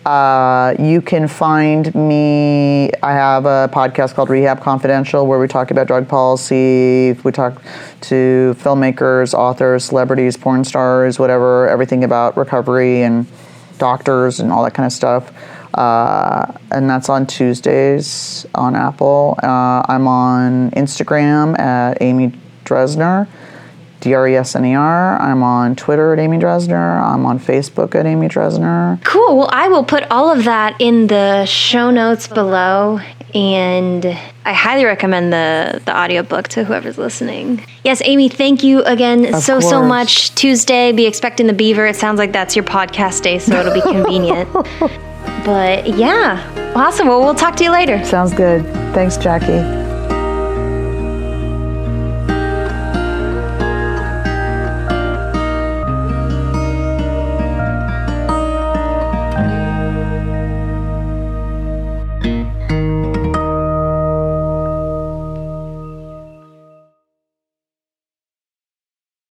uh, 0.09 0.75
you 0.79 1.03
can 1.03 1.29
find 1.29 1.95
me. 1.95 2.91
I 3.03 3.13
have 3.13 3.45
a 3.45 3.69
podcast 3.71 4.15
called 4.15 4.31
Rehab 4.31 4.63
Confidential 4.63 5.27
where 5.27 5.39
we 5.39 5.47
talk 5.47 5.71
about 5.71 5.87
drug 5.87 6.09
policy. 6.09 7.13
We 7.25 7.31
talk 7.31 7.63
to 8.03 8.57
filmmakers, 8.59 9.35
authors, 9.35 9.85
celebrities, 9.85 10.37
porn 10.37 10.65
stars, 10.65 11.19
whatever, 11.19 11.69
everything 11.69 12.05
about 12.05 12.39
recovery 12.39 13.03
and 13.03 13.27
doctors 13.77 14.41
and 14.41 14.51
all 14.51 14.65
that 14.65 14.73
kind 14.73 14.87
of 14.87 14.93
stuff. 14.93 15.31
Uh, 15.75 16.53
and 16.71 16.89
that's 16.89 17.09
on 17.09 17.27
Tuesdays 17.27 18.47
on 18.55 18.75
Apple. 18.75 19.39
Uh, 19.43 19.83
I'm 19.87 20.07
on 20.07 20.71
Instagram 20.73 21.59
at 21.59 21.99
Amy 22.01 22.33
Dresner. 22.65 23.29
D 24.01 24.15
R 24.15 24.29
E 24.29 24.37
S 24.37 24.55
N 24.55 24.65
E 24.65 24.75
R. 24.75 25.21
I'm 25.21 25.43
on 25.43 25.75
Twitter 25.75 26.13
at 26.13 26.19
Amy 26.19 26.39
Dresner. 26.39 27.03
I'm 27.03 27.27
on 27.27 27.39
Facebook 27.41 27.95
at 27.95 28.07
Amy 28.07 28.29
Dresner. 28.29 29.03
Cool. 29.05 29.39
Well, 29.39 29.51
I 29.53 29.69
will 29.69 29.85
put 29.85 30.05
all 30.11 30.31
of 30.31 30.45
that 30.45 30.77
in 30.79 31.09
the 31.09 31.45
show 31.47 31.91
notes 31.91 32.29
below. 32.29 33.01
And 33.35 34.07
I 34.07 34.53
highly 34.55 34.85
recommend 34.85 35.33
the 35.33 35.83
the 35.85 35.97
audiobook 35.97 36.49
to 36.49 36.65
whoever's 36.65 36.97
listening. 36.97 37.63
Yes, 37.85 38.01
Amy, 38.05 38.29
thank 38.29 38.63
you 38.63 38.83
again 38.85 39.41
so 39.41 39.61
so 39.61 39.81
course. 39.81 39.89
much. 39.89 40.35
Tuesday, 40.35 40.93
be 40.93 41.07
expecting 41.07 41.47
the 41.47 41.53
beaver. 41.53 41.87
It 41.87 41.97
sounds 41.97 42.19
like 42.19 42.33
that's 42.33 42.57
your 42.57 42.65
podcast 42.65 43.23
day, 43.23 43.39
so 43.39 43.57
it'll 43.57 43.75
be 43.75 43.81
convenient. 43.93 44.49
But 45.45 45.87
yeah, 45.87 46.73
awesome. 46.75 47.09
Well, 47.09 47.21
we'll 47.21 47.35
talk 47.35 47.57
to 47.57 47.65
you 47.65 47.71
later. 47.71 48.05
Sounds 48.05 48.33
good. 48.33 48.65
Thanks, 48.95 49.17
Jackie. 49.17 49.88